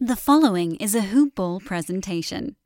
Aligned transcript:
The 0.00 0.16
following 0.16 0.76
is 0.76 0.94
a 0.94 1.02
Hoop 1.02 1.34
Ball 1.34 1.60
presentation. 1.60 2.56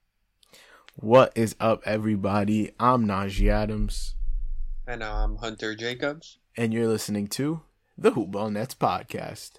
What 0.97 1.33
is 1.35 1.57
up, 1.59 1.83
everybody? 1.87 2.73
I'm 2.79 3.07
Najee 3.07 3.49
Adams, 3.49 4.15
And 4.87 5.03
I'm 5.03 5.37
Hunter 5.37 5.75
Jacobs. 5.75 6.39
and 6.57 6.73
you're 6.75 6.89
listening 6.89 7.29
to 7.29 7.63
the 7.97 8.11
Hoop 8.11 8.31
Ball 8.33 8.51
Nets 8.51 8.75
podcast. 8.75 9.53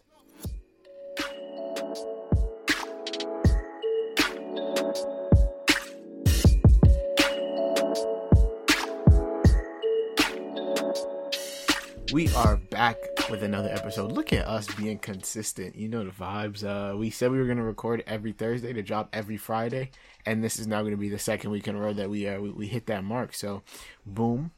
We 12.13 12.29
are 12.35 12.57
back 12.57 12.97
with 13.31 13.41
another 13.41 13.69
episode. 13.69 14.11
Look 14.11 14.33
at 14.33 14.47
us 14.47 14.71
being 14.75 14.99
consistent. 14.99 15.75
You 15.75 15.87
know 15.89 16.05
the 16.05 16.11
vibes. 16.11 16.63
Uh, 16.63 16.95
we 16.95 17.09
said 17.09 17.31
we 17.31 17.39
were 17.39 17.45
going 17.45 17.57
to 17.57 17.63
record 17.63 18.03
every 18.05 18.33
Thursday 18.33 18.71
to 18.71 18.83
drop 18.83 19.09
every 19.11 19.35
Friday, 19.35 19.89
and 20.23 20.43
this 20.43 20.59
is 20.59 20.67
now 20.67 20.81
going 20.81 20.91
to 20.91 20.97
be 20.97 21.09
the 21.09 21.17
second 21.17 21.49
week 21.49 21.67
in 21.67 21.75
a 21.75 21.79
row 21.79 21.91
that 21.91 22.11
we 22.11 22.27
uh, 22.27 22.39
we, 22.39 22.51
we 22.51 22.67
hit 22.67 22.85
that 22.85 23.03
mark. 23.03 23.33
So, 23.33 23.63
boom. 24.05 24.51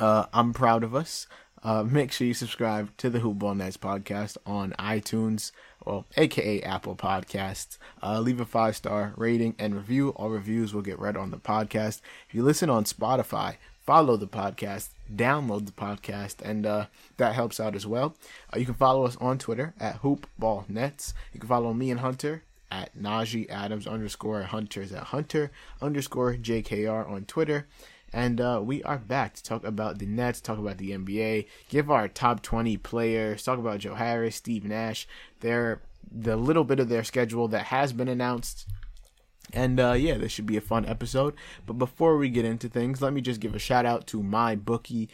Uh, 0.00 0.26
I'm 0.32 0.52
proud 0.52 0.82
of 0.82 0.92
us. 0.92 1.28
Uh, 1.62 1.84
make 1.84 2.10
sure 2.10 2.26
you 2.26 2.34
subscribe 2.34 2.96
to 2.96 3.08
the 3.08 3.20
Hoop 3.20 3.38
Ball 3.38 3.54
Nets 3.54 3.76
podcast 3.76 4.36
on 4.44 4.72
iTunes, 4.76 5.52
well, 5.86 6.04
aka 6.16 6.62
Apple 6.62 6.96
Podcasts. 6.96 7.78
Uh, 8.02 8.18
leave 8.18 8.40
a 8.40 8.44
five 8.44 8.74
star 8.74 9.14
rating 9.16 9.54
and 9.56 9.76
review. 9.76 10.08
All 10.10 10.30
reviews 10.30 10.74
will 10.74 10.82
get 10.82 10.98
read 10.98 11.16
on 11.16 11.30
the 11.30 11.38
podcast. 11.38 12.00
If 12.28 12.34
you 12.34 12.42
listen 12.42 12.68
on 12.68 12.82
Spotify, 12.82 13.58
follow 13.84 14.16
the 14.16 14.26
podcast, 14.26 14.90
download 15.14 15.66
the 15.66 15.72
podcast, 15.72 16.40
and 16.42 16.66
uh, 16.66 16.86
that 17.16 17.34
helps 17.34 17.60
out 17.60 17.74
as 17.74 17.86
well. 17.86 18.16
Uh, 18.54 18.58
you 18.58 18.64
can 18.64 18.74
follow 18.74 19.04
us 19.04 19.16
on 19.20 19.38
Twitter 19.38 19.74
at 19.78 20.02
HoopBallNets. 20.02 21.14
You 21.32 21.40
can 21.40 21.48
follow 21.48 21.72
me 21.72 21.90
and 21.90 22.00
Hunter 22.00 22.42
at 22.70 22.96
Najee 22.96 23.50
Adams 23.50 23.86
underscore 23.86 24.42
Hunters 24.42 24.92
at 24.92 25.04
Hunter 25.04 25.50
underscore 25.80 26.34
JKR 26.34 27.08
on 27.08 27.24
Twitter. 27.26 27.66
And 28.14 28.40
uh, 28.40 28.60
we 28.62 28.82
are 28.82 28.98
back 28.98 29.34
to 29.34 29.42
talk 29.42 29.64
about 29.64 29.98
the 29.98 30.06
Nets, 30.06 30.40
talk 30.40 30.58
about 30.58 30.78
the 30.78 30.90
NBA, 30.90 31.46
give 31.68 31.90
our 31.90 32.08
top 32.08 32.42
20 32.42 32.76
players, 32.78 33.42
talk 33.42 33.58
about 33.58 33.80
Joe 33.80 33.94
Harris, 33.94 34.36
Steve 34.36 34.64
Nash, 34.64 35.08
their 35.40 35.80
the 36.14 36.36
little 36.36 36.64
bit 36.64 36.78
of 36.78 36.88
their 36.88 37.04
schedule 37.04 37.48
that 37.48 37.66
has 37.66 37.92
been 37.92 38.08
announced. 38.08 38.66
And 39.52 39.78
uh, 39.78 39.92
yeah, 39.92 40.16
this 40.16 40.32
should 40.32 40.46
be 40.46 40.56
a 40.56 40.62
fun 40.62 40.86
episode. 40.86 41.34
But 41.66 41.74
before 41.74 42.16
we 42.16 42.28
get 42.28 42.44
into 42.44 42.68
things, 42.68 43.02
let 43.02 43.12
me 43.12 43.20
just 43.20 43.40
give 43.40 43.54
a 43.54 43.58
shout 43.58 43.86
out 43.86 44.06
to 44.08 44.22
mybookie.ag. 44.22 45.08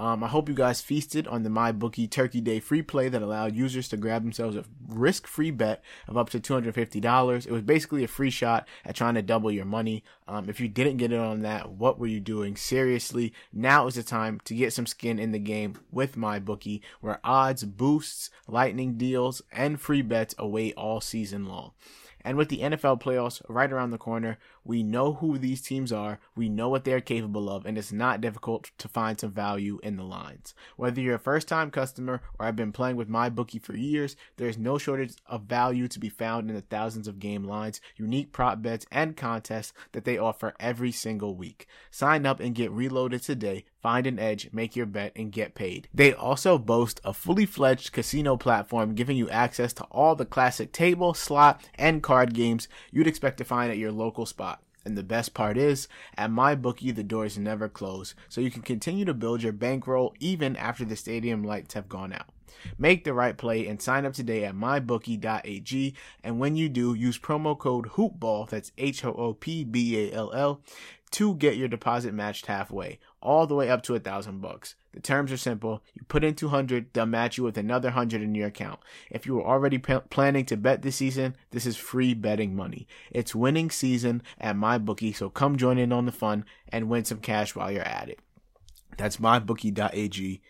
Um, 0.00 0.24
I 0.24 0.28
hope 0.28 0.48
you 0.48 0.54
guys 0.54 0.80
feasted 0.80 1.26
on 1.28 1.42
the 1.42 1.50
MyBookie 1.50 2.10
Turkey 2.10 2.40
Day 2.40 2.58
free 2.58 2.80
play 2.80 3.10
that 3.10 3.20
allowed 3.20 3.54
users 3.54 3.86
to 3.90 3.98
grab 3.98 4.22
themselves 4.22 4.56
a 4.56 4.64
risk 4.88 5.26
free 5.26 5.50
bet 5.50 5.84
of 6.08 6.16
up 6.16 6.30
to 6.30 6.40
$250. 6.40 7.46
It 7.46 7.52
was 7.52 7.60
basically 7.60 8.02
a 8.02 8.08
free 8.08 8.30
shot 8.30 8.66
at 8.86 8.96
trying 8.96 9.16
to 9.16 9.22
double 9.22 9.50
your 9.50 9.66
money. 9.66 10.02
Um, 10.26 10.48
if 10.48 10.58
you 10.58 10.68
didn't 10.68 10.96
get 10.96 11.12
in 11.12 11.20
on 11.20 11.42
that, 11.42 11.72
what 11.72 11.98
were 11.98 12.06
you 12.06 12.18
doing? 12.18 12.56
Seriously, 12.56 13.34
now 13.52 13.88
is 13.88 13.96
the 13.96 14.02
time 14.02 14.40
to 14.44 14.54
get 14.54 14.72
some 14.72 14.86
skin 14.86 15.18
in 15.18 15.32
the 15.32 15.38
game 15.38 15.74
with 15.92 16.16
MyBookie, 16.16 16.80
where 17.02 17.20
odds, 17.22 17.64
boosts, 17.64 18.30
lightning 18.48 18.96
deals, 18.96 19.42
and 19.52 19.78
free 19.78 20.00
bets 20.00 20.34
await 20.38 20.72
all 20.78 21.02
season 21.02 21.44
long. 21.44 21.72
And 22.24 22.36
with 22.36 22.48
the 22.48 22.60
NFL 22.60 23.00
playoffs 23.00 23.42
right 23.48 23.70
around 23.70 23.90
the 23.90 23.98
corner, 23.98 24.38
we 24.70 24.84
know 24.84 25.14
who 25.14 25.36
these 25.36 25.60
teams 25.60 25.90
are, 25.90 26.20
we 26.36 26.48
know 26.48 26.68
what 26.68 26.84
they're 26.84 27.00
capable 27.00 27.50
of, 27.50 27.66
and 27.66 27.76
it's 27.76 27.90
not 27.90 28.20
difficult 28.20 28.70
to 28.78 28.86
find 28.86 29.18
some 29.18 29.32
value 29.32 29.80
in 29.82 29.96
the 29.96 30.04
lines. 30.04 30.54
Whether 30.76 31.00
you're 31.00 31.16
a 31.16 31.18
first 31.18 31.48
time 31.48 31.72
customer 31.72 32.22
or 32.38 32.46
have 32.46 32.54
been 32.54 32.70
playing 32.70 32.94
with 32.94 33.08
my 33.08 33.30
bookie 33.30 33.58
for 33.58 33.76
years, 33.76 34.14
there's 34.36 34.56
no 34.56 34.78
shortage 34.78 35.14
of 35.26 35.42
value 35.42 35.88
to 35.88 35.98
be 35.98 36.08
found 36.08 36.48
in 36.48 36.54
the 36.54 36.62
thousands 36.62 37.08
of 37.08 37.18
game 37.18 37.42
lines, 37.42 37.80
unique 37.96 38.30
prop 38.30 38.62
bets, 38.62 38.86
and 38.92 39.16
contests 39.16 39.72
that 39.90 40.04
they 40.04 40.16
offer 40.16 40.54
every 40.60 40.92
single 40.92 41.34
week. 41.34 41.66
Sign 41.90 42.24
up 42.24 42.38
and 42.38 42.54
get 42.54 42.70
reloaded 42.70 43.22
today. 43.22 43.64
Find 43.82 44.06
an 44.06 44.20
edge, 44.20 44.50
make 44.52 44.76
your 44.76 44.86
bet, 44.86 45.10
and 45.16 45.32
get 45.32 45.56
paid. 45.56 45.88
They 45.92 46.12
also 46.12 46.58
boast 46.58 47.00
a 47.02 47.12
fully 47.12 47.46
fledged 47.46 47.90
casino 47.90 48.36
platform 48.36 48.94
giving 48.94 49.16
you 49.16 49.28
access 49.30 49.72
to 49.72 49.84
all 49.84 50.14
the 50.14 50.26
classic 50.26 50.70
table, 50.70 51.12
slot, 51.12 51.68
and 51.74 52.04
card 52.04 52.34
games 52.34 52.68
you'd 52.92 53.08
expect 53.08 53.38
to 53.38 53.44
find 53.44 53.72
at 53.72 53.78
your 53.78 53.90
local 53.90 54.26
spot. 54.26 54.59
And 54.84 54.96
the 54.96 55.02
best 55.02 55.34
part 55.34 55.56
is, 55.58 55.88
at 56.16 56.30
MyBookie, 56.30 56.94
the 56.94 57.02
doors 57.02 57.36
never 57.36 57.68
close, 57.68 58.14
so 58.28 58.40
you 58.40 58.50
can 58.50 58.62
continue 58.62 59.04
to 59.04 59.14
build 59.14 59.42
your 59.42 59.52
bankroll 59.52 60.14
even 60.20 60.56
after 60.56 60.84
the 60.84 60.96
stadium 60.96 61.44
lights 61.44 61.74
have 61.74 61.88
gone 61.88 62.12
out. 62.12 62.28
Make 62.78 63.04
the 63.04 63.14
right 63.14 63.36
play 63.36 63.66
and 63.66 63.80
sign 63.80 64.04
up 64.06 64.12
today 64.12 64.44
at 64.44 64.54
mybookie.ag. 64.54 65.94
And 66.22 66.38
when 66.38 66.56
you 66.56 66.68
do, 66.68 66.94
use 66.94 67.18
promo 67.18 67.58
code 67.58 67.88
HOOPBALL, 67.90 68.46
that's 68.46 68.72
H 68.78 69.04
O 69.04 69.12
O 69.12 69.34
P 69.34 69.64
B 69.64 69.96
A 69.98 70.12
L 70.12 70.32
L, 70.32 70.60
to 71.12 71.34
get 71.34 71.56
your 71.56 71.68
deposit 71.68 72.14
matched 72.14 72.46
halfway, 72.46 72.98
all 73.20 73.46
the 73.46 73.54
way 73.54 73.70
up 73.70 73.82
to 73.84 73.94
a 73.94 74.00
thousand 74.00 74.40
bucks. 74.40 74.74
The 74.92 75.00
terms 75.00 75.30
are 75.30 75.36
simple. 75.36 75.82
You 75.94 76.02
put 76.08 76.24
in 76.24 76.34
200, 76.34 76.92
they'll 76.92 77.06
match 77.06 77.38
you 77.38 77.44
with 77.44 77.56
another 77.56 77.88
100 77.88 78.22
in 78.22 78.34
your 78.34 78.48
account. 78.48 78.80
If 79.10 79.24
you 79.24 79.34
were 79.36 79.46
already 79.46 79.78
p- 79.78 79.98
planning 80.10 80.44
to 80.46 80.56
bet 80.56 80.82
this 80.82 80.96
season, 80.96 81.36
this 81.52 81.64
is 81.64 81.76
free 81.76 82.12
betting 82.12 82.56
money. 82.56 82.88
It's 83.12 83.34
winning 83.34 83.70
season 83.70 84.22
at 84.40 84.56
MyBookie, 84.56 85.14
so 85.14 85.30
come 85.30 85.56
join 85.56 85.78
in 85.78 85.92
on 85.92 86.06
the 86.06 86.12
fun 86.12 86.44
and 86.68 86.88
win 86.88 87.04
some 87.04 87.20
cash 87.20 87.54
while 87.54 87.70
you're 87.70 87.82
at 87.82 88.08
it. 88.08 88.18
That's 88.96 89.18
mybookie.ag 89.18 90.42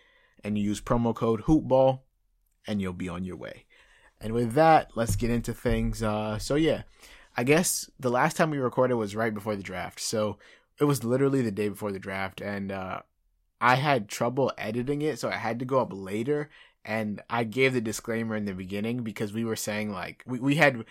and 0.43 0.59
you 0.59 0.65
use 0.65 0.81
promo 0.81 1.15
code 1.15 1.43
HOOPBALL 1.43 2.01
and 2.67 2.81
you'll 2.81 2.93
be 2.95 3.09
on 3.09 3.25
your 3.25 3.37
way. 3.37 3.67
And 4.21 4.33
with 4.33 4.53
that, 4.55 4.91
let's 4.95 5.17
get 5.17 5.31
into 5.31 5.53
things. 5.53 6.03
Uh, 6.03 6.39
so 6.39 6.55
yeah, 6.55 6.83
I 7.37 7.45
guess 7.45 7.91
the 7.99 8.11
last 8.11 8.37
time 8.37 8.51
we 8.51 8.59
recorded 8.59 8.95
was 8.95 9.17
right 9.17 9.33
before 9.33 9.57
the 9.57 9.63
draft. 9.63 10.01
So 10.01 10.39
it 10.79 10.85
was 10.85 11.05
literally 11.05 11.43
the 11.43 11.51
day 11.51 11.69
before 11.69 11.93
the 11.93 11.99
draft, 11.99 12.41
and 12.41 12.73
uh, 12.73 13.01
I 13.61 13.77
had 13.77 14.09
trouble 14.09 14.53
editing 14.57 15.03
it, 15.03 15.19
so 15.19 15.29
I 15.29 15.37
had 15.37 15.59
to 15.59 15.65
go 15.65 15.81
up 15.81 15.93
later. 15.93 16.51
And 16.85 17.21
I 17.29 17.45
gave 17.45 17.75
the 17.75 17.81
disclaimer 17.81 18.35
in 18.35 18.47
the 18.47 18.55
beginning 18.55 19.03
because 19.03 19.35
we 19.35 19.45
were 19.45 19.57
saying 19.57 19.93
like 19.93 20.23
we, 20.27 20.41
we 20.41 20.55
had 20.55 20.85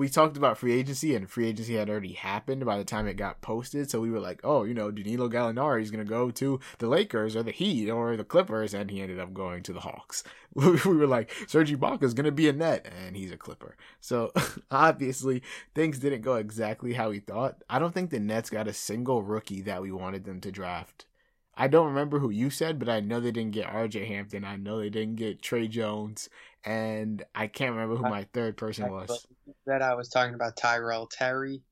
we 0.00 0.08
talked 0.08 0.38
about 0.38 0.56
free 0.56 0.72
agency, 0.72 1.14
and 1.14 1.28
free 1.28 1.48
agency 1.48 1.74
had 1.74 1.90
already 1.90 2.14
happened 2.14 2.64
by 2.64 2.78
the 2.78 2.84
time 2.84 3.06
it 3.06 3.18
got 3.18 3.42
posted. 3.42 3.90
So 3.90 4.00
we 4.00 4.10
were 4.10 4.18
like, 4.18 4.40
oh, 4.42 4.64
you 4.64 4.72
know, 4.72 4.90
Danilo 4.90 5.28
Gallinari 5.28 5.82
is 5.82 5.90
going 5.90 6.04
to 6.04 6.08
go 6.08 6.30
to 6.30 6.58
the 6.78 6.88
Lakers 6.88 7.36
or 7.36 7.42
the 7.42 7.50
Heat 7.50 7.90
or 7.90 8.16
the 8.16 8.24
Clippers, 8.24 8.72
and 8.72 8.90
he 8.90 9.02
ended 9.02 9.18
up 9.18 9.34
going 9.34 9.62
to 9.64 9.74
the 9.74 9.80
Hawks. 9.80 10.24
we 10.54 10.70
were 10.72 11.06
like, 11.06 11.30
Serge 11.46 11.72
Ibaka 11.72 12.04
is 12.04 12.14
going 12.14 12.24
to 12.24 12.32
be 12.32 12.48
a 12.48 12.52
net, 12.52 12.90
and 13.04 13.14
he's 13.14 13.30
a 13.30 13.36
Clipper. 13.36 13.76
So 14.00 14.32
obviously, 14.70 15.42
things 15.74 15.98
didn't 15.98 16.22
go 16.22 16.36
exactly 16.36 16.94
how 16.94 17.10
we 17.10 17.20
thought. 17.20 17.62
I 17.68 17.78
don't 17.78 17.92
think 17.92 18.08
the 18.08 18.20
Nets 18.20 18.48
got 18.48 18.68
a 18.68 18.72
single 18.72 19.22
rookie 19.22 19.60
that 19.62 19.82
we 19.82 19.92
wanted 19.92 20.24
them 20.24 20.40
to 20.40 20.50
draft. 20.50 21.04
I 21.54 21.68
don't 21.68 21.88
remember 21.88 22.18
who 22.18 22.30
you 22.30 22.50
said, 22.50 22.78
but 22.78 22.88
I 22.88 23.00
know 23.00 23.20
they 23.20 23.32
didn't 23.32 23.52
get 23.52 23.66
RJ 23.66 24.06
Hampton. 24.06 24.44
I 24.44 24.56
know 24.56 24.78
they 24.78 24.88
didn't 24.88 25.16
get 25.16 25.42
Tre 25.42 25.68
Jones, 25.68 26.28
and 26.64 27.22
I 27.34 27.48
can't 27.48 27.72
remember 27.72 27.96
who 27.96 28.02
my 28.02 28.26
third 28.32 28.56
person 28.56 28.90
was. 28.90 29.26
That 29.66 29.82
I 29.82 29.94
was 29.94 30.08
talking 30.08 30.34
about 30.34 30.56
Tyrell 30.56 31.06
Terry. 31.06 31.62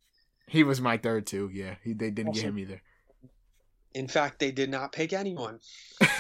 He 0.47 0.65
was 0.65 0.81
my 0.81 0.97
third 0.97 1.27
too. 1.27 1.51
Yeah, 1.53 1.77
he, 1.83 1.93
they 1.93 2.11
didn't 2.11 2.35
get 2.35 2.45
him 2.45 2.59
either. 2.59 2.83
In 3.95 4.09
fact, 4.09 4.39
they 4.39 4.51
did 4.51 4.71
not 4.71 4.93
pick 4.93 5.13
anyone. 5.13 5.61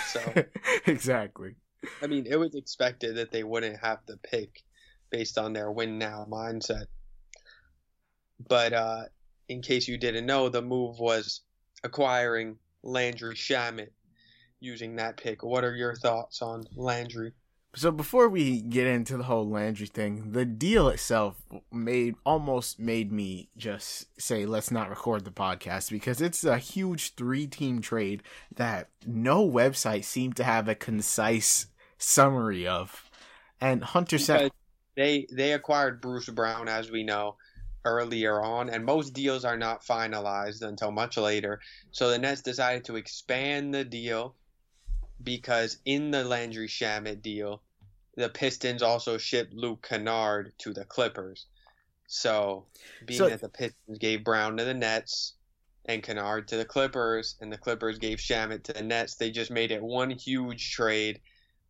So 0.06 0.20
exactly. 0.86 1.56
I 2.02 2.06
mean, 2.06 2.26
it 2.26 2.36
was 2.36 2.54
expected 2.54 3.16
that 3.16 3.30
they 3.30 3.44
wouldn't 3.44 3.78
have 3.82 3.98
the 4.06 4.16
pick 4.18 4.62
based 5.10 5.38
on 5.38 5.52
their 5.52 5.70
win 5.70 5.98
now 5.98 6.26
mindset. 6.30 6.86
But 8.46 8.72
uh, 8.72 9.02
in 9.48 9.62
case 9.62 9.88
you 9.88 9.98
didn't 9.98 10.26
know, 10.26 10.48
the 10.48 10.62
move 10.62 10.98
was 10.98 11.42
acquiring 11.84 12.56
Landry 12.82 13.34
Shamet 13.34 13.90
using 14.60 14.96
that 14.96 15.16
pick. 15.16 15.42
What 15.42 15.64
are 15.64 15.74
your 15.74 15.94
thoughts 15.94 16.42
on 16.42 16.64
Landry? 16.74 17.32
So 17.76 17.90
before 17.90 18.28
we 18.28 18.62
get 18.62 18.86
into 18.86 19.18
the 19.18 19.24
whole 19.24 19.48
Landry 19.48 19.86
thing, 19.86 20.32
the 20.32 20.44
deal 20.44 20.88
itself 20.88 21.42
made 21.70 22.14
almost 22.24 22.80
made 22.80 23.12
me 23.12 23.50
just 23.56 24.06
say 24.20 24.46
let's 24.46 24.70
not 24.70 24.88
record 24.88 25.24
the 25.24 25.30
podcast 25.30 25.90
because 25.90 26.20
it's 26.20 26.44
a 26.44 26.58
huge 26.58 27.14
three-team 27.14 27.80
trade 27.82 28.22
that 28.56 28.88
no 29.06 29.48
website 29.48 30.04
seemed 30.04 30.36
to 30.36 30.44
have 30.44 30.66
a 30.66 30.74
concise 30.74 31.66
summary 31.98 32.66
of. 32.66 33.10
And 33.60 33.84
Hunter 33.84 34.18
said 34.18 34.50
they 34.96 35.26
they 35.30 35.52
acquired 35.52 36.00
Bruce 36.00 36.28
Brown 36.28 36.68
as 36.68 36.90
we 36.90 37.04
know 37.04 37.36
earlier 37.88 38.42
on, 38.42 38.68
and 38.68 38.84
most 38.84 39.12
deals 39.12 39.44
are 39.44 39.56
not 39.56 39.84
finalized 39.84 40.62
until 40.62 40.90
much 40.90 41.16
later. 41.16 41.60
So 41.90 42.10
the 42.10 42.18
Nets 42.18 42.42
decided 42.42 42.84
to 42.84 42.96
expand 42.96 43.74
the 43.74 43.84
deal 43.84 44.34
because 45.22 45.78
in 45.84 46.10
the 46.10 46.24
Landry 46.24 46.68
Shamet 46.68 47.22
deal, 47.22 47.62
the 48.16 48.28
Pistons 48.28 48.82
also 48.82 49.18
shipped 49.18 49.54
Luke 49.54 49.86
Kennard 49.88 50.52
to 50.58 50.72
the 50.72 50.84
Clippers. 50.84 51.46
So, 52.06 52.66
being 53.06 53.18
so, 53.18 53.28
that 53.28 53.40
the 53.40 53.48
Pistons 53.48 53.98
gave 53.98 54.24
Brown 54.24 54.56
to 54.56 54.64
the 54.64 54.74
Nets 54.74 55.34
and 55.84 56.02
Kennard 56.02 56.48
to 56.48 56.56
the 56.56 56.64
Clippers, 56.64 57.36
and 57.40 57.52
the 57.52 57.58
Clippers 57.58 57.98
gave 57.98 58.18
Shamet 58.18 58.62
to 58.64 58.72
the 58.72 58.82
Nets, 58.82 59.14
they 59.14 59.30
just 59.30 59.50
made 59.50 59.70
it 59.70 59.82
one 59.82 60.10
huge 60.10 60.72
trade 60.72 61.20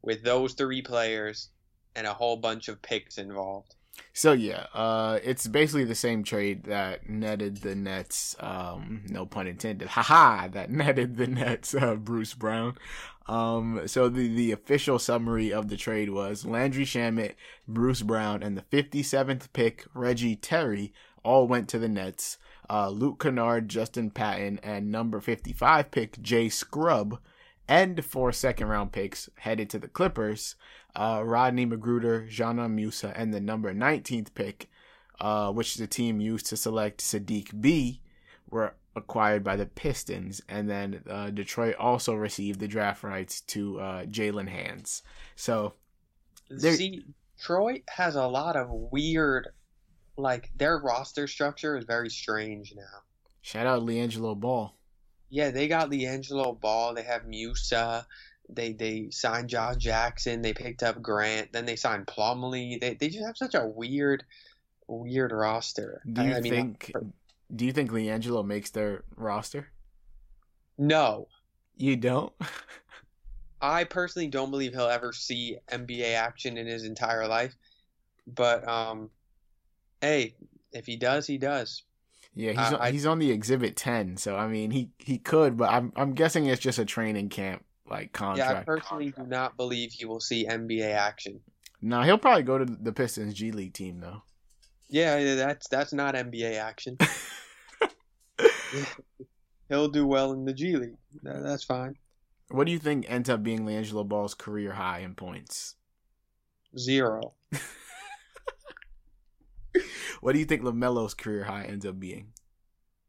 with 0.03 0.23
those 0.23 0.55
three 0.55 0.83
players 0.83 1.51
and 1.95 2.07
a 2.07 2.15
whole 2.15 2.37
bunch 2.37 2.69
of 2.69 2.83
picks 2.83 3.19
involved. 3.19 3.75
So 4.13 4.33
yeah, 4.33 4.67
uh, 4.75 5.21
it's 5.23 5.47
basically 5.47 5.85
the 5.85 5.95
same 5.95 6.25
trade 6.25 6.65
that 6.65 7.09
netted 7.09 7.59
the 7.59 7.75
Nets. 7.75 8.35
Um, 8.41 9.05
no 9.09 9.27
pun 9.27 9.47
intended. 9.47 9.89
Haha, 9.91 10.49
that 10.49 10.71
netted 10.71 11.17
the 11.17 11.27
Nets. 11.27 11.75
Uh, 11.75 11.95
Bruce 11.95 12.35
Brown. 12.35 12.77
Um, 13.27 13.83
so 13.87 14.09
the 14.09 14.27
the 14.27 14.53
official 14.53 14.99
summary 14.99 15.53
of 15.53 15.69
the 15.69 15.77
trade 15.77 16.11
was 16.11 16.47
Landry 16.47 16.85
Shamet, 16.85 17.35
Bruce 17.67 18.03
Brown, 18.03 18.43
and 18.43 18.57
the 18.57 18.63
57th 18.63 19.53
pick 19.53 19.85
Reggie 19.95 20.37
Perry 20.37 20.93
all 21.23 21.47
went 21.47 21.69
to 21.69 21.79
the 21.79 21.89
Nets. 21.89 22.39
Uh, 22.71 22.89
Luke 22.89 23.21
Kennard, 23.23 23.69
Justin 23.69 24.11
Patton, 24.11 24.61
and 24.63 24.91
number 24.91 25.21
55 25.21 25.91
pick 25.91 26.21
Jay 26.21 26.49
Scrubb, 26.49 27.19
and 27.67 28.05
four 28.05 28.33
second 28.33 28.69
round 28.69 28.93
picks 28.93 29.29
headed 29.37 29.69
to 29.71 29.79
the 29.79 29.89
Clippers 29.89 30.57
uh, 30.95 31.23
Rodney 31.25 31.67
McGruder, 31.67 32.29
Dzanan 32.31 32.73
Musa, 32.73 33.13
and 33.17 33.33
the 33.33 33.41
number 33.41 33.73
19th 33.73 34.35
pick, 34.35 34.69
uh, 35.21 35.53
which 35.53 35.77
the 35.77 35.87
team 35.87 36.21
used 36.21 36.47
to 36.47 36.57
select 36.57 37.01
Saddiq 37.01 37.61
Bey, 37.61 38.01
were 38.51 38.75
acquired 38.97 39.45
by 39.45 39.57
the 39.57 39.67
Pistons. 39.67 40.41
And 40.49 40.69
then 40.69 41.03
uh, 41.09 41.31
Detroit 41.31 41.77
also 41.77 42.15
received 42.15 42.61
the 42.61 42.69
draft 42.69 43.03
rights 43.03 43.41
to 43.43 43.81
uh, 43.81 44.05
Jaylen 44.05 44.49
Hands. 44.49 45.03
So, 45.37 45.75
see, 46.57 47.05
Detroit 47.37 47.83
has 47.89 48.17
a 48.17 48.27
lot 48.27 48.57
of 48.57 48.69
weird, 48.71 49.49
like, 50.17 50.51
their 50.57 50.79
roster 50.79 51.27
structure 51.27 51.77
is 51.77 51.85
very 51.85 52.11
strange 52.11 52.75
now. 52.75 53.03
Shout 53.43 53.67
out 53.67 53.83
LiAngelo 53.83 54.39
Ball. 54.39 54.75
Yeah, 55.31 55.51
they 55.51 55.69
got 55.69 55.91
LiAngelo 55.91 56.61
Ball. 56.61 56.95
They 56.95 57.03
have 57.03 57.27
Musa 57.27 58.07
they 58.49 58.73
they 58.73 59.09
signed 59.11 59.49
Josh 59.49 59.77
Jackson. 59.77 60.43
They 60.43 60.53
picked 60.53 60.83
up 60.83 61.03
Grant. 61.03 61.53
Then 61.53 61.67
they 61.67 61.77
signed 61.77 62.07
Plumlee. 62.07 62.81
They 62.81 62.95
they 62.95 63.09
just 63.09 63.25
have 63.25 63.37
such 63.37 63.55
a 63.55 63.67
weird 63.67 64.25
weird 64.87 65.33
roster. 65.33 66.03
Do 66.11 66.23
you 66.23 66.33
I, 66.33 66.37
I 66.37 66.41
mean, 66.41 66.53
think? 66.53 66.93
do 67.55 67.67
you 67.67 67.73
think 67.73 67.91
LiAngelo 67.91 68.45
makes 68.45 68.71
their 68.71 69.05
roster? 69.17 69.69
No. 70.77 71.29
You 71.77 71.97
don't. 71.97 72.33
I 73.61 73.85
personally 73.85 74.29
don't 74.29 74.51
believe 74.51 74.73
he'll 74.73 74.87
ever 74.87 75.13
see 75.13 75.59
NBA 75.71 76.15
action 76.15 76.57
in 76.57 76.67
his 76.67 76.85
entire 76.85 77.27
life. 77.27 77.57
But 78.27 78.67
um, 78.69 79.11
hey, 80.01 80.37
if 80.73 80.87
he 80.87 80.97
does, 80.97 81.27
he 81.27 81.39
does. 81.39 81.83
Yeah, 82.35 82.53
he's 82.53 82.73
uh, 82.73 82.79
on, 82.79 82.93
he's 82.93 83.07
on 83.07 83.19
the 83.19 83.31
exhibit 83.33 83.75
ten, 83.75 84.17
so 84.17 84.37
I 84.37 84.47
mean 84.47 84.71
he 84.71 84.91
he 84.99 85.19
could, 85.19 85.57
but 85.57 85.71
I'm 85.71 85.93
I'm 85.97 86.13
guessing 86.13 86.47
it's 86.47 86.61
just 86.61 86.79
a 86.79 86.85
training 86.85 87.31
camp 87.31 87.65
like 87.91 88.13
contract. 88.13 88.51
Yeah, 88.51 88.61
I 88.61 88.65
personally 88.65 89.13
do 89.17 89.25
not 89.25 89.57
believe 89.57 89.93
he 89.93 90.05
will 90.05 90.21
see 90.21 90.47
NBA 90.47 90.95
action. 90.95 91.41
No, 91.81 92.03
he'll 92.03 92.19
probably 92.19 92.43
go 92.43 92.59
to 92.59 92.65
the 92.65 92.93
Pistons 92.93 93.35
G 93.35 93.53
League 93.53 93.75
team 93.75 94.01
though. 94.01 94.23
Yeah, 94.89 95.35
that's 95.35 95.69
that's 95.69 95.93
not 95.93 96.15
NBA 96.15 96.57
action. 96.57 96.99
he'll 99.69 99.89
do 99.89 100.07
well 100.07 100.33
in 100.33 100.45
the 100.45 100.53
G 100.53 100.77
League. 100.77 100.97
That's 101.23 101.65
fine. 101.65 101.95
What 102.51 102.67
do 102.67 102.73
you 102.73 102.79
think 102.79 103.05
ends 103.09 103.29
up 103.29 103.43
being 103.43 103.67
LiAngelo 103.67 104.09
Ball's 104.09 104.35
career 104.35 104.73
high 104.73 105.01
in 105.01 105.15
points? 105.15 105.75
Zero. 106.79 107.35
what 110.21 110.33
do 110.33 110.39
you 110.39 110.45
think 110.45 110.63
LaMelo's 110.63 111.15
career 111.15 111.45
high 111.45 111.65
ends 111.65 111.85
up 111.85 111.99
being? 112.01 112.29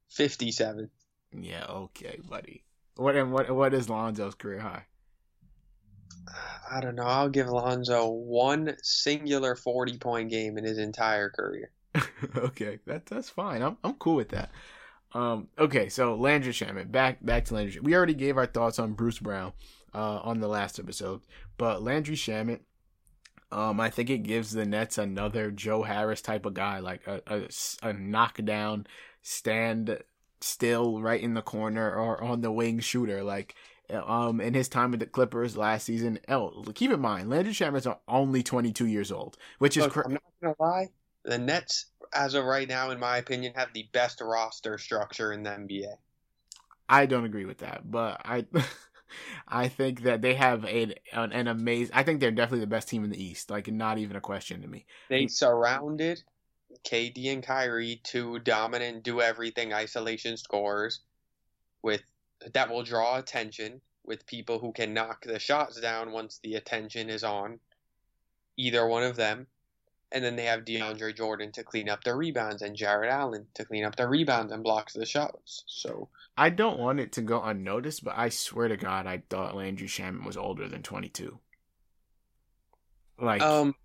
Fifty-seven. 0.10 0.90
Yeah, 1.32 1.66
okay, 1.66 2.20
buddy. 2.28 2.64
What 3.00 3.16
and 3.16 3.32
what 3.32 3.50
what 3.50 3.74
is 3.74 3.90
Lonzo's 3.90 4.36
career 4.36 4.60
high? 4.60 4.84
I 6.70 6.82
don't 6.82 6.96
know. 6.96 7.04
I'll 7.04 7.30
give 7.30 7.48
Lonzo 7.48 8.10
one 8.10 8.76
singular 8.84 9.56
forty 9.56 9.98
point 9.98 10.30
game 10.30 10.58
in 10.58 10.66
his 10.66 10.78
entire 10.78 11.30
career. 11.30 11.72
okay, 12.36 12.80
that 12.88 13.06
that's 13.06 13.30
fine. 13.30 13.62
I'm 13.62 13.78
I'm 13.86 13.94
cool 13.94 14.16
with 14.16 14.30
that. 14.30 14.52
Um, 15.14 15.48
okay, 15.58 15.88
so 15.88 16.16
Landry 16.16 16.52
Shamet. 16.52 16.92
Back 16.92 17.26
back 17.26 17.46
to 17.46 17.54
Landry. 17.54 17.80
We 17.80 17.96
already 17.96 18.14
gave 18.14 18.38
our 18.38 18.46
thoughts 18.46 18.80
on 18.80 18.94
Bruce 18.94 19.20
Brown 19.20 19.54
uh, 19.96 20.20
on 20.20 20.42
the 20.42 20.50
last 20.50 20.78
episode, 20.78 21.22
but 21.58 21.82
Landry 21.82 22.16
Shamet. 22.16 22.60
Um, 23.50 23.80
I 23.80 23.90
think 23.90 24.10
it 24.10 24.20
gives 24.20 24.52
the 24.52 24.66
Nets 24.66 24.98
another 24.98 25.52
Joe 25.52 25.84
Harris 25.84 26.22
type 26.22 26.46
of 26.46 26.54
guy, 26.54 26.80
like 26.80 27.08
a, 27.08 27.22
a, 27.26 27.48
a 27.82 27.94
knockdown, 27.94 28.86
stand 29.24 30.04
still 30.42 31.02
right 31.02 31.22
in 31.22 31.34
the 31.34 31.42
corner 31.42 31.94
or 31.94 32.24
on 32.24 32.42
the 32.42 32.52
wing 32.52 32.80
shooter. 32.80 33.24
Like 33.24 33.56
um 33.92 34.40
in 34.40 34.54
his 34.54 34.70
time 34.70 34.92
with 34.92 35.00
the 35.00 35.06
Clippers 35.06 35.58
last 35.58 35.86
season. 35.86 36.20
Oh, 36.28 36.64
keep 36.74 36.92
in 36.92 37.00
mind, 37.00 37.30
Landry 37.30 37.54
Shamet's 37.54 37.88
only 38.08 38.44
22 38.44 38.86
years 38.86 39.12
old, 39.12 39.38
which 39.60 39.78
is. 39.78 39.84
Look, 39.84 39.94
cr- 39.94 40.02
I'm 40.06 40.14
not 40.14 40.24
gonna 40.42 40.56
lie. 40.60 40.90
The 41.26 41.38
Nets, 41.38 41.88
as 42.14 42.34
of 42.34 42.46
right 42.46 42.68
now, 42.68 42.92
in 42.92 43.00
my 43.00 43.18
opinion, 43.18 43.54
have 43.56 43.74
the 43.74 43.88
best 43.92 44.22
roster 44.22 44.78
structure 44.78 45.32
in 45.32 45.44
the 45.44 45.52
NBA. 45.52 45.96
I 46.88 47.06
don't 47.06 47.26
agree 47.26 47.46
with 47.46 47.60
that, 47.60 47.90
but 47.90 48.22
I. 48.26 48.46
I 49.48 49.70
think 49.70 50.04
that 50.04 50.22
they 50.22 50.36
have 50.36 50.64
a, 50.66 50.96
an, 51.14 51.32
an 51.32 51.48
amazing. 51.48 51.96
I 51.96 52.04
think 52.04 52.20
they're 52.20 52.30
definitely 52.30 52.60
the 52.60 52.68
best 52.68 52.88
team 52.88 53.04
in 53.04 53.10
the 53.10 53.20
East. 53.22 53.50
Like, 53.50 53.68
not 53.68 53.98
even 53.98 54.16
a 54.16 54.22
question 54.22 54.62
to 54.62 54.68
me. 54.68 54.86
They 55.10 55.26
surrounded 55.26 56.22
KD 56.84 57.34
and 57.34 57.44
Kyrie, 57.44 58.02
two 58.04 58.40
dominant, 58.40 59.04
do 59.04 59.22
everything 59.22 59.74
isolation 59.74 60.38
scores, 60.38 61.02
with 61.82 62.02
that 62.54 62.70
will 62.70 62.84
draw 62.84 63.18
attention 63.18 63.82
with 64.04 64.26
people 64.26 64.60
who 64.60 64.72
can 64.72 64.94
knock 64.94 65.24
the 65.24 65.40
shots 65.40 65.80
down 65.80 66.12
once 66.12 66.40
the 66.42 66.56
attention 66.56 67.10
is 67.10 67.24
on 67.24 67.60
either 68.58 68.88
one 68.88 69.04
of 69.04 69.16
them. 69.16 69.48
And 70.12 70.24
then 70.24 70.36
they 70.36 70.46
have 70.46 70.66
DeAndre 70.66 71.16
Jordan 71.16 71.52
to 71.52 71.64
clean 71.64 71.88
up 71.88 72.04
the 72.04 72.16
rebounds 72.16 72.64
and 72.64 72.76
Jarrett 72.76 73.12
Allen 73.12 73.46
to 73.54 73.66
clean 73.66 73.86
up 73.86 73.96
the 73.96 74.08
rebounds 74.08 74.52
and 74.52 74.64
blocks 74.64 74.94
the 74.94 75.06
shots. 75.06 75.64
So 75.68 76.10
I 76.36 76.50
don't 76.50 76.80
want 76.80 77.00
it 77.00 77.12
to 77.14 77.22
go 77.22 77.44
unnoticed, 77.44 78.04
but 78.04 78.18
I 78.18 78.30
swear 78.30 78.70
to 78.70 78.78
God, 78.78 79.06
I 79.06 79.22
thought 79.30 79.56
Landry 79.56 79.88
Shamet 79.88 80.26
was 80.26 80.36
older 80.36 80.68
than 80.68 80.82
22. 80.82 81.38
Like, 83.20 83.42
um, 83.44 83.76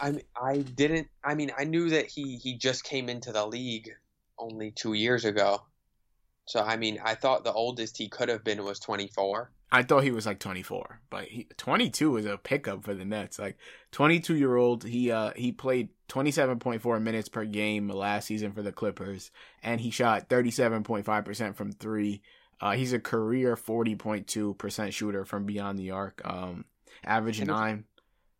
I 0.00 0.22
I 0.40 0.58
didn't. 0.58 1.08
I 1.22 1.34
mean, 1.34 1.52
I 1.56 1.64
knew 1.64 1.90
that 1.90 2.06
he 2.06 2.36
he 2.36 2.56
just 2.56 2.84
came 2.84 3.08
into 3.08 3.32
the 3.32 3.46
league 3.46 3.90
only 4.38 4.70
two 4.70 4.94
years 4.94 5.24
ago. 5.24 5.62
So 6.46 6.60
I 6.60 6.76
mean, 6.76 7.00
I 7.04 7.14
thought 7.14 7.44
the 7.44 7.52
oldest 7.52 7.98
he 7.98 8.08
could 8.08 8.28
have 8.28 8.42
been 8.42 8.64
was 8.64 8.80
24. 8.80 9.50
I 9.72 9.84
thought 9.84 10.02
he 10.02 10.10
was 10.10 10.26
like 10.26 10.40
24, 10.40 11.00
but 11.10 11.24
he 11.26 11.46
22 11.56 12.16
is 12.16 12.26
a 12.26 12.36
pickup 12.36 12.82
for 12.82 12.92
the 12.92 13.04
Nets. 13.04 13.38
Like 13.38 13.56
22 13.92 14.34
year 14.34 14.56
old, 14.56 14.82
he 14.84 15.12
uh 15.12 15.32
he 15.36 15.52
played 15.52 15.90
27.4 16.08 17.00
minutes 17.00 17.28
per 17.28 17.44
game 17.44 17.88
last 17.88 18.26
season 18.26 18.52
for 18.52 18.62
the 18.62 18.72
Clippers, 18.72 19.30
and 19.62 19.80
he 19.80 19.90
shot 19.90 20.28
37.5 20.28 21.24
percent 21.24 21.56
from 21.56 21.72
three. 21.72 22.22
Uh, 22.60 22.72
he's 22.72 22.92
a 22.92 22.98
career 22.98 23.56
40.2 23.56 24.58
percent 24.58 24.92
shooter 24.92 25.24
from 25.24 25.46
beyond 25.46 25.78
the 25.78 25.92
arc. 25.92 26.20
Um, 26.24 26.64
average 27.04 27.40
nine. 27.44 27.84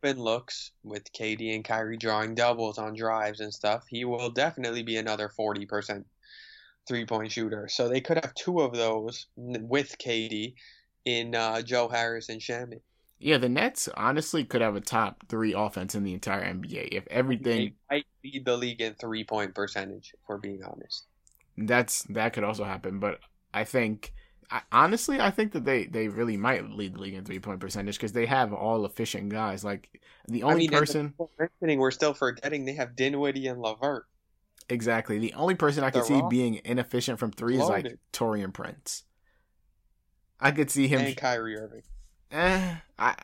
Open 0.03 0.19
looks 0.23 0.73
with 0.83 1.13
KD 1.13 1.55
and 1.55 1.65
Kyrie 1.65 1.99
drawing 1.99 2.35
doubles 2.35 2.79
on 2.79 2.95
drives 2.95 3.41
and 3.41 3.53
stuff. 3.53 3.85
He 3.89 4.05
will 4.05 4.31
definitely 4.31 4.83
be 4.83 4.97
another 4.97 5.29
40 5.29 5.67
percent 5.67 6.07
three 6.89 7.05
point 7.05 7.31
shooter. 7.33 7.69
So 7.69 7.89
they 7.89 8.01
could 8.01 8.17
have 8.17 8.35
two 8.35 8.61
of 8.61 8.73
those 8.73 9.27
with 9.37 9.97
KD 9.99 10.55
in 11.05 11.35
uh, 11.35 11.63
Joe 11.63 11.89
Harris 11.89 12.31
and 12.31 12.41
Shamet. 12.41 12.81
Yeah, 13.19 13.37
the 13.37 13.51
Nets 13.51 13.89
honestly 13.95 14.45
could 14.45 14.63
have 14.63 14.77
a 14.77 14.81
top 14.81 15.25
three 15.29 15.53
offense 15.53 15.95
in 15.95 16.05
the 16.05 16.15
entire 16.15 16.43
NBA 16.43 16.89
if 16.93 17.07
everything. 17.09 17.75
They 17.91 17.97
might 17.97 18.07
lead 18.25 18.45
the 18.47 18.57
league 18.57 18.81
in 18.81 18.95
three 18.95 19.25
point 19.25 19.55
percentage, 19.55 20.13
if 20.15 20.21
we're 20.27 20.39
being 20.39 20.65
honest. 20.65 21.05
That's 21.59 22.05
that 22.05 22.33
could 22.33 22.45
also 22.45 22.65
happen, 22.65 22.99
but 22.99 23.21
I 23.53 23.65
think 23.65 24.15
I, 24.51 24.63
honestly, 24.73 25.21
I 25.21 25.31
think 25.31 25.53
that 25.53 25.65
they 25.65 25.85
they 25.85 26.09
really 26.09 26.37
might 26.37 26.69
lead 26.71 26.95
the 26.95 27.01
league 27.01 27.15
in 27.15 27.25
three 27.25 27.39
point 27.39 27.61
percentage 27.61 27.97
because 27.97 28.13
they 28.13 28.27
have 28.27 28.53
all 28.53 28.85
efficient 28.85 29.29
guys. 29.31 29.65
Like 29.65 30.01
the 30.27 30.43
only 30.43 30.69
I 30.69 30.71
mean, 30.71 30.71
person 30.71 31.15
we're 31.61 31.91
still 31.91 32.15
forgetting 32.15 32.65
they 32.65 32.75
have 32.75 32.97
Dinwiddie 32.97 33.47
and 33.47 33.61
LeVert. 33.61 34.07
Exactly. 34.69 35.19
The 35.19 35.35
only 35.35 35.55
person 35.55 35.85
I 35.85 35.91
could 35.91 36.05
see 36.05 36.23
being 36.29 36.61
inefficient 36.65 37.19
from 37.19 37.33
three 37.33 37.59
is 37.59 37.69
like 37.69 37.87
Taurean 38.13 38.53
Prince. 38.53 39.05
I 40.41 40.53
could 40.53 40.71
see 40.71 40.89
him 40.89 41.01
and 41.01 41.17
Kyrie 41.17 41.57
Irving. 41.57 41.83
Eh, 42.31 42.77
I, 42.99 43.15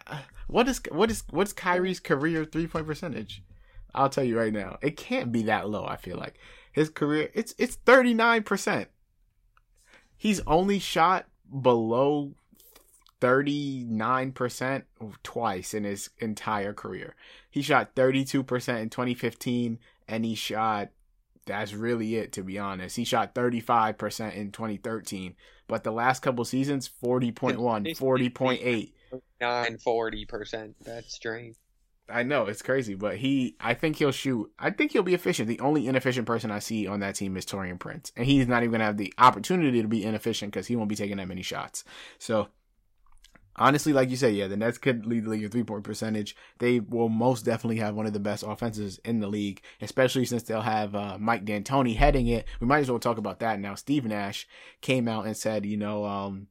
what 0.49 0.69
is 0.69 0.81
what 0.91 1.11
is 1.11 1.25
what's 1.31 1.53
Kyrie's 1.53 2.01
career 2.01 2.45
three 2.45 2.67
point 2.67 2.87
percentage? 2.87 3.43
I'll 3.95 4.11
tell 4.11 4.25
you 4.25 4.39
right 4.39 4.53
now, 4.53 4.79
it 4.83 4.97
can't 4.97 5.33
be 5.33 5.43
that 5.45 5.69
low. 5.69 5.87
I 5.87 5.97
feel 5.97 6.19
like 6.19 6.39
his 6.73 6.91
career 6.91 7.31
it's 7.33 7.55
it's 7.59 7.77
thirty 7.77 8.13
nine 8.13 8.43
percent. 8.43 8.89
He's 10.17 10.41
only 10.47 10.79
shot 10.79 11.27
below 11.63 12.33
thirty 13.21 13.85
nine 13.85 14.33
percent 14.33 14.85
twice 15.23 15.75
in 15.75 15.85
his 15.85 16.11
entire 16.19 16.73
career. 16.73 17.15
He 17.51 17.63
shot 17.63 17.91
thirty 17.95 18.25
two 18.25 18.43
percent 18.43 18.81
in 18.81 18.91
twenty 18.91 19.15
fifteen, 19.15 19.79
and 20.09 20.25
he 20.25 20.35
shot 20.35 20.91
that's 21.47 21.73
really 21.73 22.17
it 22.17 22.33
to 22.33 22.43
be 22.43 22.59
honest. 22.59 22.97
He 22.97 23.05
shot 23.05 23.35
35% 23.35 24.35
in 24.35 24.51
2013, 24.51 25.37
but 25.69 25.85
the 25.85 25.93
last 25.93 26.21
couple 26.21 26.45
seasons 26.45 26.91
40.1, 27.03 27.57
40.8, 27.57 28.93
9 29.41 29.79
40%. 29.79 30.75
That's 30.85 31.15
strange. 31.15 31.57
I 32.09 32.23
know 32.23 32.47
it's 32.47 32.63
crazy, 32.63 32.95
but 32.95 33.17
he 33.17 33.57
I 33.61 33.75
think 33.75 33.97
he'll 33.97 34.13
shoot. 34.13 34.53
I 34.59 34.71
think 34.71 34.93
he'll 34.93 35.03
be 35.03 35.15
efficient. 35.15 35.49
The 35.49 35.61
only 35.61 35.87
inefficient 35.87 36.27
person 36.27 36.51
I 36.51 36.61
see 36.61 36.87
on 36.87 37.01
that 37.01 37.17
team 37.17 37.37
is 37.37 37.45
Taurean 37.45 37.79
Prince, 37.79 38.13
and 38.17 38.27
he's 38.27 38.47
not 38.47 38.63
even 38.63 38.79
to 38.79 38.87
have 38.87 38.97
the 38.97 39.13
opportunity 39.19 39.83
to 39.83 39.89
be 39.89 40.05
inefficient 40.05 40.53
cuz 40.53 40.67
he 40.67 40.77
won't 40.77 40.89
be 40.89 40.97
taking 40.97 41.17
that 41.17 41.29
many 41.29 41.43
shots. 41.43 41.85
So 42.19 42.49
honestly, 43.57 43.93
like 43.93 44.11
you 44.11 44.17
said, 44.17 44.35
yeah, 44.35 44.47
the 44.47 44.57
Nets 44.57 44.79
could 44.79 45.07
lead 45.07 45.25
the 45.25 45.31
league 45.31 45.43
in 45.43 45.51
three 45.51 45.65
point 45.65 45.85
percentage. 45.85 46.37
They 46.59 46.81
will 46.81 47.09
most 47.09 47.45
definitely 47.45 47.79
have 47.79 47.95
one 47.95 48.07
of 48.07 48.13
the 48.13 48.21
best 48.21 48.45
offenses 48.47 49.01
in 49.05 49.21
the 49.21 49.29
league, 49.29 49.63
especially 49.81 50.27
since 50.27 50.45
they'll 50.45 50.61
have 50.61 50.95
uh, 50.95 51.17
Mike 51.19 51.45
D'Antoni 51.45 51.97
heading 51.97 52.29
it. 52.29 52.47
We 52.61 52.67
might 52.67 52.81
as 52.81 52.91
well 52.91 53.01
talk 53.01 53.19
about 53.19 53.41
that 53.41 53.59
now. 53.59 53.75
Steve 53.75 54.05
Nash 54.05 54.47
came 54.81 55.09
out 55.09 55.27
and 55.27 55.37
said, 55.37 55.67
you 55.67 55.77
know, 55.77 56.05
um, 56.05 56.49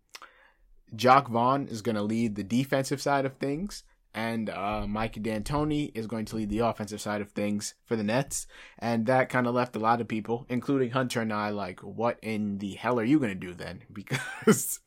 Jacque 0.95 1.29
Vaughn 1.29 1.67
is 1.67 1.81
to 1.81 2.01
lead 2.01 2.35
the 2.35 2.43
defensive 2.43 3.01
side 3.01 3.25
of 3.25 3.37
things. 3.37 3.83
And 4.15 4.49
uh, 4.49 4.85
Mike 4.87 5.21
D'Antoni 5.21 5.91
is 5.93 6.07
going 6.07 6.23
to 6.25 6.37
lead 6.37 6.49
the 6.49 6.59
offensive 6.59 7.01
side 7.01 7.21
of 7.21 7.31
things 7.31 7.75
for 7.83 7.97
the 7.97 8.03
Nets. 8.03 8.47
And 8.79 9.05
that 9.07 9.27
kind 9.27 9.45
of 9.45 9.53
left 9.53 9.75
a 9.75 9.79
lot 9.79 9.99
of 9.99 10.07
people, 10.07 10.45
including 10.47 10.91
Hunter 10.91 11.21
and 11.21 11.33
I, 11.33 11.49
like, 11.49 11.81
what 11.81 12.17
in 12.21 12.59
the 12.59 12.75
hell 12.75 12.97
are 12.97 13.03
you 13.03 13.19
going 13.19 13.33
to 13.33 13.35
do 13.35 13.53
then? 13.53 13.83
Because. 13.93 14.79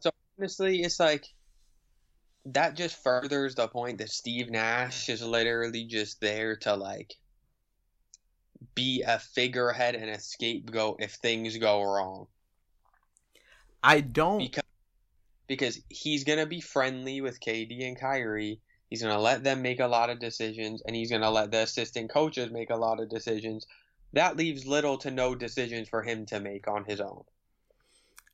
so 0.00 0.10
honestly, 0.38 0.82
it's 0.82 1.00
like 1.00 1.26
that 2.46 2.76
just 2.76 3.02
furthers 3.02 3.56
the 3.56 3.68
point 3.68 3.98
that 3.98 4.10
Steve 4.10 4.50
Nash 4.50 5.08
is 5.08 5.22
literally 5.22 5.84
just 5.84 6.20
there 6.20 6.56
to 6.58 6.76
like 6.76 7.14
be 8.74 9.02
a 9.06 9.18
figurehead 9.18 9.94
and 9.94 10.10
a 10.10 10.20
scapegoat 10.20 10.98
if 11.00 11.14
things 11.14 11.56
go 11.58 11.82
wrong. 11.82 12.26
I 13.82 14.00
don't 14.00 14.38
because 14.38 14.64
because 15.46 15.80
he's 15.88 16.24
gonna 16.24 16.46
be 16.46 16.60
friendly 16.60 17.20
with 17.20 17.40
KD 17.40 17.86
and 17.86 17.98
Kyrie. 17.98 18.60
He's 18.88 19.02
gonna 19.02 19.18
let 19.18 19.44
them 19.44 19.62
make 19.62 19.80
a 19.80 19.86
lot 19.86 20.10
of 20.10 20.18
decisions, 20.18 20.82
and 20.82 20.96
he's 20.96 21.10
gonna 21.10 21.30
let 21.30 21.50
the 21.50 21.58
assistant 21.58 22.10
coaches 22.10 22.50
make 22.50 22.70
a 22.70 22.76
lot 22.76 23.00
of 23.00 23.08
decisions. 23.08 23.66
That 24.12 24.36
leaves 24.36 24.66
little 24.66 24.98
to 24.98 25.10
no 25.10 25.34
decisions 25.34 25.88
for 25.88 26.02
him 26.02 26.26
to 26.26 26.40
make 26.40 26.66
on 26.66 26.84
his 26.84 27.00
own. 27.00 27.24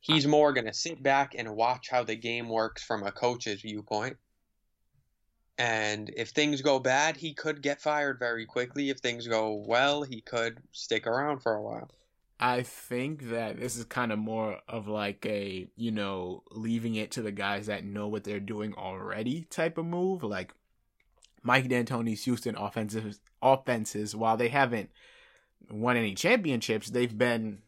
He's 0.05 0.27
more 0.27 0.53
going 0.53 0.67
to 0.67 0.73
sit 0.73 1.01
back 1.01 1.33
and 1.35 1.55
watch 1.55 1.89
how 1.89 2.03
the 2.03 2.15
game 2.15 2.47
works 2.47 2.83
from 2.83 3.01
a 3.01 3.11
coach's 3.11 3.61
viewpoint. 3.61 4.17
And 5.57 6.11
if 6.15 6.29
things 6.29 6.61
go 6.61 6.77
bad, 6.77 7.17
he 7.17 7.33
could 7.33 7.63
get 7.63 7.81
fired 7.81 8.19
very 8.19 8.45
quickly. 8.45 8.91
If 8.91 8.99
things 8.99 9.27
go 9.27 9.53
well, 9.53 10.03
he 10.03 10.21
could 10.21 10.59
stick 10.71 11.07
around 11.07 11.39
for 11.39 11.55
a 11.55 11.61
while. 11.61 11.89
I 12.39 12.63
think 12.63 13.29
that 13.29 13.59
this 13.59 13.77
is 13.77 13.85
kind 13.85 14.11
of 14.11 14.19
more 14.19 14.59
of 14.67 14.87
like 14.87 15.25
a, 15.25 15.67
you 15.77 15.91
know, 15.91 16.43
leaving 16.51 16.95
it 16.95 17.11
to 17.11 17.21
the 17.21 17.31
guys 17.31 17.67
that 17.67 17.85
know 17.85 18.07
what 18.07 18.25
they're 18.25 18.39
doing 18.39 18.73
already 18.75 19.47
type 19.49 19.77
of 19.77 19.85
move. 19.85 20.21
Like 20.21 20.53
Mike 21.43 21.69
D'Antoni's 21.69 22.25
Houston 22.25 22.57
offensive 22.57 23.19
offenses, 23.41 24.15
while 24.15 24.35
they 24.35 24.49
haven't 24.49 24.89
won 25.69 25.95
any 25.95 26.13
championships, 26.13 26.89
they've 26.89 27.17
been 27.17 27.59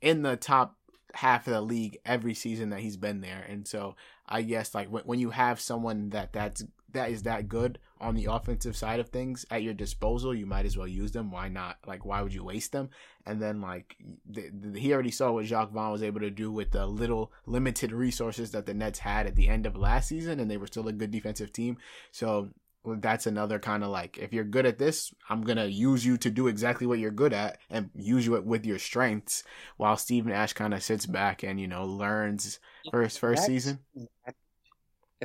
in 0.00 0.22
the 0.22 0.36
top 0.36 0.76
half 1.14 1.46
of 1.46 1.52
the 1.52 1.60
league 1.60 1.98
every 2.04 2.34
season 2.34 2.70
that 2.70 2.80
he's 2.80 2.96
been 2.96 3.20
there. 3.20 3.44
And 3.48 3.68
so 3.68 3.94
I 4.26 4.42
guess 4.42 4.74
like 4.74 4.88
when, 4.88 5.04
when 5.04 5.18
you 5.18 5.30
have 5.30 5.60
someone 5.60 6.10
that 6.10 6.32
that's 6.32 6.64
that 6.92 7.10
is 7.10 7.24
that 7.24 7.48
good 7.48 7.78
on 8.04 8.14
the 8.14 8.26
offensive 8.26 8.76
side 8.76 9.00
of 9.00 9.08
things 9.08 9.46
at 9.50 9.62
your 9.62 9.72
disposal, 9.72 10.34
you 10.34 10.44
might 10.44 10.66
as 10.66 10.76
well 10.76 10.86
use 10.86 11.10
them. 11.12 11.30
Why 11.30 11.48
not? 11.48 11.78
Like, 11.86 12.04
why 12.04 12.20
would 12.20 12.34
you 12.34 12.44
waste 12.44 12.72
them? 12.72 12.90
And 13.24 13.40
then, 13.40 13.62
like, 13.62 13.96
the, 14.28 14.50
the, 14.52 14.78
he 14.78 14.92
already 14.92 15.10
saw 15.10 15.32
what 15.32 15.46
Jacque 15.46 15.72
Vaughn 15.72 15.90
was 15.90 16.02
able 16.02 16.20
to 16.20 16.30
do 16.30 16.52
with 16.52 16.70
the 16.70 16.86
little 16.86 17.32
limited 17.46 17.92
resources 17.92 18.50
that 18.50 18.66
the 18.66 18.74
Nets 18.74 18.98
had 18.98 19.26
at 19.26 19.36
the 19.36 19.48
end 19.48 19.64
of 19.64 19.74
last 19.74 20.08
season, 20.08 20.38
and 20.38 20.50
they 20.50 20.58
were 20.58 20.66
still 20.66 20.86
a 20.86 20.92
good 20.92 21.10
defensive 21.10 21.50
team. 21.50 21.78
So 22.12 22.50
that's 22.84 23.26
another 23.26 23.58
kind 23.58 23.82
of 23.82 23.88
like 23.88 24.18
if 24.18 24.30
you're 24.34 24.44
good 24.44 24.66
at 24.66 24.76
this 24.76 25.10
i'm 25.30 25.40
gonna 25.40 25.64
use 25.64 26.04
you 26.04 26.18
to 26.18 26.28
do 26.28 26.48
exactly 26.48 26.86
what 26.86 26.98
you're 26.98 27.10
good 27.10 27.32
at 27.32 27.56
and 27.70 27.88
use 27.94 28.26
you 28.26 28.38
with 28.42 28.66
your 28.66 28.78
strengths 28.78 29.42
while 29.78 29.96
steve 29.96 30.26
nash 30.26 30.52
kind 30.52 30.74
of 30.74 30.82
sits 30.82 31.06
back 31.06 31.42
and 31.42 31.58
you 31.58 31.66
know 31.66 31.86
learns 31.86 32.60
for 32.90 33.00
his 33.00 33.16
first 33.16 33.46
season 33.46 33.78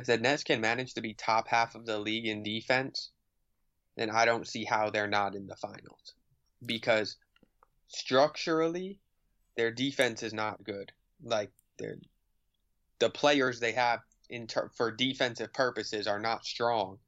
if 0.00 0.06
the 0.06 0.18
nets 0.18 0.42
can 0.42 0.60
manage 0.60 0.94
to 0.94 1.00
be 1.00 1.14
top 1.14 1.46
half 1.48 1.74
of 1.74 1.86
the 1.86 1.98
league 1.98 2.26
in 2.26 2.42
defense 2.42 3.10
then 3.96 4.10
i 4.10 4.24
don't 4.24 4.48
see 4.48 4.64
how 4.64 4.90
they're 4.90 5.06
not 5.06 5.34
in 5.34 5.46
the 5.46 5.56
finals 5.56 6.14
because 6.64 7.16
structurally 7.88 8.98
their 9.56 9.70
defense 9.70 10.22
is 10.22 10.32
not 10.32 10.62
good 10.64 10.92
like 11.22 11.50
they're 11.78 11.98
the 12.98 13.10
players 13.10 13.60
they 13.60 13.72
have 13.72 14.00
in 14.28 14.46
ter- 14.46 14.70
for 14.76 14.90
defensive 14.90 15.52
purposes 15.52 16.06
are 16.06 16.20
not 16.20 16.44
strong 16.44 16.98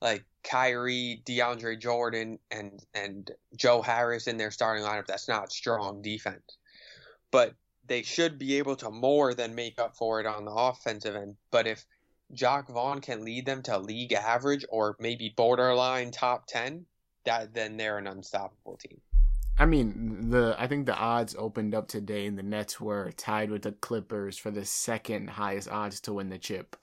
like 0.00 0.24
Kyrie, 0.42 1.22
DeAndre 1.24 1.80
Jordan, 1.80 2.38
and 2.50 2.84
and 2.92 3.30
Joe 3.56 3.80
Harris 3.80 4.26
in 4.26 4.36
their 4.36 4.50
starting 4.50 4.84
lineup, 4.84 5.06
that's 5.06 5.28
not 5.28 5.50
strong 5.50 6.02
defense. 6.02 6.58
But 7.30 7.54
they 7.86 8.02
should 8.02 8.38
be 8.38 8.58
able 8.58 8.76
to 8.76 8.90
more 8.90 9.34
than 9.34 9.54
make 9.54 9.78
up 9.78 9.96
for 9.96 10.20
it 10.20 10.26
on 10.26 10.44
the 10.44 10.52
offensive 10.52 11.16
end. 11.16 11.36
But 11.50 11.66
if 11.66 11.86
Jacque 12.32 12.68
Vaughn 12.68 13.00
can 13.00 13.24
lead 13.24 13.46
them 13.46 13.62
to 13.62 13.78
league 13.78 14.12
average 14.12 14.64
or 14.68 14.96
maybe 14.98 15.32
borderline 15.36 16.10
top 16.10 16.46
ten, 16.46 16.86
that 17.24 17.54
then 17.54 17.76
they're 17.76 17.98
an 17.98 18.06
unstoppable 18.06 18.76
team. 18.76 19.00
I 19.58 19.66
mean, 19.66 20.30
the 20.30 20.56
I 20.58 20.66
think 20.66 20.86
the 20.86 20.96
odds 20.96 21.36
opened 21.38 21.74
up 21.74 21.86
today, 21.86 22.26
and 22.26 22.36
the 22.36 22.42
Nets 22.42 22.80
were 22.80 23.12
tied 23.12 23.50
with 23.50 23.62
the 23.62 23.72
Clippers 23.72 24.36
for 24.36 24.50
the 24.50 24.64
second 24.64 25.30
highest 25.30 25.68
odds 25.68 26.00
to 26.00 26.12
win 26.14 26.28
the 26.28 26.38
chip. 26.38 26.76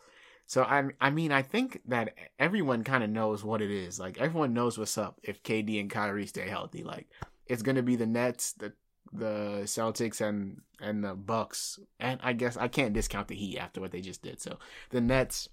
So 0.52 0.64
I 0.64 0.84
I 1.00 1.10
mean 1.10 1.32
I 1.32 1.42
think 1.42 1.82
that 1.88 2.14
everyone 2.38 2.84
kind 2.84 3.04
of 3.04 3.10
knows 3.10 3.44
what 3.44 3.62
it 3.62 3.72
is. 3.72 4.00
Like 4.00 4.20
everyone 4.20 4.54
knows 4.54 4.78
what's 4.78 4.98
up 4.98 5.20
if 5.24 5.44
KD 5.44 5.80
and 5.80 5.90
Kyrie 5.90 6.28
stay 6.28 6.48
healthy. 6.48 6.84
Like 6.84 7.08
it's 7.46 7.62
gonna 7.62 7.84
be 7.84 7.96
the 7.96 8.06
Nets, 8.06 8.54
the 8.54 8.74
the 9.14 9.62
Celtics 9.64 10.22
and 10.22 10.62
and 10.80 11.04
the 11.04 11.14
Bucks, 11.14 11.80
and 12.00 12.20
I 12.24 12.34
guess 12.34 12.58
I 12.58 12.68
can't 12.68 12.94
discount 12.94 13.28
the 13.28 13.36
Heat 13.36 13.58
after 13.58 13.82
what 13.82 13.92
they 13.92 14.02
just 14.02 14.22
did. 14.22 14.42
So 14.42 14.58
the 14.90 15.02
Nets, 15.02 15.50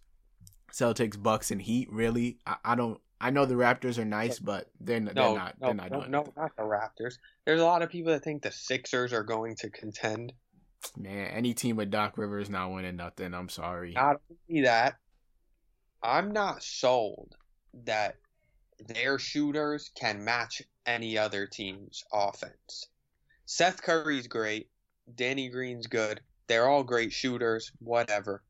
Celtics, 0.73 1.21
Bucks, 1.21 1.51
and 1.51 1.61
Heat. 1.61 1.89
Really, 1.93 2.39
I, 2.47 2.57
I 2.65 2.75
don't 2.75 3.01
I 3.21 3.31
know 3.31 3.45
the 3.45 3.55
Raptors 3.55 3.99
are 3.99 4.05
nice, 4.05 4.39
but 4.39 4.71
they're, 4.81 5.01
they're 5.01 5.15
not. 5.15 5.61
no, 5.61 5.67
they're 5.67 5.75
not 5.75 5.91
no, 5.91 5.99
doing 6.01 6.11
no, 6.11 6.21
it. 6.23 6.33
not 6.37 6.57
the 6.57 6.63
Raptors. 6.63 7.15
There's 7.45 7.61
a 7.61 7.65
lot 7.65 7.83
of 7.83 7.91
people 7.91 8.13
that 8.13 8.23
think 8.23 8.43
the 8.43 8.53
Sixers 8.53 9.13
are 9.13 9.25
going 9.25 9.57
to 9.57 9.71
contend. 9.71 10.33
Man, 10.97 11.27
any 11.29 11.55
team 11.55 11.77
with 11.77 11.91
Doc 11.91 12.17
Rivers 12.17 12.49
not 12.49 12.71
winning 12.71 12.97
nothing. 12.97 13.35
I'm 13.35 13.49
sorry. 13.49 13.93
Not 13.93 14.21
only 14.49 14.63
that, 14.63 14.95
I'm 16.03 16.31
not 16.31 16.63
sold 16.63 17.35
that 17.85 18.17
their 18.87 19.19
shooters 19.19 19.91
can 19.97 20.25
match 20.25 20.63
any 20.87 21.19
other 21.19 21.47
team's 21.47 22.05
offense. 22.13 22.89
Seth 23.51 23.81
Curry's 23.81 24.27
great. 24.27 24.69
Danny 25.15 25.49
Green's 25.49 25.87
good. 25.87 26.21
They're 26.49 26.69
all 26.69 26.85
great 26.85 27.15
shooters, 27.15 27.73
whatever. 27.79 28.43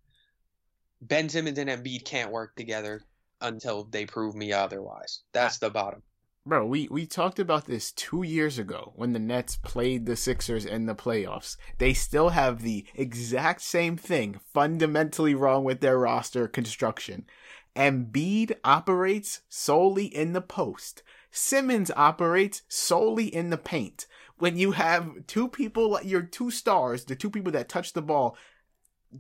Ben 1.01 1.29
Simmons 1.29 1.57
and 1.57 1.71
Embiid 1.71 2.05
can't 2.05 2.33
work 2.33 2.57
together 2.57 3.03
until 3.41 3.85
they 3.85 4.07
prove 4.07 4.35
me 4.35 4.53
otherwise. 4.53 5.21
That's 5.33 5.59
the 5.59 5.71
bottom. 5.71 6.03
Bro, 6.45 6.67
we, 6.67 6.89
we 6.91 7.07
talked 7.07 7.39
about 7.39 7.67
this 7.67 7.93
two 7.93 8.25
years 8.25 8.59
ago 8.59 8.93
when 8.97 9.13
the 9.13 9.21
Nets 9.21 9.57
played 9.57 10.05
the 10.05 10.17
Sixers 10.17 10.67
in 10.67 10.87
the 10.87 10.97
playoffs. 10.97 11.57
They 11.79 11.95
still 11.95 12.31
have 12.31 12.63
the 12.63 12.85
exact 12.97 13.61
same 13.61 13.97
thing 13.97 14.41
fundamentally 14.53 15.35
wrong 15.37 15.63
with 15.63 15.81
their 15.81 15.97
roster 15.97 16.49
construction. 16.49 17.27
Embiid 17.77 18.57
operates 18.65 19.43
solely 19.49 20.07
in 20.07 20.33
the 20.33 20.41
post. 20.41 21.05
Simmons 21.31 21.93
operates 21.95 22.63
solely 22.67 23.33
in 23.33 23.51
the 23.51 23.59
paint. 23.59 24.07
When 24.39 24.57
you 24.57 24.73
have 24.73 25.27
two 25.27 25.49
people, 25.49 25.99
your 26.03 26.23
two 26.23 26.51
stars, 26.51 27.05
the 27.05 27.17
two 27.17 27.31
people 27.31 27.53
that 27.53 27.69
touch 27.69 27.93
the 27.93 28.03
ball 28.03 28.37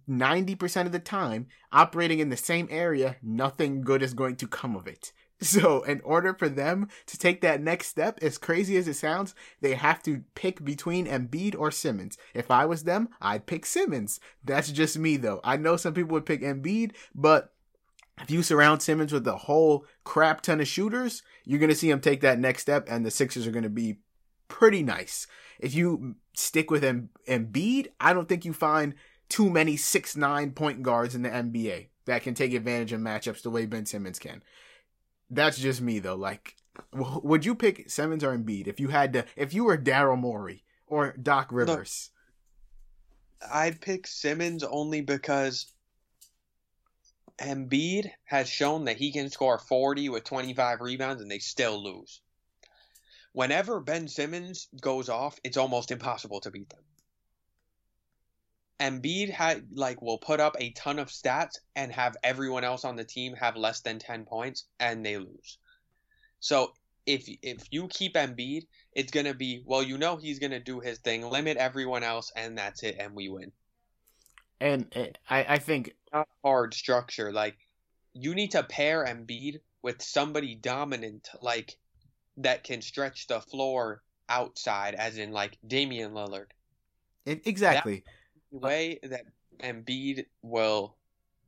90% 0.08 0.86
of 0.86 0.92
the 0.92 0.98
time 0.98 1.46
operating 1.72 2.18
in 2.18 2.28
the 2.28 2.36
same 2.36 2.68
area, 2.70 3.16
nothing 3.22 3.82
good 3.82 4.02
is 4.02 4.14
going 4.14 4.36
to 4.36 4.46
come 4.46 4.76
of 4.76 4.86
it. 4.86 5.12
So, 5.40 5.84
in 5.84 6.00
order 6.00 6.34
for 6.34 6.48
them 6.48 6.88
to 7.06 7.16
take 7.16 7.42
that 7.42 7.62
next 7.62 7.86
step, 7.86 8.18
as 8.20 8.38
crazy 8.38 8.76
as 8.76 8.88
it 8.88 8.94
sounds, 8.94 9.36
they 9.60 9.74
have 9.74 10.02
to 10.02 10.24
pick 10.34 10.64
between 10.64 11.06
Embiid 11.06 11.54
or 11.56 11.70
Simmons. 11.70 12.18
If 12.34 12.50
I 12.50 12.66
was 12.66 12.82
them, 12.82 13.10
I'd 13.20 13.46
pick 13.46 13.64
Simmons. 13.64 14.18
That's 14.42 14.72
just 14.72 14.98
me, 14.98 15.16
though. 15.16 15.40
I 15.44 15.56
know 15.56 15.76
some 15.76 15.94
people 15.94 16.14
would 16.14 16.26
pick 16.26 16.42
Embiid, 16.42 16.96
but 17.14 17.52
if 18.20 18.32
you 18.32 18.42
surround 18.42 18.82
Simmons 18.82 19.12
with 19.12 19.28
a 19.28 19.36
whole 19.36 19.84
crap 20.02 20.40
ton 20.40 20.60
of 20.60 20.66
shooters, 20.66 21.22
you're 21.44 21.60
going 21.60 21.70
to 21.70 21.76
see 21.76 21.88
him 21.88 22.00
take 22.00 22.22
that 22.22 22.40
next 22.40 22.62
step, 22.62 22.88
and 22.90 23.06
the 23.06 23.10
Sixers 23.12 23.46
are 23.46 23.52
going 23.52 23.62
to 23.62 23.70
be 23.70 23.98
pretty 24.48 24.82
nice. 24.82 25.26
If 25.58 25.74
you 25.74 26.16
stick 26.34 26.70
with 26.70 26.84
em- 26.84 27.10
Embiid, 27.28 27.88
I 28.00 28.12
don't 28.12 28.28
think 28.28 28.44
you 28.44 28.52
find 28.52 28.94
too 29.28 29.50
many 29.50 29.76
six 29.76 30.16
nine 30.16 30.52
point 30.52 30.82
guards 30.82 31.14
in 31.14 31.22
the 31.22 31.30
NBA 31.30 31.88
that 32.06 32.22
can 32.22 32.34
take 32.34 32.54
advantage 32.54 32.92
of 32.92 33.00
matchups 33.00 33.42
the 33.42 33.50
way 33.50 33.66
Ben 33.66 33.86
Simmons 33.86 34.18
can. 34.18 34.42
That's 35.30 35.58
just 35.58 35.80
me 35.80 35.98
though. 35.98 36.16
Like, 36.16 36.56
w- 36.92 37.20
would 37.22 37.44
you 37.44 37.54
pick 37.54 37.90
Simmons 37.90 38.24
or 38.24 38.36
Embiid 38.36 38.66
if 38.66 38.80
you 38.80 38.88
had 38.88 39.12
to? 39.12 39.24
If 39.36 39.52
you 39.52 39.64
were 39.64 39.76
Daryl 39.76 40.18
Morey 40.18 40.64
or 40.86 41.14
Doc 41.20 41.48
Rivers? 41.52 42.10
I'd 43.52 43.80
pick 43.80 44.06
Simmons 44.06 44.64
only 44.64 45.00
because 45.00 45.66
Embiid 47.38 48.10
has 48.24 48.48
shown 48.48 48.86
that 48.86 48.96
he 48.96 49.12
can 49.12 49.30
score 49.30 49.58
40 49.58 50.08
with 50.08 50.24
25 50.24 50.80
rebounds 50.80 51.22
and 51.22 51.30
they 51.30 51.38
still 51.38 51.82
lose. 51.82 52.20
Whenever 53.38 53.78
Ben 53.78 54.08
Simmons 54.08 54.66
goes 54.80 55.08
off, 55.08 55.38
it's 55.44 55.56
almost 55.56 55.92
impossible 55.92 56.40
to 56.40 56.50
beat 56.50 56.68
them. 56.70 56.82
Embiid 58.80 59.30
had 59.30 59.68
like 59.72 60.02
will 60.02 60.18
put 60.18 60.40
up 60.40 60.56
a 60.58 60.72
ton 60.72 60.98
of 60.98 61.06
stats 61.06 61.60
and 61.76 61.92
have 61.92 62.16
everyone 62.24 62.64
else 62.64 62.84
on 62.84 62.96
the 62.96 63.04
team 63.04 63.34
have 63.34 63.54
less 63.54 63.78
than 63.82 64.00
10 64.00 64.24
points 64.24 64.64
and 64.80 65.06
they 65.06 65.18
lose. 65.18 65.58
So 66.40 66.72
if 67.06 67.28
if 67.40 67.62
you 67.70 67.86
keep 67.86 68.14
Embiid, 68.14 68.66
it's 68.92 69.12
gonna 69.12 69.34
be 69.34 69.62
well, 69.64 69.84
you 69.84 69.98
know 69.98 70.16
he's 70.16 70.40
gonna 70.40 70.58
do 70.58 70.80
his 70.80 70.98
thing, 70.98 71.22
limit 71.22 71.58
everyone 71.58 72.02
else, 72.02 72.32
and 72.34 72.58
that's 72.58 72.82
it, 72.82 72.96
and 72.98 73.14
we 73.14 73.28
win. 73.28 73.52
And 74.60 74.92
uh, 74.96 75.04
I, 75.30 75.46
I 75.48 75.58
think 75.60 75.94
Not 76.12 76.26
hard 76.42 76.74
structure. 76.74 77.32
Like 77.32 77.56
you 78.14 78.34
need 78.34 78.50
to 78.50 78.64
pair 78.64 79.04
Embiid 79.04 79.60
with 79.80 80.02
somebody 80.02 80.56
dominant, 80.56 81.28
like 81.40 81.78
that 82.38 82.64
can 82.64 82.80
stretch 82.82 83.26
the 83.26 83.40
floor 83.40 84.02
outside, 84.28 84.94
as 84.94 85.18
in 85.18 85.32
like 85.32 85.58
Damian 85.66 86.12
Lillard. 86.12 86.50
e- 87.26 87.40
exactly. 87.44 88.04
The 88.52 88.58
way 88.58 88.98
that 89.02 89.24
Embiid 89.60 90.26
will 90.42 90.96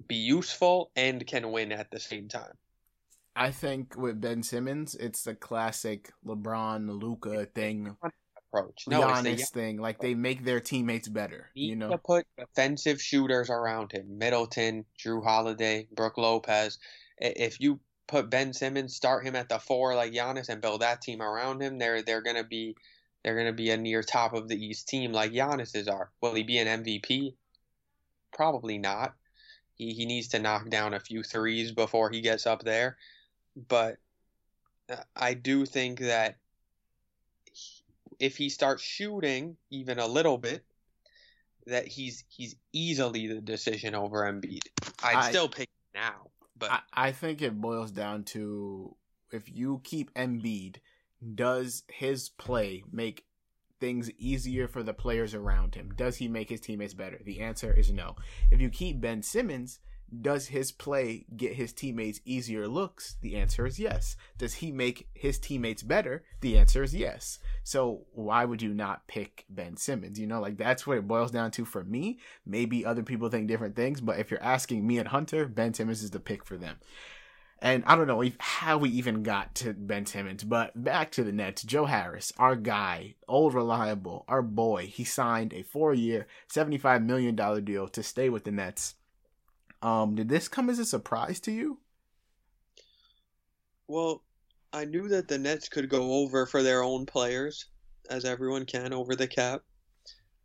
be 0.07 0.17
useful 0.17 0.91
and 0.97 1.27
can 1.27 1.53
win 1.53 1.73
at 1.73 1.91
the 1.91 2.01
same 2.01 2.29
time. 2.29 2.53
I 3.37 3.51
think 3.51 3.97
with 3.97 4.21
Ben 4.21 4.43
Simmons, 4.43 4.95
it's 4.97 5.23
the 5.23 5.35
classic 5.35 6.13
LeBron, 6.27 7.01
Luka 7.01 7.47
thing, 7.47 7.97
Approach. 8.53 8.85
No, 8.89 9.03
Giannis 9.03 9.51
thing. 9.51 9.81
Like 9.81 10.01
they 10.01 10.15
make 10.15 10.45
their 10.45 10.61
teammates 10.61 11.09
better. 11.09 11.51
need 11.55 11.69
You 11.69 11.75
to 11.77 11.77
know, 11.77 11.99
put 11.99 12.27
defensive 12.37 13.01
shooters 13.01 13.49
around 13.49 13.93
him. 13.93 14.19
Middleton, 14.19 14.85
Jrue 14.99 15.23
Holiday, 15.23 15.87
Brook 15.95 16.19
Lopez. 16.19 16.79
If 17.19 17.61
you 17.61 17.79
put 18.11 18.29
Ben 18.29 18.53
Simmons, 18.53 18.95
start 18.95 19.25
him 19.25 19.37
at 19.37 19.49
the 19.49 19.61
four 19.61 19.95
like 19.95 20.13
Giannis, 20.13 20.49
and 20.49 20.61
build 20.61 20.83
that 20.83 21.01
team 21.01 21.23
around 21.23 21.63
him, 21.63 21.79
they're 21.79 22.03
they're 22.03 22.23
gonna 22.23 22.45
be 22.45 22.77
they're 23.23 23.37
gonna 23.37 23.53
be 23.53 23.71
a 23.71 23.77
near 23.77 24.03
top 24.03 24.35
of 24.35 24.49
the 24.49 24.63
East 24.63 24.89
team 24.89 25.13
like 25.13 25.33
Giannis's 25.33 25.87
are. 25.89 26.11
Will 26.21 26.35
he 26.35 26.43
be 26.43 26.59
an 26.59 26.83
MVP? 26.83 27.35
Probably 28.33 28.79
not. 28.79 29.15
He 29.77 29.95
he 29.95 30.07
needs 30.07 30.29
to 30.29 30.41
knock 30.41 30.69
down 30.69 30.93
a 30.93 31.01
few 31.01 31.23
threes 31.23 31.71
before 31.71 32.11
he 32.11 32.21
gets 32.21 32.47
up 32.47 32.65
there, 32.65 32.97
but 33.69 33.99
uh, 34.91 34.97
I 35.15 35.35
do 35.35 35.65
think 35.65 36.01
that 36.01 36.37
if 38.19 38.37
he 38.37 38.49
starts 38.49 38.83
shooting 38.83 39.57
even 39.71 40.01
a 40.01 40.07
little 40.07 40.37
bit, 40.37 40.65
that 41.67 41.87
he's 41.87 42.25
he's 42.29 42.57
easily 42.73 43.29
the 43.29 43.41
decision 43.41 43.95
over 43.95 44.23
Embiid. 44.23 44.67
I'd 45.03 45.17
I- 45.17 45.31
still 45.31 45.49
pick 45.49 45.69
now, 45.95 46.30
but 46.61 46.71
I, 46.71 46.81
I 47.09 47.13
think 47.13 47.43
it 47.43 47.61
boils 47.61 47.91
down 47.91 48.23
to 48.25 48.97
if 49.33 49.51
you 49.53 49.81
keep 49.83 50.15
Embiid, 50.15 50.77
does 51.35 51.83
his 51.89 52.29
play 52.29 52.85
make 52.93 53.25
things 53.81 54.11
easier 54.19 54.69
for 54.69 54.83
the 54.83 54.95
players 54.95 55.35
around 55.35 55.75
him? 55.75 55.93
Does 55.97 56.19
he 56.19 56.29
make 56.29 56.51
his 56.51 56.61
teammates 56.61 56.95
better? 56.95 57.21
The 57.25 57.41
answer 57.41 57.73
is 57.73 57.93
no. 57.93 58.17
If 58.51 58.61
you 58.61 58.69
keep 58.69 59.01
Ben 59.01 59.23
Simmons, 59.23 59.81
does 60.21 60.49
his 60.49 60.73
play 60.73 61.27
get 61.37 61.55
his 61.55 61.73
teammates 61.73 62.21
easier 62.25 62.67
looks? 62.67 63.17
The 63.23 63.37
answer 63.37 63.67
is 63.67 63.79
yes. 63.79 64.17
Does 64.39 64.55
he 64.55 64.73
make 64.73 65.09
his 65.15 65.39
teammates 65.39 65.83
better? 65.83 66.25
The 66.41 66.59
answer 66.59 66.83
is 66.83 66.95
yes. 66.95 67.39
So 67.63 68.07
why 68.13 68.45
would 68.45 68.63
you 68.63 68.75
not 68.75 69.07
pick 69.07 69.45
Ben 69.49 69.77
Simmons? 69.77 70.19
You 70.19 70.27
know, 70.27 70.41
like 70.41 70.57
that's 70.57 70.87
what 70.87 70.99
it 70.99 71.09
boils 71.09 71.31
down 71.31 71.51
to 71.53 71.65
for 71.65 71.85
me. 71.85 72.19
Maybe 72.45 72.85
other 72.85 73.03
people 73.03 73.29
think 73.29 73.49
different 73.49 73.77
things, 73.77 74.01
but 74.01 74.19
if 74.19 74.31
you're 74.31 74.43
asking 74.43 74.87
me 74.87 74.99
and 74.99 75.09
Hunter, 75.09 75.47
Ben 75.47 75.75
Simmons 75.75 76.03
is 76.03 76.11
the 76.11 76.21
pick 76.21 76.45
for 76.45 76.57
them. 76.57 76.77
And 77.63 77.85
I 77.87 77.95
don't 77.95 78.07
know 78.07 78.25
how 78.39 78.79
we 78.79 78.89
even 78.89 79.23
got 79.23 79.55
to 79.57 79.75
Ben 79.75 80.07
Simmons, 80.07 80.45
but 80.45 80.83
back 80.83 81.13
to 81.13 81.23
the 81.23 81.31
Nets. 81.31 81.63
Joe 81.63 81.85
Harris, 81.85 82.33
our 82.39 82.57
guy, 82.57 83.17
old 83.29 83.53
reliable, 83.53 84.25
our 84.29 84.41
boy. 84.41 84.87
He 84.87 85.05
signed 85.05 85.53
a 85.53 85.63
four-year, 85.63 86.27
seventy-five 86.49 87.03
million 87.03 87.37
dollar 87.37 87.61
deal 87.61 87.87
to 87.89 88.03
stay 88.03 88.31
with 88.31 88.45
the 88.45 88.51
Nets. 88.51 88.95
Um, 89.83 90.15
did 90.15 90.29
this 90.29 90.49
come 90.49 90.69
as 90.69 90.79
a 90.79 90.85
surprise 90.85 91.41
to 91.41 91.53
you? 91.53 91.79
well, 93.91 94.23
I 94.73 94.85
knew 94.85 95.09
that 95.09 95.27
the 95.29 95.39
Nets 95.39 95.69
could 95.69 95.89
go 95.89 96.13
over 96.13 96.47
for 96.47 96.63
their 96.63 96.83
own 96.83 97.07
players, 97.07 97.67
as 98.09 98.25
everyone 98.25 98.65
can 98.65 98.93
over 98.93 99.17
the 99.17 99.27
cap. 99.27 99.63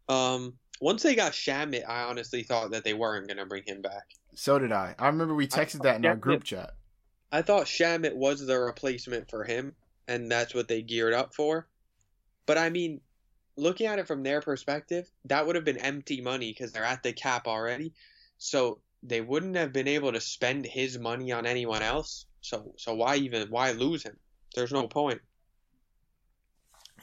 Um, 0.10 0.56
once 0.82 1.04
they 1.04 1.16
got 1.16 1.34
Shamet, 1.34 1.88
I 1.88 2.04
honestly 2.04 2.42
thought 2.44 2.72
that 2.72 2.84
they 2.84 2.96
weren't 2.96 3.28
gonna 3.28 3.46
bring 3.46 3.64
him 3.66 3.82
back. 3.82 4.10
So 4.34 4.58
did 4.60 4.72
I. 4.72 4.96
I 4.98 5.08
remember 5.08 5.36
we 5.36 5.48
texted 5.48 5.84
that 5.84 5.98
in 5.98 6.06
our 6.06 6.16
group 6.16 6.44
chat. 6.44 6.72
I 7.32 7.44
thought 7.44 7.66
Shamet 7.66 8.16
was 8.16 8.46
the 8.46 8.60
replacement 8.60 9.30
for 9.30 9.44
him, 9.44 9.76
and 10.08 10.30
that's 10.30 10.56
what 10.56 10.68
they 10.68 10.82
geared 10.82 11.14
up 11.14 11.36
for. 11.36 11.68
But 12.48 12.58
I 12.58 12.70
mean, 12.70 13.02
looking 13.58 13.86
at 13.88 14.00
it 14.00 14.08
from 14.08 14.24
their 14.24 14.42
perspective, 14.42 15.10
that 15.26 15.46
would 15.46 15.56
have 15.56 15.66
been 15.66 15.78
empty 15.78 16.20
money 16.20 16.52
because 16.52 16.72
they're 16.72 16.84
at 16.84 17.04
the 17.04 17.14
cap 17.14 17.48
already. 17.48 17.94
So 18.38 18.80
they 19.08 19.22
wouldn't 19.22 19.56
have 19.56 19.74
been 19.74 19.88
able 19.88 20.12
to 20.12 20.22
spend 20.22 20.66
his 20.66 20.98
money 20.98 21.32
on 21.32 21.46
anyone 21.46 21.82
else. 21.82 22.26
So 22.42 22.74
so 22.78 22.96
why 22.96 23.16
even 23.18 23.50
why 23.50 23.72
lose 23.72 24.04
him? 24.04 24.18
There's 24.56 24.72
no 24.72 24.88
point. 24.88 25.22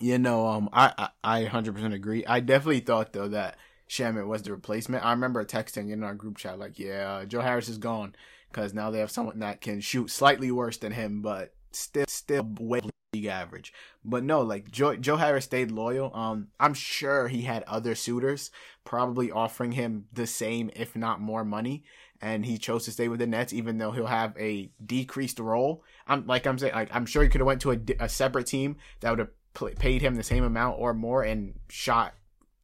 You 0.01 0.19
know, 0.19 0.47
um, 0.47 0.69
I 0.73 1.09
I, 1.23 1.43
I 1.43 1.45
100% 1.45 1.95
agree. 1.95 2.25
I 2.27 2.41
definitely 2.41 2.81
thought 2.81 3.13
though 3.13 3.29
that 3.29 3.57
Shamet 3.89 4.27
was 4.27 4.43
the 4.43 4.53
replacement. 4.53 5.05
I 5.05 5.11
remember 5.11 5.45
texting 5.45 5.91
in 5.91 6.03
our 6.03 6.15
group 6.15 6.39
chat 6.39 6.59
like, 6.59 6.79
yeah, 6.79 7.25
Joe 7.25 7.41
Harris 7.41 7.69
is 7.69 7.79
gone 7.79 8.15
because 8.51 8.75
now 8.75 8.91
they 8.91 9.01
have 9.01 9.11
someone 9.11 9.41
that 9.41 9.61
can 9.61 9.81
shoot 9.81 10.11
slightly 10.11 10.51
worse 10.51 10.77
than 10.79 10.93
him, 10.93 11.23
but 11.23 11.55
still 11.73 12.07
still 12.09 12.49
way 12.59 12.81
league 13.13 13.27
average. 13.27 13.73
But 14.05 14.25
no, 14.25 14.41
like 14.41 14.71
Joe, 14.71 14.97
Joe 14.97 15.17
Harris 15.17 15.45
stayed 15.45 15.71
loyal. 15.71 16.11
Um, 16.15 16.49
I'm 16.59 16.73
sure 16.73 17.29
he 17.29 17.43
had 17.43 17.63
other 17.65 17.95
suitors 17.95 18.51
probably 18.85 19.31
offering 19.31 19.73
him 19.73 20.07
the 20.13 20.27
same, 20.27 20.71
if 20.75 20.97
not 20.97 21.21
more 21.21 21.45
money, 21.45 21.85
and 22.23 22.47
he 22.47 22.57
chose 22.57 22.87
to 22.87 22.91
stay 22.91 23.09
with 23.09 23.21
the 23.21 23.27
Nets, 23.27 23.53
even 23.53 23.77
though 23.77 23.91
he'll 23.91 24.07
have 24.07 24.35
a 24.39 24.71
decreased 24.85 25.39
role. 25.39 25.85
I'm 26.07 26.27
like 26.27 26.47
I'm 26.47 26.59
saying, 26.59 26.75
like 26.75 26.89
I'm 26.91 27.07
sure 27.07 27.23
he 27.23 27.29
could 27.29 27.43
have 27.43 27.47
went 27.47 27.61
to 27.63 27.73
a, 27.73 27.79
a 28.01 28.09
separate 28.09 28.47
team 28.47 28.77
that 29.01 29.11
would 29.11 29.19
have 29.19 29.79
paid 29.79 30.01
him 30.01 30.15
the 30.15 30.23
same 30.23 30.45
amount 30.45 30.79
or 30.79 30.95
more 30.95 31.23
and 31.23 31.55
shot 31.69 32.15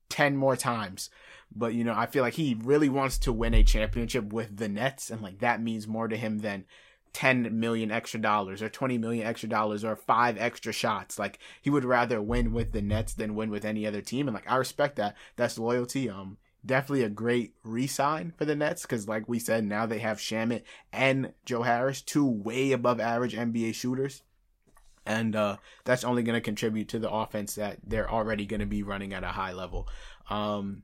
ten 0.08 0.34
more 0.34 0.56
times. 0.56 1.10
But 1.54 1.74
you 1.74 1.84
know, 1.84 1.94
I 1.94 2.06
feel 2.06 2.22
like 2.22 2.34
he 2.34 2.56
really 2.62 2.88
wants 2.88 3.18
to 3.18 3.32
win 3.32 3.52
a 3.52 3.62
championship 3.62 4.32
with 4.32 4.56
the 4.56 4.68
Nets, 4.68 5.10
and 5.10 5.20
like 5.20 5.40
that 5.40 5.62
means 5.62 5.86
more 5.86 6.08
to 6.08 6.16
him 6.16 6.38
than 6.38 6.64
10 7.12 7.58
million 7.58 7.90
extra 7.90 8.20
dollars 8.20 8.62
or 8.62 8.68
20 8.68 8.98
million 8.98 9.26
extra 9.26 9.48
dollars 9.48 9.84
or 9.84 9.96
five 9.96 10.36
extra 10.38 10.72
shots. 10.72 11.18
Like 11.18 11.38
he 11.60 11.70
would 11.70 11.84
rather 11.84 12.20
win 12.20 12.52
with 12.52 12.72
the 12.72 12.82
Nets 12.82 13.14
than 13.14 13.34
win 13.34 13.50
with 13.50 13.64
any 13.64 13.86
other 13.86 14.00
team. 14.00 14.28
And 14.28 14.34
like 14.34 14.50
I 14.50 14.56
respect 14.56 14.96
that. 14.96 15.16
That's 15.36 15.58
loyalty. 15.58 16.08
Um, 16.08 16.38
definitely 16.64 17.04
a 17.04 17.08
great 17.08 17.54
re-sign 17.62 18.32
for 18.36 18.44
the 18.44 18.56
Nets 18.56 18.82
because 18.82 19.08
like 19.08 19.28
we 19.28 19.38
said, 19.38 19.64
now 19.64 19.86
they 19.86 19.98
have 19.98 20.18
Shamet 20.18 20.62
and 20.92 21.32
Joe 21.44 21.62
Harris, 21.62 22.02
two 22.02 22.26
way 22.26 22.72
above 22.72 23.00
average 23.00 23.34
NBA 23.34 23.74
shooters. 23.74 24.22
And 25.06 25.34
uh, 25.34 25.56
that's 25.84 26.04
only 26.04 26.22
going 26.22 26.34
to 26.34 26.40
contribute 26.42 26.88
to 26.88 26.98
the 26.98 27.10
offense 27.10 27.54
that 27.54 27.78
they're 27.82 28.10
already 28.10 28.44
going 28.44 28.60
to 28.60 28.66
be 28.66 28.82
running 28.82 29.14
at 29.14 29.24
a 29.24 29.28
high 29.28 29.52
level. 29.52 29.88
Um, 30.28 30.82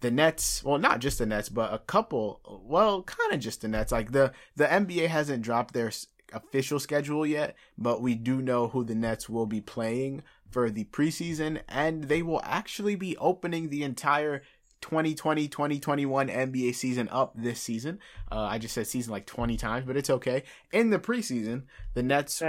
the 0.00 0.10
Nets, 0.10 0.64
well, 0.64 0.78
not 0.78 1.00
just 1.00 1.18
the 1.18 1.26
Nets, 1.26 1.48
but 1.48 1.72
a 1.72 1.78
couple, 1.78 2.40
well, 2.64 3.02
kind 3.02 3.32
of 3.32 3.40
just 3.40 3.62
the 3.62 3.68
Nets. 3.68 3.92
Like 3.92 4.12
the 4.12 4.32
the 4.56 4.64
NBA 4.64 5.08
hasn't 5.08 5.42
dropped 5.42 5.74
their 5.74 5.90
official 6.32 6.78
schedule 6.78 7.26
yet, 7.26 7.56
but 7.76 8.00
we 8.00 8.14
do 8.14 8.40
know 8.40 8.68
who 8.68 8.84
the 8.84 8.94
Nets 8.94 9.28
will 9.28 9.46
be 9.46 9.60
playing 9.60 10.22
for 10.50 10.70
the 10.70 10.84
preseason, 10.84 11.60
and 11.68 12.04
they 12.04 12.22
will 12.22 12.40
actually 12.44 12.96
be 12.96 13.16
opening 13.18 13.68
the 13.68 13.82
entire 13.82 14.42
2020 14.80 15.48
2021 15.48 16.28
NBA 16.28 16.74
season 16.74 17.08
up 17.10 17.32
this 17.36 17.60
season. 17.60 17.98
Uh, 18.30 18.42
I 18.42 18.58
just 18.58 18.74
said 18.74 18.86
season 18.86 19.12
like 19.12 19.26
20 19.26 19.56
times, 19.56 19.86
but 19.86 19.96
it's 19.96 20.10
okay. 20.10 20.44
In 20.72 20.90
the 20.90 20.98
preseason, 20.98 21.64
the 21.94 22.02
Nets. 22.02 22.42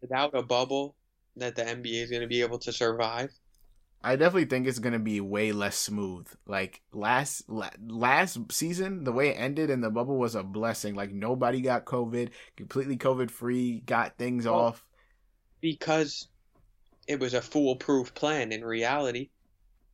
Without 0.00 0.34
a 0.34 0.42
bubble 0.42 0.94
that 1.36 1.56
the 1.56 1.62
NBA 1.62 2.02
is 2.02 2.10
going 2.10 2.22
to 2.22 2.28
be 2.28 2.42
able 2.42 2.58
to 2.58 2.72
survive. 2.72 3.30
I 4.04 4.16
definitely 4.16 4.44
think 4.44 4.66
it's 4.66 4.78
gonna 4.78 4.98
be 4.98 5.20
way 5.22 5.52
less 5.52 5.76
smooth. 5.76 6.28
Like 6.46 6.82
last 6.92 7.44
last 7.48 8.52
season, 8.52 9.04
the 9.04 9.12
way 9.12 9.30
it 9.30 9.38
ended 9.38 9.70
in 9.70 9.80
the 9.80 9.88
bubble 9.88 10.18
was 10.18 10.34
a 10.34 10.42
blessing. 10.42 10.94
Like 10.94 11.10
nobody 11.10 11.62
got 11.62 11.86
COVID, 11.86 12.28
completely 12.54 12.98
COVID 12.98 13.30
free, 13.30 13.80
got 13.86 14.18
things 14.18 14.44
well, 14.44 14.56
off. 14.56 14.84
Because 15.62 16.28
it 17.08 17.18
was 17.18 17.32
a 17.32 17.40
foolproof 17.40 18.14
plan. 18.14 18.52
In 18.52 18.62
reality, 18.62 19.30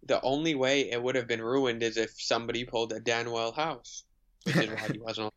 the 0.07 0.21
only 0.23 0.57
way 0.57 0.91
it 0.91 1.01
would 1.01 1.15
have 1.15 1.29
been 1.29 1.43
ruined 1.43 1.85
is 1.85 1.97
if 1.97 2.21
somebody 2.21 2.65
pulled 2.65 2.93
a 2.93 3.01
Danuel 3.01 3.55
House, 3.55 4.03
which 4.43 4.57
is 4.57 4.71
why 4.71 4.89
he 4.93 4.99
wasn't. 5.01 5.33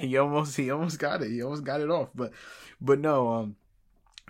he 0.00 0.16
almost 0.16 0.56
he 0.56 0.72
almost 0.72 0.98
got 0.98 1.22
it. 1.22 1.30
He 1.30 1.42
almost 1.42 1.62
got 1.62 1.80
it 1.80 1.90
off, 1.90 2.08
but 2.12 2.32
but 2.80 2.98
no. 2.98 3.28
Um, 3.28 3.56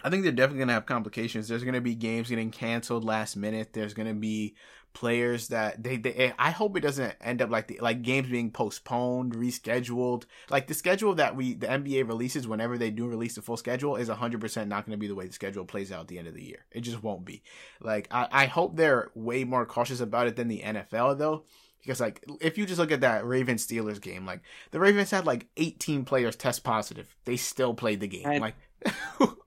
I 0.04 0.10
think 0.10 0.22
they're 0.22 0.32
definitely 0.32 0.58
going 0.58 0.68
to 0.68 0.74
have 0.74 0.86
complications. 0.86 1.48
There's 1.48 1.64
going 1.64 1.74
to 1.74 1.80
be 1.80 1.94
games 1.94 2.28
getting 2.28 2.50
canceled 2.50 3.04
last 3.04 3.36
minute. 3.36 3.72
There's 3.72 3.94
going 3.94 4.08
to 4.08 4.14
be 4.14 4.54
players 4.96 5.48
that 5.48 5.82
they, 5.82 5.98
they 5.98 6.14
eh, 6.14 6.32
I 6.38 6.50
hope 6.50 6.74
it 6.74 6.80
doesn't 6.80 7.14
end 7.20 7.42
up 7.42 7.50
like 7.50 7.68
the, 7.68 7.78
like 7.82 8.00
games 8.00 8.28
being 8.28 8.50
postponed, 8.50 9.34
rescheduled. 9.34 10.24
Like 10.48 10.66
the 10.68 10.74
schedule 10.74 11.14
that 11.16 11.36
we 11.36 11.54
the 11.54 11.66
NBA 11.66 12.08
releases 12.08 12.48
whenever 12.48 12.78
they 12.78 12.90
do 12.90 13.06
release 13.06 13.34
the 13.34 13.42
full 13.42 13.58
schedule 13.58 13.96
is 13.96 14.08
100% 14.08 14.68
not 14.68 14.86
going 14.86 14.92
to 14.92 15.00
be 15.00 15.06
the 15.06 15.14
way 15.14 15.26
the 15.26 15.32
schedule 15.34 15.66
plays 15.66 15.92
out 15.92 16.00
at 16.00 16.08
the 16.08 16.18
end 16.18 16.28
of 16.28 16.34
the 16.34 16.44
year. 16.44 16.64
It 16.72 16.80
just 16.80 17.02
won't 17.02 17.26
be. 17.26 17.42
Like 17.80 18.08
I, 18.10 18.28
I 18.30 18.46
hope 18.46 18.76
they're 18.76 19.10
way 19.14 19.44
more 19.44 19.66
cautious 19.66 20.00
about 20.00 20.28
it 20.28 20.36
than 20.36 20.48
the 20.48 20.62
NFL 20.62 21.18
though. 21.18 21.44
Because 21.82 22.00
like 22.00 22.24
if 22.40 22.56
you 22.56 22.64
just 22.64 22.78
look 22.78 22.90
at 22.90 23.02
that 23.02 23.26
Ravens 23.26 23.66
Steelers 23.66 24.00
game, 24.00 24.24
like 24.24 24.40
the 24.70 24.80
Ravens 24.80 25.10
had 25.10 25.26
like 25.26 25.46
18 25.58 26.06
players 26.06 26.36
test 26.36 26.64
positive. 26.64 27.14
They 27.26 27.36
still 27.36 27.74
played 27.74 28.00
the 28.00 28.08
game. 28.08 28.26
And- 28.26 28.40
like 28.40 28.54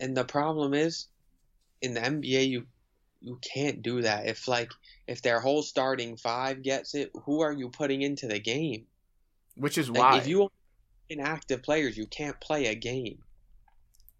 and 0.00 0.16
the 0.16 0.24
problem 0.24 0.74
is, 0.74 1.08
in 1.82 1.94
the 1.94 2.00
NBA, 2.00 2.48
you 2.48 2.66
you 3.20 3.38
can't 3.54 3.82
do 3.82 4.02
that. 4.02 4.26
If 4.26 4.46
like 4.48 4.70
if 5.06 5.22
their 5.22 5.40
whole 5.40 5.62
starting 5.62 6.16
five 6.16 6.62
gets 6.62 6.94
it, 6.94 7.10
who 7.24 7.40
are 7.40 7.52
you 7.52 7.68
putting 7.70 8.02
into 8.02 8.26
the 8.26 8.38
game? 8.38 8.86
Which 9.56 9.78
is 9.78 9.88
like, 9.90 9.98
why 9.98 10.18
if 10.18 10.26
you 10.26 10.50
inactive 11.08 11.62
players, 11.62 11.96
you 11.96 12.06
can't 12.06 12.38
play 12.40 12.66
a 12.66 12.74
game 12.74 13.18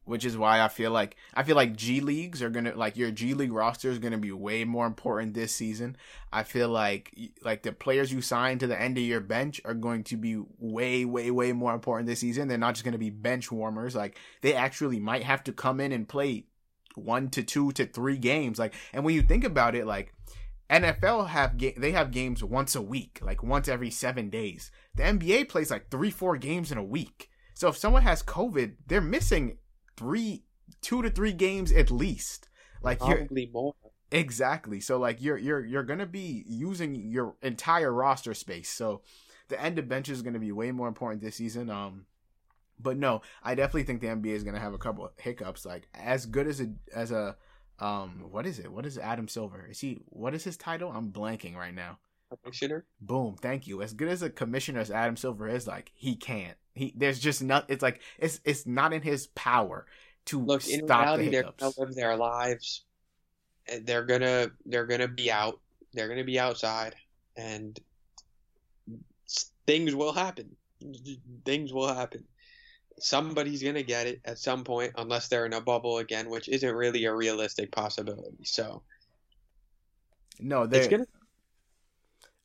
which 0.04 0.24
is 0.24 0.36
why 0.36 0.60
I 0.60 0.68
feel 0.68 0.90
like 0.90 1.16
I 1.34 1.42
feel 1.42 1.56
like 1.56 1.76
G 1.76 2.00
leagues 2.00 2.42
are 2.42 2.50
gonna 2.50 2.74
like 2.74 2.96
your 2.96 3.10
G 3.10 3.34
League 3.34 3.52
roster 3.52 3.90
is 3.90 3.98
gonna 3.98 4.18
be 4.18 4.32
way 4.32 4.64
more 4.64 4.86
important 4.86 5.34
this 5.34 5.54
season. 5.54 5.96
I 6.32 6.42
feel 6.42 6.68
like 6.68 7.16
like 7.42 7.62
the 7.62 7.72
players 7.72 8.12
you 8.12 8.20
sign 8.20 8.58
to 8.58 8.66
the 8.66 8.80
end 8.80 8.98
of 8.98 9.04
your 9.04 9.20
bench 9.20 9.60
are 9.64 9.74
going 9.74 10.04
to 10.04 10.16
be 10.16 10.42
way 10.58 11.04
way 11.04 11.30
way 11.30 11.52
more 11.52 11.74
important 11.74 12.06
this 12.06 12.20
season. 12.20 12.48
They're 12.48 12.58
not 12.58 12.74
just 12.74 12.84
gonna 12.84 12.98
be 12.98 13.10
bench 13.10 13.50
warmers. 13.50 13.94
Like 13.94 14.18
they 14.42 14.54
actually 14.54 15.00
might 15.00 15.22
have 15.22 15.42
to 15.44 15.52
come 15.52 15.80
in 15.80 15.92
and 15.92 16.08
play 16.08 16.46
one 16.94 17.28
to 17.30 17.42
two 17.42 17.72
to 17.72 17.86
three 17.86 18.18
games. 18.18 18.58
Like 18.58 18.74
and 18.92 19.04
when 19.04 19.14
you 19.14 19.22
think 19.22 19.44
about 19.44 19.74
it, 19.74 19.86
like 19.86 20.12
NFL 20.70 21.28
have 21.28 21.56
ga- 21.56 21.76
they 21.76 21.92
have 21.92 22.10
games 22.10 22.44
once 22.44 22.74
a 22.74 22.82
week, 22.82 23.20
like 23.22 23.42
once 23.42 23.68
every 23.68 23.90
seven 23.90 24.28
days. 24.28 24.70
The 24.94 25.02
NBA 25.02 25.48
plays 25.48 25.70
like 25.70 25.90
three 25.90 26.10
four 26.10 26.36
games 26.36 26.70
in 26.70 26.78
a 26.78 26.84
week. 26.84 27.30
So 27.54 27.68
if 27.68 27.76
someone 27.76 28.02
has 28.02 28.22
COVID, 28.22 28.74
they're 28.86 29.00
missing 29.00 29.58
three, 29.96 30.44
two 30.80 31.02
to 31.02 31.10
three 31.10 31.32
games 31.32 31.72
at 31.72 31.90
least. 31.90 32.48
Like 32.82 32.98
probably 32.98 33.50
more. 33.52 33.74
Exactly. 34.10 34.80
So 34.80 34.98
like 34.98 35.20
you're 35.20 35.38
you're 35.38 35.64
you're 35.64 35.82
gonna 35.82 36.06
be 36.06 36.44
using 36.46 36.94
your 36.94 37.34
entire 37.42 37.92
roster 37.92 38.34
space. 38.34 38.68
So 38.68 39.02
the 39.48 39.60
end 39.60 39.78
of 39.78 39.88
bench 39.88 40.08
is 40.08 40.22
gonna 40.22 40.38
be 40.38 40.52
way 40.52 40.70
more 40.70 40.88
important 40.88 41.22
this 41.22 41.36
season. 41.36 41.70
Um, 41.70 42.06
but 42.78 42.96
no, 42.96 43.22
I 43.42 43.54
definitely 43.54 43.84
think 43.84 44.00
the 44.00 44.08
NBA 44.08 44.34
is 44.34 44.44
gonna 44.44 44.60
have 44.60 44.74
a 44.74 44.78
couple 44.78 45.10
hiccups. 45.16 45.64
Like 45.64 45.88
as 45.94 46.26
good 46.26 46.46
as 46.46 46.60
a 46.60 46.72
as 46.94 47.10
a 47.10 47.36
um, 47.80 48.26
what 48.30 48.46
is 48.46 48.58
it? 48.58 48.70
What 48.70 48.86
is 48.86 48.98
Adam 48.98 49.26
Silver? 49.26 49.66
Is 49.68 49.80
he? 49.80 49.98
What 50.06 50.34
is 50.34 50.44
his 50.44 50.56
title? 50.56 50.92
I'm 50.92 51.10
blanking 51.10 51.56
right 51.56 51.74
now. 51.74 51.98
Commissioner. 52.42 52.84
Boom. 53.00 53.36
Thank 53.40 53.66
you. 53.66 53.82
As 53.82 53.92
good 53.92 54.08
as 54.08 54.22
a 54.22 54.30
commissioner 54.30 54.80
as 54.80 54.90
Adam 54.90 55.16
Silver 55.16 55.48
is, 55.48 55.66
like 55.66 55.92
he 55.94 56.16
can't. 56.16 56.56
He 56.74 56.92
there's 56.96 57.20
just 57.20 57.42
not. 57.42 57.66
It's 57.68 57.82
like 57.82 58.00
it's 58.18 58.40
it's 58.44 58.66
not 58.66 58.92
in 58.92 59.02
his 59.02 59.28
power 59.28 59.86
to 60.26 60.40
look. 60.40 60.66
In 60.66 60.84
reality, 60.86 61.24
the 61.26 61.30
they're 61.30 61.42
gonna 61.42 61.72
live 61.78 61.94
their 61.94 62.16
lives. 62.16 62.84
They're 63.82 64.04
gonna 64.04 64.50
they're 64.66 64.86
gonna 64.86 65.08
be 65.08 65.30
out. 65.30 65.60
They're 65.92 66.08
gonna 66.08 66.24
be 66.24 66.38
outside, 66.38 66.96
and 67.36 67.78
things 69.66 69.94
will 69.94 70.12
happen. 70.12 70.56
Things 71.44 71.72
will 71.72 71.92
happen. 71.92 72.24
Somebody's 72.98 73.62
gonna 73.62 73.82
get 73.82 74.06
it 74.06 74.20
at 74.24 74.38
some 74.38 74.64
point, 74.64 74.92
unless 74.96 75.28
they're 75.28 75.46
in 75.46 75.52
a 75.52 75.60
bubble 75.60 75.98
again, 75.98 76.28
which 76.28 76.48
isn't 76.48 76.74
really 76.74 77.04
a 77.04 77.14
realistic 77.14 77.70
possibility. 77.70 78.44
So, 78.44 78.82
no, 80.40 80.62
it's 80.62 80.88
gonna 80.88 81.06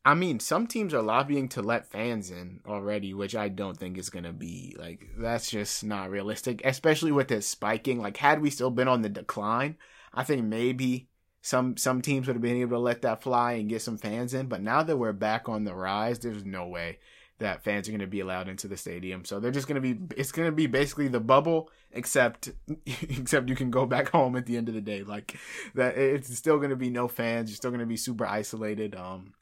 I 0.04 0.14
mean, 0.14 0.40
some 0.40 0.66
teams 0.66 0.94
are 0.94 1.02
lobbying 1.02 1.48
to 1.50 1.62
let 1.62 1.90
fans 1.90 2.30
in 2.30 2.60
already, 2.66 3.12
which 3.12 3.36
I 3.36 3.48
don't 3.48 3.76
think 3.76 3.98
is 3.98 4.08
going 4.08 4.24
to 4.24 4.32
be 4.32 4.74
like 4.78 5.06
that's 5.18 5.50
just 5.50 5.84
not 5.84 6.10
realistic, 6.10 6.62
especially 6.64 7.12
with 7.12 7.28
this 7.28 7.46
spiking. 7.46 8.00
Like, 8.00 8.16
had 8.16 8.40
we 8.40 8.48
still 8.48 8.70
been 8.70 8.88
on 8.88 9.02
the 9.02 9.10
decline, 9.10 9.76
I 10.14 10.24
think 10.24 10.44
maybe 10.44 11.08
some 11.42 11.76
some 11.76 12.00
teams 12.00 12.26
would 12.26 12.36
have 12.36 12.42
been 12.42 12.56
able 12.56 12.76
to 12.76 12.82
let 12.82 13.02
that 13.02 13.22
fly 13.22 13.52
and 13.52 13.68
get 13.68 13.82
some 13.82 13.98
fans 13.98 14.32
in. 14.32 14.46
But 14.46 14.62
now 14.62 14.82
that 14.82 14.96
we're 14.96 15.12
back 15.12 15.48
on 15.50 15.64
the 15.64 15.74
rise, 15.74 16.18
there's 16.18 16.44
no 16.46 16.66
way 16.66 16.98
that 17.38 17.64
fans 17.64 17.88
are 17.88 17.92
going 17.92 18.00
to 18.00 18.06
be 18.06 18.20
allowed 18.20 18.48
into 18.48 18.68
the 18.68 18.76
stadium. 18.76 19.24
So 19.24 19.40
they're 19.40 19.50
just 19.50 19.66
going 19.66 19.82
to 19.82 19.94
be 19.94 20.14
it's 20.16 20.32
going 20.32 20.48
to 20.48 20.52
be 20.52 20.66
basically 20.66 21.08
the 21.08 21.20
bubble 21.20 21.70
except 21.92 22.50
except 22.86 23.50
you 23.50 23.56
can 23.56 23.70
go 23.70 23.84
back 23.84 24.08
home 24.08 24.34
at 24.36 24.46
the 24.46 24.56
end 24.56 24.68
of 24.68 24.74
the 24.74 24.80
day. 24.80 25.02
Like 25.02 25.36
that 25.74 25.98
it's 25.98 26.34
still 26.36 26.56
going 26.56 26.70
to 26.70 26.76
be 26.76 26.88
no 26.88 27.06
fans. 27.06 27.50
You're 27.50 27.56
still 27.56 27.70
going 27.70 27.80
to 27.80 27.86
be 27.86 27.98
super 27.98 28.26
isolated. 28.26 28.94
Um 28.94 29.34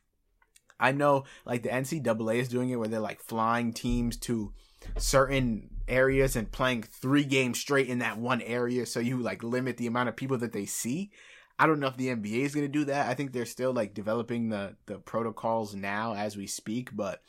I 0.80 0.92
know 0.92 1.24
like 1.44 1.62
the 1.62 1.68
NCAA 1.70 2.36
is 2.36 2.48
doing 2.48 2.70
it 2.70 2.76
where 2.76 2.88
they're 2.88 3.00
like 3.00 3.20
flying 3.20 3.72
teams 3.72 4.16
to 4.18 4.52
certain 4.96 5.70
areas 5.88 6.36
and 6.36 6.50
playing 6.50 6.82
three 6.82 7.24
games 7.24 7.58
straight 7.58 7.88
in 7.88 7.98
that 8.00 8.18
one 8.18 8.42
area 8.42 8.86
so 8.86 9.00
you 9.00 9.18
like 9.18 9.42
limit 9.42 9.76
the 9.76 9.86
amount 9.86 10.08
of 10.08 10.16
people 10.16 10.38
that 10.38 10.52
they 10.52 10.66
see. 10.66 11.10
I 11.58 11.66
don't 11.66 11.80
know 11.80 11.88
if 11.88 11.96
the 11.96 12.08
NBA 12.08 12.44
is 12.44 12.54
going 12.54 12.66
to 12.66 12.72
do 12.72 12.84
that. 12.84 13.08
I 13.08 13.14
think 13.14 13.32
they're 13.32 13.44
still 13.44 13.72
like 13.72 13.94
developing 13.94 14.48
the 14.48 14.76
the 14.86 14.98
protocols 14.98 15.74
now 15.74 16.14
as 16.14 16.36
we 16.36 16.46
speak, 16.46 16.94
but 16.94 17.22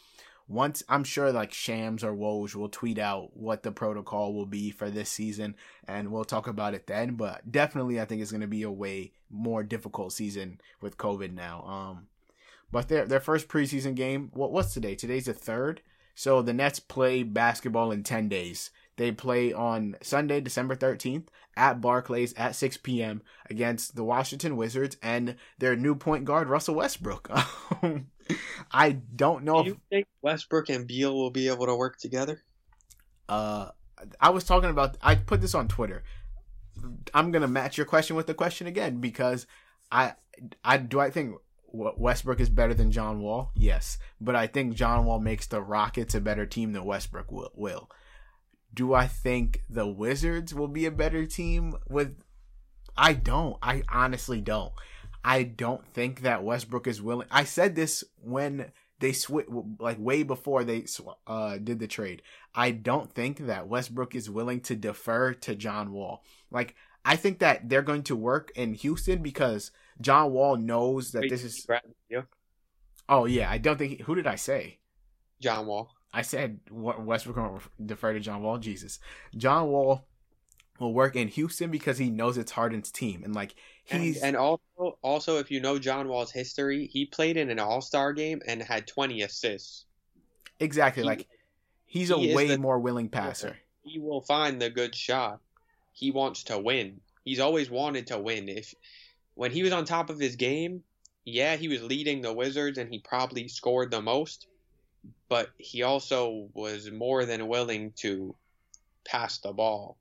once 0.47 0.81
I'm 0.89 1.03
sure 1.03 1.31
like 1.31 1.53
Shams 1.53 2.03
or 2.03 2.13
Woj 2.13 2.55
will 2.55 2.69
tweet 2.69 2.97
out 2.97 3.35
what 3.37 3.63
the 3.63 3.71
protocol 3.71 4.33
will 4.33 4.47
be 4.47 4.71
for 4.71 4.89
this 4.89 5.09
season 5.09 5.55
and 5.87 6.11
we'll 6.11 6.25
talk 6.25 6.47
about 6.47 6.73
it 6.73 6.87
then, 6.87 7.15
but 7.15 7.51
definitely 7.51 8.01
I 8.01 8.05
think 8.05 8.21
it's 8.21 8.31
going 8.31 8.41
to 8.41 8.47
be 8.47 8.63
a 8.63 8.71
way 8.71 9.13
more 9.29 9.63
difficult 9.63 10.11
season 10.11 10.59
with 10.81 10.97
COVID 10.97 11.33
now. 11.33 11.63
Um 11.65 12.07
but 12.71 12.87
their 12.87 13.05
their 13.05 13.19
first 13.19 13.47
preseason 13.47 13.95
game, 13.95 14.29
what 14.33 14.51
what's 14.51 14.73
today? 14.73 14.95
Today's 14.95 15.25
the 15.25 15.33
third. 15.33 15.81
So 16.15 16.41
the 16.41 16.53
Nets 16.53 16.79
play 16.79 17.23
basketball 17.23 17.91
in 17.91 18.03
ten 18.03 18.29
days. 18.29 18.71
They 18.97 19.13
play 19.13 19.53
on 19.53 19.95
Sunday, 20.01 20.41
December 20.41 20.75
13th 20.75 21.27
at 21.55 21.79
Barclays 21.79 22.33
at 22.33 22.53
6 22.53 22.77
p.m. 22.77 23.21
against 23.49 23.95
the 23.95 24.03
Washington 24.03 24.57
Wizards 24.57 24.97
and 25.01 25.37
their 25.57 25.77
new 25.77 25.95
point 25.95 26.25
guard, 26.25 26.49
Russell 26.49 26.75
Westbrook. 26.75 27.29
I 28.71 28.91
don't 29.15 29.45
know 29.45 29.63
Do 29.63 29.69
if 29.69 29.77
think 29.89 30.07
Westbrook 30.21 30.69
and 30.69 30.85
Beal 30.85 31.15
will 31.15 31.31
be 31.31 31.47
able 31.47 31.65
to 31.67 31.75
work 31.75 31.97
together? 31.97 32.43
uh 33.27 33.69
I 34.19 34.29
was 34.29 34.43
talking 34.43 34.69
about 34.69 34.97
I 35.01 35.15
put 35.15 35.41
this 35.41 35.55
on 35.55 35.67
Twitter. 35.67 36.03
I'm 37.13 37.31
gonna 37.31 37.47
match 37.47 37.77
your 37.77 37.85
question 37.85 38.15
with 38.15 38.27
the 38.27 38.33
question 38.33 38.67
again 38.67 38.99
because 38.99 39.45
I 39.91 40.13
I 40.63 40.77
do 40.77 40.99
I 40.99 41.09
think 41.09 41.35
Westbrook 41.71 42.39
is 42.39 42.49
better 42.49 42.73
than 42.73 42.91
John 42.91 43.21
Wall? 43.21 43.51
Yes, 43.55 43.97
but 44.19 44.35
I 44.35 44.47
think 44.47 44.75
John 44.75 45.05
Wall 45.05 45.19
makes 45.19 45.47
the 45.47 45.61
Rockets 45.61 46.15
a 46.15 46.21
better 46.21 46.45
team 46.45 46.73
than 46.73 46.85
Westbrook 46.85 47.31
will. 47.31 47.51
will. 47.55 47.89
Do 48.73 48.93
I 48.93 49.07
think 49.07 49.63
the 49.69 49.87
Wizards 49.87 50.53
will 50.53 50.67
be 50.67 50.85
a 50.85 50.91
better 50.91 51.25
team 51.25 51.75
with? 51.87 52.15
I 52.95 53.13
don't. 53.13 53.57
I 53.61 53.83
honestly 53.89 54.41
don't. 54.41 54.73
I 55.23 55.43
don't 55.43 55.85
think 55.93 56.21
that 56.21 56.43
Westbrook 56.43 56.87
is 56.87 57.01
willing. 57.01 57.27
I 57.31 57.43
said 57.43 57.75
this 57.75 58.03
when 58.21 58.71
they 58.99 59.11
switch, 59.13 59.47
like 59.79 59.97
way 59.99 60.23
before 60.23 60.63
they 60.63 60.85
uh, 61.27 61.57
did 61.57 61.79
the 61.79 61.87
trade. 61.87 62.21
I 62.53 62.71
don't 62.71 63.11
think 63.11 63.39
that 63.39 63.67
Westbrook 63.67 64.15
is 64.15 64.29
willing 64.29 64.61
to 64.61 64.75
defer 64.75 65.33
to 65.33 65.55
John 65.55 65.91
Wall. 65.91 66.23
Like 66.51 66.75
I 67.05 67.15
think 67.15 67.39
that 67.39 67.69
they're 67.69 67.81
going 67.81 68.03
to 68.03 68.15
work 68.15 68.51
in 68.55 68.73
Houston 68.73 69.21
because 69.21 69.71
John 70.01 70.31
Wall 70.31 70.55
knows 70.57 71.11
that 71.11 71.21
Wait, 71.21 71.29
this 71.29 71.43
is. 71.43 71.67
Oh 73.07 73.25
yeah, 73.25 73.49
I 73.49 73.57
don't 73.57 73.77
think. 73.77 74.01
Who 74.01 74.15
did 74.15 74.27
I 74.27 74.35
say? 74.35 74.79
John 75.41 75.65
Wall. 75.65 75.91
I 76.13 76.21
said 76.21 76.59
Westbrook 76.71 77.37
will 77.37 77.61
defer 77.85 78.13
to 78.13 78.19
John 78.19 78.41
Wall. 78.41 78.57
Jesus, 78.57 78.99
John 79.37 79.67
Wall 79.67 80.05
will 80.79 80.93
work 80.93 81.15
in 81.15 81.27
Houston 81.27 81.69
because 81.71 81.97
he 81.97 82.09
knows 82.09 82.37
it's 82.37 82.51
Harden's 82.51 82.91
team, 82.91 83.23
and 83.23 83.35
like 83.35 83.55
he's 83.83 84.21
and 84.21 84.35
also, 84.35 84.97
also, 85.01 85.37
if 85.37 85.51
you 85.51 85.59
know 85.59 85.77
John 85.79 86.07
Wall's 86.07 86.31
history, 86.31 86.87
he 86.87 87.05
played 87.05 87.37
in 87.37 87.49
an 87.49 87.59
All 87.59 87.81
Star 87.81 88.13
game 88.13 88.41
and 88.47 88.61
had 88.61 88.87
20 88.87 89.21
assists. 89.21 89.85
exactly 90.59 91.03
he- 91.03 91.07
like 91.09 91.27
he's 91.85 92.09
he 92.09 92.31
a 92.31 92.35
way 92.35 92.47
the- 92.47 92.57
more 92.57 92.79
willing 92.79 93.09
passer. 93.09 93.57
He 93.83 93.97
will 93.99 94.21
find 94.21 94.61
the 94.61 94.69
good 94.69 94.93
shot. 94.93 95.39
He 95.93 96.11
wants 96.11 96.43
to 96.45 96.59
win. 96.59 97.01
He's 97.23 97.39
always 97.39 97.69
wanted 97.69 98.07
to 98.07 98.19
win. 98.19 98.47
If 98.49 98.73
when 99.39 99.51
he 99.51 99.63
was 99.63 99.71
on 99.71 99.85
top 99.85 100.09
of 100.09 100.19
his 100.19 100.35
game, 100.35 100.83
yeah, 101.23 101.55
he 101.55 101.69
was 101.69 101.81
leading 101.81 102.19
the 102.19 102.33
Wizards 102.33 102.77
and 102.77 102.91
he 102.91 102.99
probably 102.99 103.47
scored 103.47 103.89
the 103.89 104.01
most, 104.01 104.47
but 105.29 105.47
he 105.57 105.81
also 105.81 106.49
was 106.53 106.91
more 106.91 107.23
than 107.23 107.47
willing 107.47 107.93
to 107.99 108.35
pass 109.05 109.37
the 109.37 109.53
ball. 109.53 109.95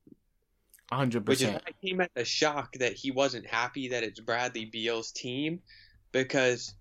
hundred 0.91 1.29
Which 1.29 1.41
is 1.43 1.51
why 1.51 1.61
it 1.69 1.77
came 1.87 2.01
as 2.01 2.09
a 2.17 2.25
shock 2.25 2.73
that 2.81 2.95
he 2.95 3.13
wasn't 3.13 3.47
happy 3.47 3.91
that 3.91 4.03
it's 4.03 4.19
Bradley 4.19 4.65
Beal's 4.65 5.13
team 5.13 5.61
because 6.11 6.75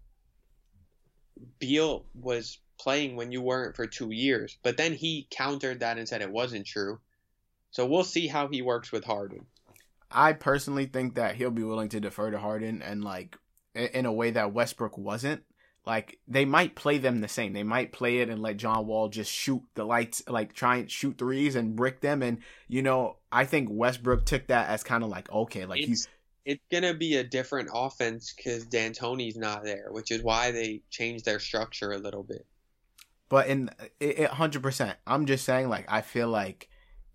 Beal 1.60 2.06
was 2.16 2.58
playing 2.80 3.16
when 3.18 3.32
you 3.32 3.44
weren't 3.44 3.76
for 3.76 3.86
two 3.86 4.10
years. 4.10 4.58
But 4.64 4.78
then 4.78 4.94
he 4.94 5.28
countered 5.30 5.82
that 5.82 6.00
and 6.00 6.10
said 6.10 6.24
it 6.24 6.32
wasn't 6.32 6.66
true. 6.66 7.00
So 7.70 7.86
we'll 7.86 8.04
see 8.04 8.26
how 8.26 8.48
he 8.48 8.64
works 8.64 8.92
with 8.92 9.04
Harden. 9.04 9.46
I 10.12 10.34
personally 10.34 10.86
think 10.86 11.16
that 11.16 11.36
he'll 11.36 11.52
be 11.52 11.64
willing 11.64 11.90
to 11.90 12.00
defer 12.00 12.32
to 12.32 12.40
Harden 12.40 12.82
and 12.82 13.04
like 13.04 13.38
in 13.76 14.06
a 14.06 14.14
way 14.14 14.32
that 14.32 14.54
Westbrook 14.54 14.98
wasn't. 14.98 15.44
Like 15.86 16.20
they 16.28 16.44
might 16.44 16.76
play 16.76 16.98
them 16.98 17.22
the 17.22 17.30
same. 17.30 17.54
They 17.54 17.64
might 17.64 17.94
play 17.94 18.20
it 18.20 18.30
and 18.30 18.42
let 18.42 18.58
John 18.58 18.88
Wall 18.88 19.08
just 19.08 19.32
shoot 19.32 19.62
the 19.76 19.86
lights, 19.86 20.22
like 20.28 20.52
try 20.52 20.78
and 20.78 20.92
shoot 20.92 21.18
threes 21.18 21.56
and 21.56 21.78
brick 21.78 22.02
them. 22.02 22.22
And 22.22 22.40
you 22.68 22.82
know, 22.82 23.18
I 23.32 23.46
think 23.46 23.70
Westbrook 23.72 24.26
took 24.26 24.48
that 24.48 24.68
as 24.68 24.84
kind 24.84 25.04
of 25.04 25.10
like 25.10 25.32
okay, 25.32 25.66
like 25.66 25.80
he's 25.80 26.10
It's, 26.46 26.60
it's 26.60 26.64
gonna 26.70 26.94
be 26.94 27.16
a 27.16 27.24
different 27.24 27.70
offense 27.74 28.34
because 28.36 28.66
D'Antoni's 28.66 29.38
not 29.38 29.64
there, 29.64 29.88
which 29.92 30.12
is 30.12 30.22
why 30.22 30.52
they 30.52 30.82
changed 30.90 31.24
their 31.24 31.40
structure 31.40 31.92
a 31.92 31.98
little 31.98 32.24
bit. 32.24 32.46
But 33.30 33.48
in 33.48 33.70
it, 34.02 34.30
hundred 34.30 34.64
percent, 34.64 34.98
I'm 35.08 35.26
just 35.26 35.46
saying 35.46 35.70
like 35.70 35.86
I 35.88 36.02
feel 36.02 36.28
like 36.28 36.68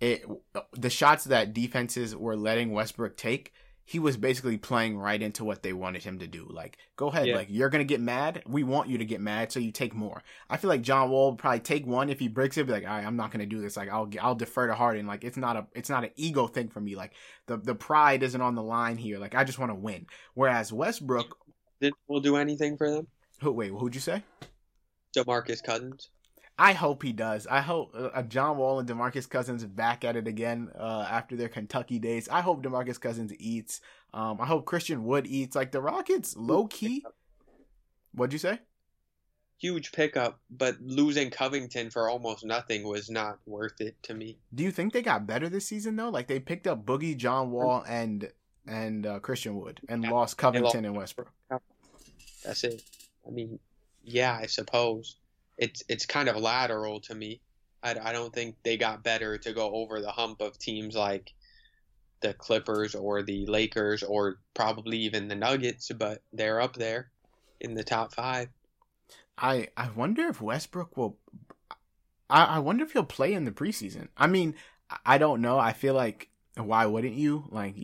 it 0.03 0.27
the 0.73 0.91
shots 0.91 1.25
that 1.25 1.55
defenses 1.55 2.15
were 2.15 2.37
letting 2.37 2.73
Westbrook 2.73 3.17
take, 3.17 3.53
he 3.85 3.99
was 3.99 4.17
basically 4.17 4.59
playing 4.59 4.99
right 4.99 5.21
into 5.23 5.45
what 5.45 5.63
they 5.63 5.73
wanted 5.73 6.03
him 6.03 6.19
to 6.19 6.27
do. 6.27 6.47
Like, 6.51 6.77
go 6.97 7.09
ahead, 7.09 7.27
Yeah. 7.29 7.37
like 7.37 7.47
you're 7.51 7.69
gonna 7.69 7.85
get 7.85 8.01
mad. 8.01 8.43
We 8.47 8.65
want 8.65 8.89
you 8.89 8.99
to 8.99 9.05
get 9.05 9.21
mad, 9.21 9.53
so 9.53 9.61
you 9.61 9.71
take 9.71 9.95
more. 9.95 10.23
I 10.51 10.57
feel 10.57 10.69
like 10.69 10.83
John 10.83 11.11
Wall 11.11 11.31
would 11.31 11.39
probably 11.39 11.61
take 11.61 11.87
one 11.87 12.09
if 12.11 12.19
he 12.19 12.29
breaks 12.29 12.57
it. 12.59 12.67
Be 12.67 12.73
like, 12.73 12.85
all 12.85 12.91
right, 12.91 13.07
I'm 13.07 13.17
not 13.17 13.31
gonna 13.31 13.47
do 13.47 13.61
this. 13.61 13.77
Like, 13.77 13.91
I'll 13.91 14.11
I'll 14.21 14.35
defer 14.35 14.67
to 14.67 14.75
Harden. 14.75 15.07
Like, 15.07 15.25
it's 15.25 15.37
not 15.37 15.57
a 15.57 15.67
it's 15.73 15.91
not 15.91 16.05
an 16.05 16.11
ego 16.17 16.47
thing 16.49 16.69
for 16.69 16.81
me. 16.81 16.97
Like, 16.97 17.13
the 17.47 17.57
the 17.57 17.75
pride 17.75 18.23
isn't 18.23 18.41
on 18.41 18.55
the 18.55 18.63
line 18.63 18.97
here. 18.99 19.19
Like, 19.19 19.35
I 19.35 19.45
just 19.45 19.59
want 19.59 19.71
to 19.71 19.77
win. 19.77 20.07
Whereas 20.35 20.73
Westbrook, 20.73 21.37
Did 21.81 21.93
will 22.09 22.21
do 22.21 22.37
anything 22.37 22.77
for 22.77 22.91
them? 22.91 23.07
who 23.41 23.53
wait, 23.53 23.71
who'd 23.71 23.95
you 23.95 24.01
say? 24.01 24.23
DeMarcus 25.17 25.63
Cousins. 25.63 26.11
I 26.59 26.73
hope 26.75 27.03
he 27.03 27.13
does. 27.13 27.47
I 27.47 27.61
hope 27.61 27.95
uh, 27.95 28.23
John 28.23 28.57
Wall 28.59 28.79
and 28.79 28.89
Demarcus 28.89 29.29
Cousins 29.29 29.65
back 29.65 30.05
at 30.05 30.17
it 30.17 30.29
again 30.29 30.71
uh, 30.79 31.07
after 31.11 31.35
their 31.35 31.49
Kentucky 31.49 31.99
days. 31.99 32.29
I 32.29 32.41
hope 32.43 32.63
Demarcus 32.63 33.01
Cousins 33.01 33.33
eats. 33.39 33.81
Um, 34.13 34.39
I 34.41 34.47
hope 34.47 34.67
Christian 34.67 35.05
Wood 35.05 35.27
eats. 35.27 35.57
Like 35.57 35.73
the 35.73 35.81
Rockets, 35.81 36.37
low 36.37 36.67
key. 36.67 37.05
What'd 38.15 38.33
you 38.33 38.39
say? 38.39 38.61
Huge 39.59 39.93
pickup, 39.93 40.41
but 40.51 40.77
losing 40.83 41.31
Covington 41.31 41.89
for 41.89 42.09
almost 42.11 42.45
nothing 42.45 42.83
was 42.83 43.09
not 43.09 43.39
worth 43.47 43.81
it 43.81 43.97
to 44.03 44.15
me. 44.15 44.37
Do 44.55 44.65
you 44.65 44.71
think 44.73 44.93
they 44.93 45.03
got 45.03 45.27
better 45.27 45.49
this 45.49 45.67
season 45.67 45.97
though? 45.97 46.11
Like 46.11 46.27
they 46.27 46.41
picked 46.41 46.67
up 46.67 46.85
Boogie, 46.85 47.17
John 47.17 47.51
Wall, 47.51 47.85
and 47.89 48.31
and 48.67 49.07
uh, 49.07 49.21
Christian 49.21 49.55
Wood, 49.57 49.81
and 49.89 50.03
Yeah, 50.03 50.11
lost 50.11 50.37
Covington 50.37 50.65
lost- 50.65 50.75
and 50.87 50.97
Westbrook. 50.97 51.33
That's 52.45 52.65
it. 52.65 52.83
I 53.27 53.31
mean, 53.31 53.59
yeah, 54.05 54.37
I 54.41 54.47
suppose 54.47 55.17
it's 55.63 55.85
it's 55.89 56.07
kind 56.07 56.29
of 56.29 56.37
lateral 56.37 57.01
to 57.03 57.15
me. 57.15 57.41
I, 57.85 57.95
I 58.03 58.13
don't 58.13 58.35
think 58.35 58.57
they 58.65 58.77
got 58.77 59.05
better 59.05 59.39
to 59.39 59.53
go 59.53 59.73
over 59.73 60.01
the 60.01 60.11
hump 60.11 60.41
of 60.41 60.59
teams 60.59 60.97
like 60.97 61.33
the 62.21 62.35
Clippers 62.35 62.97
or 62.97 63.23
the 63.23 63.47
Lakers 63.47 64.03
or 64.03 64.39
probably 64.55 64.99
even 64.99 65.29
the 65.29 65.37
Nuggets, 65.37 65.91
but 65.97 66.21
they're 66.33 66.61
up 66.61 66.75
there 66.75 67.11
in 67.61 67.75
the 67.75 67.85
top 67.85 68.13
five. 68.13 68.49
I 69.39 69.69
I 69.77 69.91
wonder 69.91 70.23
if 70.29 70.41
Westbrook 70.41 70.97
will. 70.97 71.19
I 72.31 72.45
I 72.45 72.59
wonder 72.59 72.85
if 72.85 72.93
he'll 72.93 73.05
play 73.05 73.33
in 73.35 73.45
the 73.45 73.51
preseason. 73.53 74.09
I 74.17 74.27
mean, 74.27 74.55
I- 75.05 75.19
don't 75.19 75.41
know. 75.41 75.59
I 75.59 75.73
feel 75.73 75.95
like 75.95 76.29
why 76.57 76.87
wouldn't 76.87 77.15
you? 77.15 77.45
Like, 77.51 77.75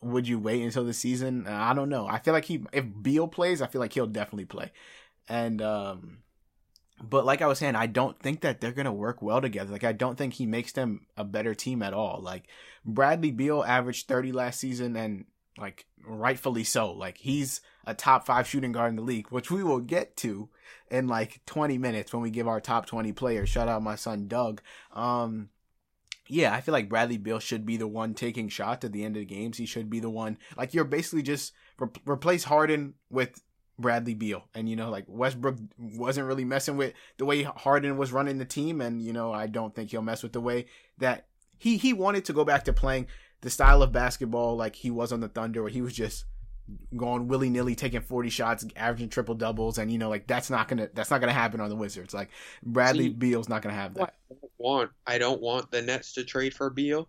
would 0.00 0.26
you 0.28 0.38
wait 0.38 0.62
until 0.62 0.84
the 0.84 0.92
season? 0.94 1.46
I 1.46 1.74
don't 1.74 1.88
know. 1.88 2.06
I 2.06 2.18
feel 2.18 2.34
like 2.34 2.44
he 2.46 2.64
if 2.72 2.84
Beal 3.02 3.28
plays, 3.28 3.62
I 3.62 3.66
feel 3.68 3.80
like 3.80 3.92
he'll 3.92 4.06
definitely 4.06 4.46
play. 4.46 4.72
And 5.28 5.62
um, 5.62 6.18
but 7.02 7.24
like 7.24 7.42
I 7.42 7.46
was 7.46 7.58
saying, 7.58 7.76
I 7.76 7.86
don't 7.86 8.18
think 8.18 8.40
that 8.40 8.60
they're 8.60 8.72
gonna 8.72 8.92
work 8.92 9.22
well 9.22 9.40
together. 9.40 9.70
Like, 9.70 9.84
I 9.84 9.92
don't 9.92 10.16
think 10.16 10.34
he 10.34 10.46
makes 10.46 10.72
them 10.72 11.06
a 11.16 11.24
better 11.24 11.54
team 11.54 11.82
at 11.82 11.94
all. 11.94 12.20
Like, 12.22 12.44
Bradley 12.84 13.30
Beal 13.30 13.62
averaged 13.62 14.08
thirty 14.08 14.32
last 14.32 14.60
season, 14.60 14.96
and 14.96 15.26
like 15.58 15.86
rightfully 16.06 16.64
so. 16.64 16.92
Like, 16.92 17.18
he's 17.18 17.60
a 17.86 17.94
top 17.94 18.26
five 18.26 18.46
shooting 18.46 18.72
guard 18.72 18.90
in 18.90 18.96
the 18.96 19.02
league, 19.02 19.28
which 19.30 19.50
we 19.50 19.62
will 19.62 19.80
get 19.80 20.16
to 20.18 20.48
in 20.90 21.06
like 21.06 21.40
20 21.46 21.78
minutes 21.78 22.12
when 22.12 22.22
we 22.22 22.30
give 22.30 22.48
our 22.48 22.60
top 22.60 22.86
20 22.86 23.12
players. 23.12 23.48
Shout 23.48 23.68
out 23.68 23.82
my 23.82 23.94
son 23.94 24.26
Doug. 24.28 24.60
Um, 24.92 25.50
yeah, 26.28 26.52
I 26.52 26.60
feel 26.60 26.72
like 26.72 26.88
Bradley 26.88 27.18
Beal 27.18 27.38
should 27.38 27.64
be 27.64 27.76
the 27.76 27.86
one 27.86 28.14
taking 28.14 28.48
shots 28.48 28.84
at 28.84 28.92
the 28.92 29.04
end 29.04 29.16
of 29.16 29.20
the 29.20 29.26
games. 29.26 29.58
He 29.58 29.66
should 29.66 29.88
be 29.88 30.00
the 30.00 30.10
one. 30.10 30.38
Like 30.56 30.74
you're 30.74 30.84
basically 30.84 31.22
just 31.22 31.52
re- 31.78 31.88
replace 32.04 32.44
Harden 32.44 32.94
with 33.10 33.40
Bradley 33.78 34.14
Beal, 34.14 34.44
and 34.54 34.68
you 34.68 34.76
know 34.76 34.90
like 34.90 35.04
Westbrook 35.06 35.56
wasn't 35.78 36.26
really 36.26 36.44
messing 36.44 36.76
with 36.76 36.94
the 37.18 37.24
way 37.24 37.42
Harden 37.42 37.96
was 37.96 38.12
running 38.12 38.38
the 38.38 38.44
team, 38.44 38.80
and 38.80 39.02
you 39.02 39.12
know 39.12 39.32
I 39.32 39.46
don't 39.46 39.74
think 39.74 39.90
he'll 39.90 40.02
mess 40.02 40.22
with 40.22 40.32
the 40.32 40.40
way 40.40 40.66
that 40.98 41.26
he 41.58 41.76
he 41.76 41.92
wanted 41.92 42.24
to 42.26 42.32
go 42.32 42.44
back 42.44 42.64
to 42.64 42.72
playing 42.72 43.06
the 43.42 43.50
style 43.50 43.82
of 43.82 43.92
basketball 43.92 44.56
like 44.56 44.76
he 44.76 44.90
was 44.90 45.12
on 45.12 45.20
the 45.20 45.28
Thunder, 45.28 45.62
where 45.62 45.70
he 45.70 45.82
was 45.82 45.94
just 45.94 46.24
going 46.96 47.28
willy 47.28 47.50
nilly, 47.50 47.74
taking 47.74 48.00
forty 48.00 48.30
shots, 48.30 48.64
averaging 48.76 49.08
triple 49.08 49.34
doubles, 49.34 49.78
and 49.78 49.90
you 49.90 49.98
know 49.98 50.08
like 50.08 50.26
that's 50.26 50.50
not 50.50 50.68
gonna 50.68 50.88
that's 50.94 51.10
not 51.10 51.20
gonna 51.20 51.32
happen 51.32 51.60
on 51.60 51.68
the 51.68 51.76
Wizards. 51.76 52.14
Like 52.14 52.30
Bradley 52.62 53.04
See, 53.04 53.10
Beal's 53.14 53.48
not 53.48 53.62
gonna 53.62 53.74
have 53.74 53.94
that. 53.94 54.14
I 54.30 54.34
don't 54.40 54.52
want 54.58 54.90
I 55.06 55.18
don't 55.18 55.40
want 55.40 55.70
the 55.70 55.82
Nets 55.82 56.14
to 56.14 56.24
trade 56.24 56.54
for 56.54 56.70
Beal 56.70 57.08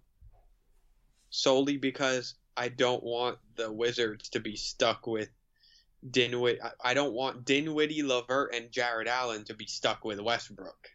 solely 1.29 1.77
because 1.77 2.35
I 2.55 2.69
don't 2.69 3.03
want 3.03 3.37
the 3.55 3.71
Wizards 3.71 4.29
to 4.29 4.39
be 4.39 4.55
stuck 4.55 5.07
with 5.07 5.29
Dinwiddie. 6.11 6.61
I- 6.61 6.71
I 6.83 6.93
don't 6.93 7.13
want 7.13 7.45
Dinwiddie, 7.45 8.03
LeVert, 8.03 8.53
and 8.53 8.71
Jarrett 8.71 9.07
Allen 9.07 9.43
to 9.45 9.53
be 9.53 9.65
stuck 9.65 10.05
with 10.05 10.19
Westbrook. 10.19 10.89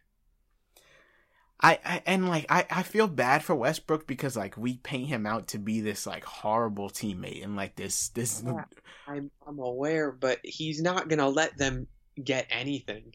I, 1.61 1.79
I 1.85 2.01
and 2.05 2.27
like 2.27 2.45
I, 2.49 2.65
I 2.69 2.83
feel 2.83 3.07
bad 3.07 3.41
for 3.41 3.55
Westbrook 3.55 4.05
because 4.05 4.35
like 4.35 4.57
we 4.57 4.77
paint 4.77 5.07
him 5.07 5.25
out 5.25 5.47
to 5.49 5.59
be 5.59 5.79
this 5.79 6.05
like 6.05 6.25
horrible 6.25 6.89
teammate 6.89 7.41
and 7.41 7.55
like 7.55 7.75
this 7.77 8.09
this 8.09 8.43
Yeah. 8.45 8.65
I'm 9.07 9.31
I'm 9.47 9.59
aware, 9.59 10.11
but 10.11 10.39
he's 10.43 10.81
not 10.81 11.07
gonna 11.07 11.29
let 11.29 11.57
them 11.57 11.87
get 12.21 12.47
anything. 12.49 13.13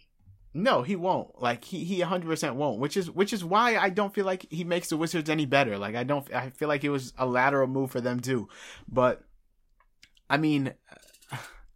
No, 0.55 0.83
he 0.83 0.97
won't. 0.97 1.41
Like 1.43 1.63
he 1.63 1.85
he 1.85 2.01
100% 2.01 2.55
won't, 2.55 2.81
which 2.81 2.97
is 2.97 3.11
which 3.11 3.35
is 3.35 3.45
why 3.45 3.77
I 3.77 3.91
don't 3.91 4.15
feel 4.15 4.25
like 4.25 4.47
he 4.51 4.65
makes 4.65 4.89
the 4.89 4.97
Wizards 4.97 5.29
any 5.29 5.45
better. 5.45 5.77
Like 5.77 5.95
I 5.95 6.05
don't 6.05 6.33
I 6.35 6.49
feel 6.51 6.69
like 6.69 6.85
it 6.85 6.91
was 6.91 7.13
a 7.19 7.27
lateral 7.27 7.67
move 7.69 7.91
for 7.91 8.01
them 8.01 8.19
too. 8.19 8.49
But 8.89 9.23
I 10.31 10.39
mean 10.39 10.73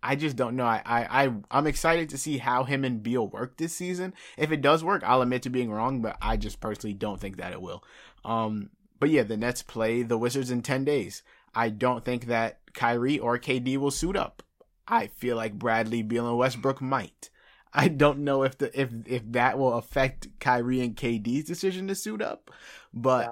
I 0.02 0.16
just 0.16 0.36
don't 0.36 0.56
know. 0.56 0.64
I, 0.64 0.82
I, 0.84 1.24
I, 1.24 1.32
I'm 1.50 1.66
excited 1.66 2.08
to 2.10 2.18
see 2.18 2.38
how 2.38 2.64
him 2.64 2.84
and 2.84 3.02
Beal 3.02 3.28
work 3.28 3.56
this 3.56 3.72
season. 3.72 4.14
If 4.36 4.50
it 4.50 4.60
does 4.60 4.82
work, 4.82 5.02
I'll 5.04 5.22
admit 5.22 5.42
to 5.42 5.50
being 5.50 5.70
wrong, 5.70 6.02
but 6.02 6.16
I 6.20 6.36
just 6.36 6.60
personally 6.60 6.94
don't 6.94 7.20
think 7.20 7.36
that 7.36 7.52
it 7.52 7.62
will. 7.62 7.84
Um, 8.24 8.70
but 8.98 9.10
yeah, 9.10 9.22
the 9.22 9.36
Nets 9.36 9.62
play 9.62 10.02
the 10.02 10.18
Wizards 10.18 10.50
in 10.50 10.62
10 10.62 10.84
days. 10.84 11.22
I 11.54 11.68
don't 11.68 12.04
think 12.04 12.26
that 12.26 12.60
Kyrie 12.72 13.18
or 13.18 13.38
KD 13.38 13.76
will 13.76 13.90
suit 13.90 14.16
up. 14.16 14.42
I 14.88 15.06
feel 15.06 15.36
like 15.36 15.58
Bradley 15.58 16.02
Beal 16.02 16.28
and 16.28 16.38
Westbrook 16.38 16.80
might. 16.80 17.30
I 17.74 17.88
don't 17.88 18.20
know 18.20 18.42
if 18.42 18.58
the 18.58 18.78
if 18.78 18.90
if 19.06 19.22
that 19.32 19.58
will 19.58 19.74
affect 19.74 20.28
Kyrie 20.40 20.80
and 20.80 20.94
KD's 20.94 21.44
decision 21.44 21.88
to 21.88 21.94
suit 21.94 22.20
up, 22.20 22.50
but 22.92 23.24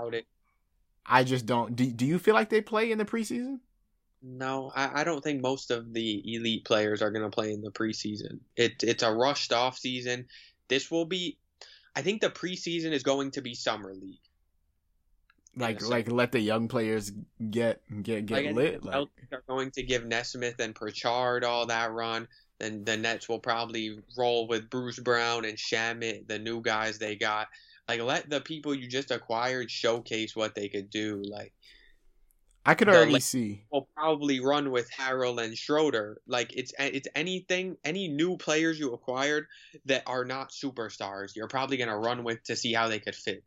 I 1.05 1.25
just 1.25 1.45
don't. 1.45 1.77
Do, 1.77 1.91
do 1.91 2.07
you 2.07 2.19
feel 2.19 2.35
like 2.35 2.49
they 2.49 2.63
play 2.63 2.91
in 2.91 2.99
the 2.99 3.05
preseason? 3.05 3.61
No, 4.23 4.71
I, 4.75 5.01
I 5.01 5.05
don't 5.05 5.23
think 5.23 5.41
most 5.41 5.71
of 5.71 5.93
the 5.95 6.35
elite 6.35 6.65
players 6.65 7.01
are 7.01 7.11
going 7.11 7.25
to 7.25 7.35
play 7.35 7.53
in 7.53 7.63
the 7.63 7.71
preseason. 7.71 8.41
It 8.57 8.83
it's 8.83 9.03
a 9.03 9.13
rushed 9.13 9.53
off 9.53 9.79
season. 9.79 10.27
This 10.69 10.91
will 10.91 11.07
be, 11.07 11.39
I 11.97 12.03
think 12.03 12.21
the 12.21 12.31
preseason 12.31 12.93
is 12.93 13.03
going 13.03 13.31
to 13.33 13.41
be 13.41 13.55
summer 13.55 13.95
league. 13.95 14.21
Like 15.57 15.83
like 15.83 16.11
let 16.11 16.31
the 16.33 16.41
young 16.41 16.69
players 16.69 17.11
get 17.51 17.83
get 18.03 18.27
get 18.27 18.45
like, 18.45 18.55
lit. 18.55 18.85
Like 18.85 19.09
are 19.33 19.43
going 19.49 19.71
to 19.73 19.83
give 19.83 20.05
Nesmith 20.05 20.61
and 20.61 20.75
Pritchard 20.75 21.43
all 21.43 21.67
that 21.67 21.91
run. 21.91 22.29
Then 22.59 22.85
the 22.85 22.97
Nets 22.97 23.29
will 23.29 23.41
probably 23.41 23.99
roll 24.17 24.47
with 24.47 24.71
Bruce 24.71 25.01
Brown 25.01 25.45
and 25.45 25.57
Shamet, 25.57 26.29
the 26.29 26.39
new 26.39 26.61
guys 26.61 26.99
they 26.99 27.17
got. 27.17 27.49
Like 27.89 28.01
let 28.01 28.31
the 28.31 28.41
people 28.41 28.75
you 28.75 28.87
just 28.87 29.11
acquired 29.11 29.71
showcase 29.71 30.37
what 30.37 30.55
they 30.55 30.69
could 30.69 30.89
do. 30.89 31.21
Like 31.27 31.53
I 32.65 32.75
could 32.75 32.89
already 32.89 33.15
the, 33.15 33.21
see. 33.21 33.65
Will 33.73 33.89
probably 33.97 34.41
run 34.41 34.71
with 34.71 34.91
Harrell 34.91 35.43
and 35.43 35.57
Schroeder. 35.57 36.21
Like 36.27 36.55
it's 36.57 36.73
it's 36.79 37.09
anything, 37.15 37.77
any 37.85 38.09
new 38.09 38.37
players 38.37 38.79
you 38.79 38.93
acquired 38.93 39.47
that 39.87 40.03
are 40.07 40.25
not 40.25 40.51
superstars, 40.51 41.35
you're 41.35 41.49
probably 41.49 41.79
gonna 41.79 41.99
run 41.99 42.23
with 42.23 42.43
to 42.45 42.57
see 42.57 42.73
how 42.73 42.89
they 42.89 42.99
could 42.99 43.15
fit. 43.15 43.43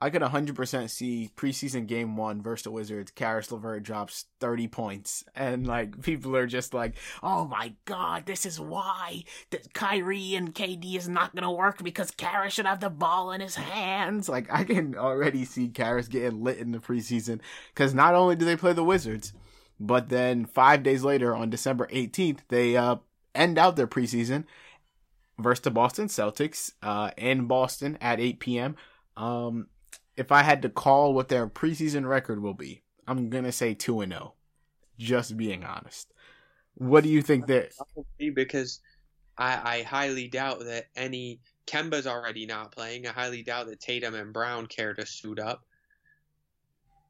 I 0.00 0.10
could 0.10 0.22
100% 0.22 0.90
see 0.90 1.30
preseason 1.36 1.86
game 1.86 2.16
one 2.16 2.42
versus 2.42 2.64
the 2.64 2.70
Wizards. 2.70 3.12
Caris 3.12 3.52
LeVert 3.52 3.82
drops 3.82 4.26
30 4.40 4.68
points, 4.68 5.24
and 5.34 5.66
like 5.66 6.02
people 6.02 6.36
are 6.36 6.46
just 6.46 6.74
like, 6.74 6.96
"Oh 7.22 7.44
my 7.44 7.74
god, 7.84 8.26
this 8.26 8.44
is 8.44 8.58
why 8.58 9.24
that 9.50 9.72
Kyrie 9.74 10.34
and 10.34 10.54
KD 10.54 10.96
is 10.96 11.08
not 11.08 11.34
gonna 11.34 11.52
work 11.52 11.82
because 11.82 12.10
Caris 12.10 12.54
should 12.54 12.66
have 12.66 12.80
the 12.80 12.90
ball 12.90 13.30
in 13.32 13.40
his 13.40 13.54
hands." 13.54 14.28
Like 14.28 14.52
I 14.52 14.64
can 14.64 14.96
already 14.96 15.44
see 15.44 15.68
Caris 15.68 16.08
getting 16.08 16.42
lit 16.42 16.58
in 16.58 16.72
the 16.72 16.78
preseason 16.78 17.40
because 17.74 17.94
not 17.94 18.14
only 18.14 18.36
do 18.36 18.44
they 18.44 18.56
play 18.56 18.72
the 18.72 18.84
Wizards, 18.84 19.32
but 19.78 20.08
then 20.08 20.46
five 20.46 20.82
days 20.82 21.02
later 21.04 21.34
on 21.34 21.50
December 21.50 21.88
18th 21.92 22.40
they 22.48 22.76
uh, 22.76 22.96
end 23.34 23.58
out 23.58 23.76
their 23.76 23.86
preseason 23.86 24.44
versus 25.38 25.62
the 25.62 25.70
Boston 25.70 26.06
Celtics 26.08 26.72
uh, 26.82 27.10
in 27.16 27.46
Boston 27.46 27.98
at 28.00 28.20
8 28.20 28.40
p.m. 28.40 28.76
Um, 29.16 29.68
if 30.16 30.32
I 30.32 30.42
had 30.42 30.62
to 30.62 30.68
call 30.68 31.14
what 31.14 31.28
their 31.28 31.46
preseason 31.46 32.08
record 32.08 32.42
will 32.42 32.54
be, 32.54 32.82
I'm 33.06 33.30
gonna 33.30 33.52
say 33.52 33.74
two 33.74 34.00
and 34.00 34.12
zero. 34.12 34.34
Oh, 34.34 34.34
just 34.98 35.36
being 35.36 35.64
honest. 35.64 36.12
What 36.74 37.04
do 37.04 37.10
you 37.10 37.22
think 37.22 37.46
that? 37.46 37.72
Because 38.18 38.80
I, 39.36 39.78
I 39.78 39.82
highly 39.82 40.28
doubt 40.28 40.60
that 40.64 40.86
any 40.96 41.40
Kemba's 41.66 42.06
already 42.06 42.46
not 42.46 42.72
playing. 42.72 43.06
I 43.06 43.12
highly 43.12 43.42
doubt 43.42 43.66
that 43.66 43.80
Tatum 43.80 44.14
and 44.14 44.32
Brown 44.32 44.66
care 44.66 44.94
to 44.94 45.06
suit 45.06 45.38
up. 45.38 45.64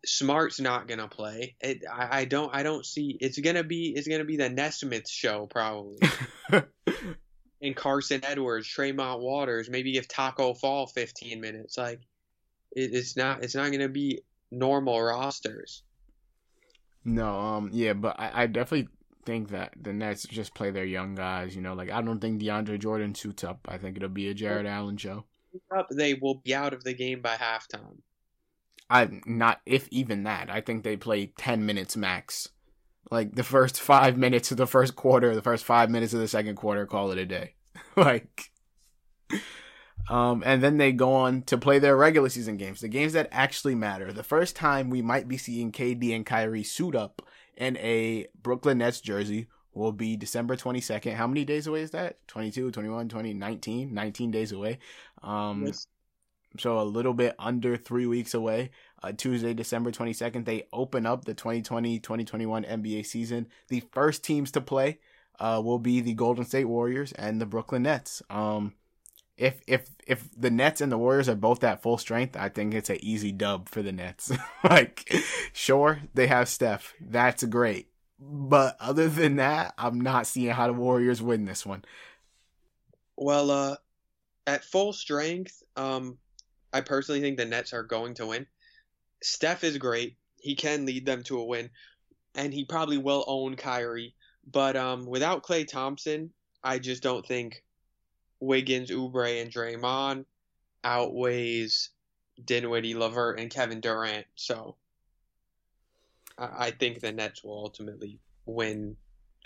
Smart's 0.05 0.61
not 0.61 0.89
gonna 0.89 1.09
play. 1.09 1.55
It, 1.61 1.85
I, 1.91 2.21
I 2.21 2.25
don't 2.25 2.55
I 2.55 2.63
don't 2.63 2.85
see 2.85 3.17
it's 3.21 3.39
gonna 3.39 3.63
be 3.63 3.93
it's 3.95 4.09
gonna 4.09 4.25
be 4.25 4.37
the 4.37 4.49
Nesmith 4.49 5.09
show 5.09 5.47
probably. 5.47 5.99
and 7.63 7.77
Carson 7.77 8.21
Edwards, 8.25 8.67
Tremont 8.67 9.21
Waters, 9.21 9.71
maybe 9.71 9.93
give 9.93 10.09
Tacko 10.09 10.55
Fall 10.55 10.87
15 10.87 11.41
minutes. 11.41 11.79
Like 11.79 12.01
it, 12.73 12.91
it's 12.93 13.17
not 13.17 13.43
it's 13.43 13.55
not 13.55 13.69
going 13.69 13.81
to 13.81 13.89
be 13.89 14.21
normal 14.51 15.01
rosters. 15.01 15.83
No, 17.05 17.39
um, 17.39 17.71
yeah, 17.73 17.95
but 17.95 18.19
I, 18.19 18.43
I 18.43 18.47
definitely 18.47 18.89
think 19.25 19.51
that 19.51 19.73
the 19.81 19.93
Nets 19.93 20.25
just 20.25 20.55
play 20.55 20.71
their 20.71 20.85
young 20.85 21.15
guys. 21.15 21.55
You 21.55 21.63
know, 21.63 21.75
like 21.75 21.91
I 21.91 22.03
don't 22.03 22.21
think 22.21 22.41
DeAndre 22.41 22.79
Jordan 22.79 23.15
suits 23.15 23.45
up. 23.45 23.61
I 23.69 23.79
think 23.79 23.97
it'll 23.97 24.09
be 24.09 24.29
a 24.29 24.35
Jarrett 24.35 24.67
Allen 24.67 24.97
show. 24.97 25.25
Up, 25.77 25.89
they 25.91 26.15
will 26.15 26.37
be 26.37 26.55
out 26.55 26.73
of 26.73 26.83
the 26.83 26.95
game 26.95 27.21
by 27.21 27.37
halftime. 27.37 27.99
I'm 28.89 29.23
not 29.27 29.61
if 29.67 29.89
even 29.91 30.25
that. 30.25 30.51
I 30.51 30.61
think 30.61 30.83
they 30.83 30.97
play 30.97 31.27
ten 31.27 31.65
minutes 31.65 31.97
max. 31.97 32.49
Like 33.11 33.35
the 33.35 33.45
first 33.45 33.81
five 33.81 34.17
minutes 34.17 34.51
of 34.51 34.57
the 34.57 34.67
first 34.67 34.97
quarter, 34.97 35.35
the 35.35 35.43
first 35.43 35.65
five 35.65 35.91
minutes 35.91 36.15
of 36.15 36.21
the 36.21 36.29
second 36.29 36.57
quarter, 36.57 36.87
call 36.87 37.11
it 37.11 37.19
a 37.19 37.27
day. 37.27 37.55
like 37.97 38.51
um, 40.09 40.43
and 40.45 40.63
then 40.63 40.79
they 40.79 40.93
go 40.93 41.15
on 41.15 41.43
to 41.43 41.57
play 41.57 41.79
their 41.79 41.97
regular 41.97 42.29
season 42.29 42.57
games, 42.57 42.81
the 42.81 42.89
games 42.89 43.13
that 43.13 43.29
actually 43.31 43.75
matter. 43.75 44.13
The 44.13 44.23
first 44.23 44.57
time 44.57 44.91
we 44.91 45.03
might 45.03 45.29
be 45.29 45.37
seeing 45.37 45.73
KD 45.73 46.15
and 46.15 46.27
Kyrie 46.27 46.65
suit 46.65 46.95
up 46.95 47.23
in 47.57 47.77
a 47.79 48.27
Brooklyn 48.43 48.79
Nets 48.79 49.01
jersey 49.01 49.49
will 49.75 49.93
be 49.93 50.17
December 50.17 50.57
22nd. 50.57 51.15
How 51.15 51.27
many 51.27 51.45
days 51.45 51.67
away 51.67 51.83
is 51.83 51.93
that? 51.93 52.17
22, 52.29 52.73
21, 52.73 53.09
20, 53.09 53.35
19, 53.35 53.95
19 53.95 54.31
days 54.31 54.53
away. 54.53 54.79
Um, 55.23 55.67
yes. 55.67 55.87
So 56.59 56.79
a 56.79 56.85
little 56.85 57.15
bit 57.15 57.35
under 57.39 57.77
three 57.77 58.07
weeks 58.07 58.35
away. 58.35 58.71
Uh, 59.03 59.13
Tuesday, 59.13 59.53
December 59.53 59.91
22nd, 59.91 60.45
they 60.45 60.67
open 60.73 61.07
up 61.07 61.25
the 61.25 61.35
2020-2021 61.35 62.01
NBA 62.69 63.05
season. 63.05 63.49
The 63.69 63.81
first 63.93 64.23
teams 64.23 64.51
to 64.53 64.61
play 64.61 64.99
uh, 65.41 65.61
will 65.65 65.79
be 65.79 66.01
the 66.01 66.15
Golden 66.15 66.45
State 66.45 66.67
Warriors 66.67 67.13
and 67.13 67.41
the 67.41 67.47
Brooklyn 67.47 67.83
Nets. 67.83 68.23
Um, 68.31 68.75
if 69.37 69.61
if 69.67 69.89
if 70.07 70.29
the 70.37 70.51
Nets 70.51 70.81
and 70.81 70.93
the 70.93 70.99
Warriors 70.99 71.29
are 71.29 71.35
both 71.35 71.65
at 71.65 71.83
full 71.83 71.99
strength, 71.99 72.37
I 72.37 72.49
think 72.49 72.75
it's 72.75 72.91
an 72.91 72.99
easy 73.03 73.33
dub 73.33 73.69
for 73.69 73.83
the 73.83 73.91
Nets. 73.91 74.31
like, 74.65 75.13
sure, 75.53 76.01
they 76.15 76.29
have 76.29 76.49
Steph. 76.49 76.95
That's 77.01 77.43
great. 77.45 77.89
But 78.21 78.77
other 78.79 79.09
than 79.09 79.37
that, 79.37 79.75
I'm 79.77 80.01
not 80.01 80.29
seeing 80.29 80.51
how 80.51 80.69
the 80.69 80.75
Warriors 80.75 81.21
win 81.21 81.45
this 81.45 81.67
one. 81.67 81.85
Well, 83.17 83.51
uh, 83.51 83.77
at 84.47 84.65
full 84.65 84.93
strength, 84.93 85.63
um, 85.77 86.19
I 86.73 86.83
personally 86.83 87.21
think 87.21 87.37
the 87.37 87.45
Nets 87.45 87.73
are 87.73 87.83
going 87.83 88.15
to 88.15 88.27
win. 88.27 88.47
Steph 89.23 89.65
is 89.65 89.79
great. 89.79 90.17
He 90.39 90.55
can 90.55 90.87
lead 90.87 91.07
them 91.07 91.23
to 91.25 91.39
a 91.39 91.45
win, 91.45 91.71
and 92.35 92.53
he 92.53 92.65
probably 92.65 92.99
will 92.99 93.25
own 93.27 93.57
Kyrie. 93.57 94.15
But 94.51 94.77
um, 94.77 95.07
without 95.07 95.43
Klay 95.43 95.67
Thompson, 95.67 96.33
I 96.63 96.79
just 96.79 97.03
don't 97.03 97.27
think 97.27 97.63
Wiggins, 98.41 98.91
Oubre, 98.91 99.41
and 99.41 99.53
Draymond 99.53 100.25
outweighs 100.85 101.91
Dinwiddie, 102.45 102.95
LeVert, 102.95 103.39
and 103.39 103.51
Kevin 103.51 103.81
Durant. 103.81 104.27
So 104.35 104.77
I, 106.37 106.67
I 106.67 106.71
think 106.73 107.01
the 107.01 107.13
Nets 107.13 107.45
will 107.45 107.59
ultimately 107.59 108.19
win 108.47 108.97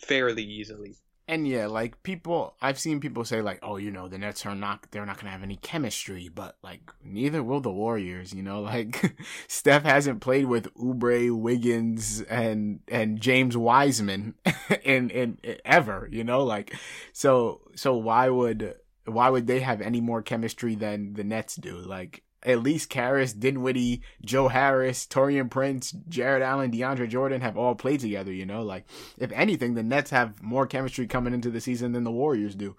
fairly 0.03 0.45
easily. 0.45 0.97
And 1.29 1.49
yeah, 1.49 1.67
like 1.67 2.05
people, 2.05 2.55
I've 2.63 2.79
seen 2.79 3.01
people 3.01 3.25
say 3.25 3.43
like, 3.43 3.59
"Oh, 3.61 3.79
you 3.79 3.91
know, 3.91 4.07
the 4.07 4.17
Nets 4.17 4.47
are 4.47 4.55
not, 4.55 4.87
they're 4.93 5.05
not 5.05 5.19
gonna 5.19 5.33
have 5.33 5.43
any 5.43 5.57
chemistry," 5.57 6.29
but 6.33 6.57
like, 6.63 6.93
neither 7.03 7.43
will 7.43 7.61
the 7.61 7.73
Warriors. 7.73 8.33
You 8.33 8.45
know, 8.45 8.61
like 8.63 9.17
Steph 9.49 9.83
hasn't 9.83 10.21
played 10.21 10.47
with 10.47 10.73
Oubre, 10.75 11.37
Wiggins, 11.37 12.21
and 12.23 12.81
and 12.87 13.21
James 13.21 13.57
Wiseman 13.57 14.35
in 14.85 15.11
in 15.11 15.39
ever. 15.65 16.09
You 16.13 16.23
know, 16.23 16.45
like, 16.45 16.75
so 17.13 17.63
so 17.75 17.97
why 17.97 18.29
would 18.29 18.77
why 19.05 19.29
would 19.29 19.49
they 19.49 19.61
have 19.61 19.81
any 19.81 20.01
more 20.01 20.23
chemistry 20.23 20.77
than 20.77 21.15
the 21.15 21.25
Nets 21.25 21.57
do? 21.57 21.77
Like 21.79 22.23
at 22.47 22.63
least 22.63 22.89
Caris, 22.89 23.33
Dinwiddie, 23.33 24.03
Joe 24.25 24.47
Harris, 24.47 25.05
Taurean 25.05 25.51
Prince, 25.51 25.91
Jarrett 26.09 26.43
Allen, 26.43 26.71
DeAndre 26.71 27.09
Jordan 27.09 27.41
have 27.41 27.59
all 27.59 27.75
played 27.75 28.01
together, 28.01 28.33
you 28.33 28.47
know? 28.47 28.63
Like 28.63 28.87
if 29.19 29.33
anything, 29.33 29.75
the 29.75 29.83
Nets 29.83 30.11
have 30.11 30.41
more 30.41 30.67
chemistry 30.67 31.09
coming 31.09 31.35
into 31.35 31.51
the 31.51 31.61
season 31.61 31.93
than 31.93 32.05
the 32.05 32.13
Warriors 32.13 32.55
do. 32.55 32.77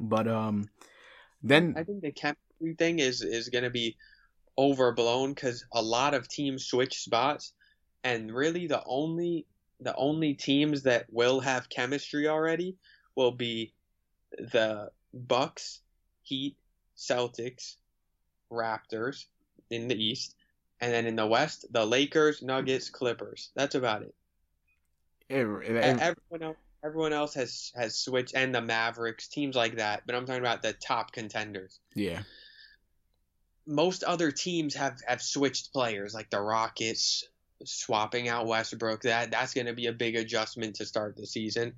But 0.00 0.26
um 0.26 0.68
then 1.42 1.74
I 1.76 1.84
think 1.84 2.02
the 2.02 2.10
chemistry 2.10 2.74
thing 2.76 2.98
is 2.98 3.22
is 3.22 3.48
going 3.48 3.64
to 3.64 3.70
be 3.70 3.96
overblown 4.58 5.36
cuz 5.36 5.64
a 5.72 5.80
lot 5.80 6.14
of 6.14 6.28
teams 6.28 6.66
switch 6.66 6.98
spots 6.98 7.52
and 8.02 8.34
really 8.34 8.66
the 8.66 8.82
only 8.84 9.46
the 9.80 9.94
only 9.94 10.34
teams 10.34 10.82
that 10.82 11.06
will 11.12 11.38
have 11.38 11.68
chemistry 11.68 12.26
already 12.26 12.76
will 13.14 13.30
be 13.30 13.72
the 14.32 14.90
Bucks, 15.14 15.80
Heat, 16.22 16.56
Celtics, 16.96 17.76
Raptors 18.50 19.26
in 19.70 19.88
the 19.88 20.02
East, 20.02 20.34
and 20.80 20.92
then 20.92 21.06
in 21.06 21.16
the 21.16 21.26
West, 21.26 21.66
the 21.70 21.84
Lakers, 21.84 22.42
Nuggets, 22.42 22.90
Clippers. 22.90 23.50
That's 23.54 23.74
about 23.74 24.02
it. 24.02 24.14
it, 25.28 25.76
it 25.76 25.98
everyone 26.00 26.42
else, 26.42 26.56
everyone 26.84 27.12
else 27.12 27.34
has 27.34 27.72
has 27.74 27.96
switched, 27.96 28.34
and 28.34 28.54
the 28.54 28.62
Mavericks, 28.62 29.28
teams 29.28 29.56
like 29.56 29.76
that. 29.76 30.02
But 30.06 30.14
I'm 30.14 30.26
talking 30.26 30.42
about 30.42 30.62
the 30.62 30.72
top 30.72 31.12
contenders. 31.12 31.80
Yeah. 31.94 32.22
Most 33.66 34.02
other 34.02 34.30
teams 34.30 34.74
have 34.74 35.00
have 35.06 35.20
switched 35.20 35.72
players, 35.72 36.14
like 36.14 36.30
the 36.30 36.40
Rockets 36.40 37.24
swapping 37.64 38.28
out 38.28 38.46
Westbrook. 38.46 39.02
That 39.02 39.30
that's 39.30 39.54
going 39.54 39.66
to 39.66 39.74
be 39.74 39.86
a 39.86 39.92
big 39.92 40.16
adjustment 40.16 40.76
to 40.76 40.86
start 40.86 41.16
the 41.16 41.26
season. 41.26 41.74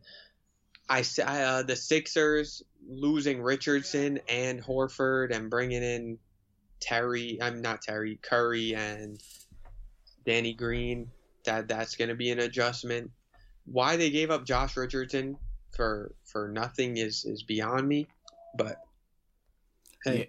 I 0.88 1.04
uh, 1.24 1.62
the 1.62 1.76
Sixers 1.76 2.62
losing 2.88 3.42
Richardson 3.42 4.20
and 4.28 4.62
Horford 4.62 5.34
and 5.34 5.48
bringing 5.48 5.82
in 5.82 6.18
Terry. 6.80 7.38
I'm 7.40 7.62
not 7.62 7.82
Terry 7.82 8.18
Curry 8.22 8.74
and 8.74 9.22
Danny 10.24 10.54
Green. 10.54 11.10
That 11.44 11.68
that's 11.68 11.96
going 11.96 12.08
to 12.08 12.14
be 12.14 12.30
an 12.30 12.40
adjustment. 12.40 13.10
Why 13.64 13.96
they 13.96 14.10
gave 14.10 14.30
up 14.30 14.44
Josh 14.44 14.76
Richardson 14.76 15.36
for 15.74 16.14
for 16.24 16.48
nothing 16.48 16.96
is 16.96 17.24
is 17.24 17.42
beyond 17.42 17.86
me. 17.86 18.08
But 18.56 18.76
hey. 20.04 20.18
Yeah. 20.18 20.24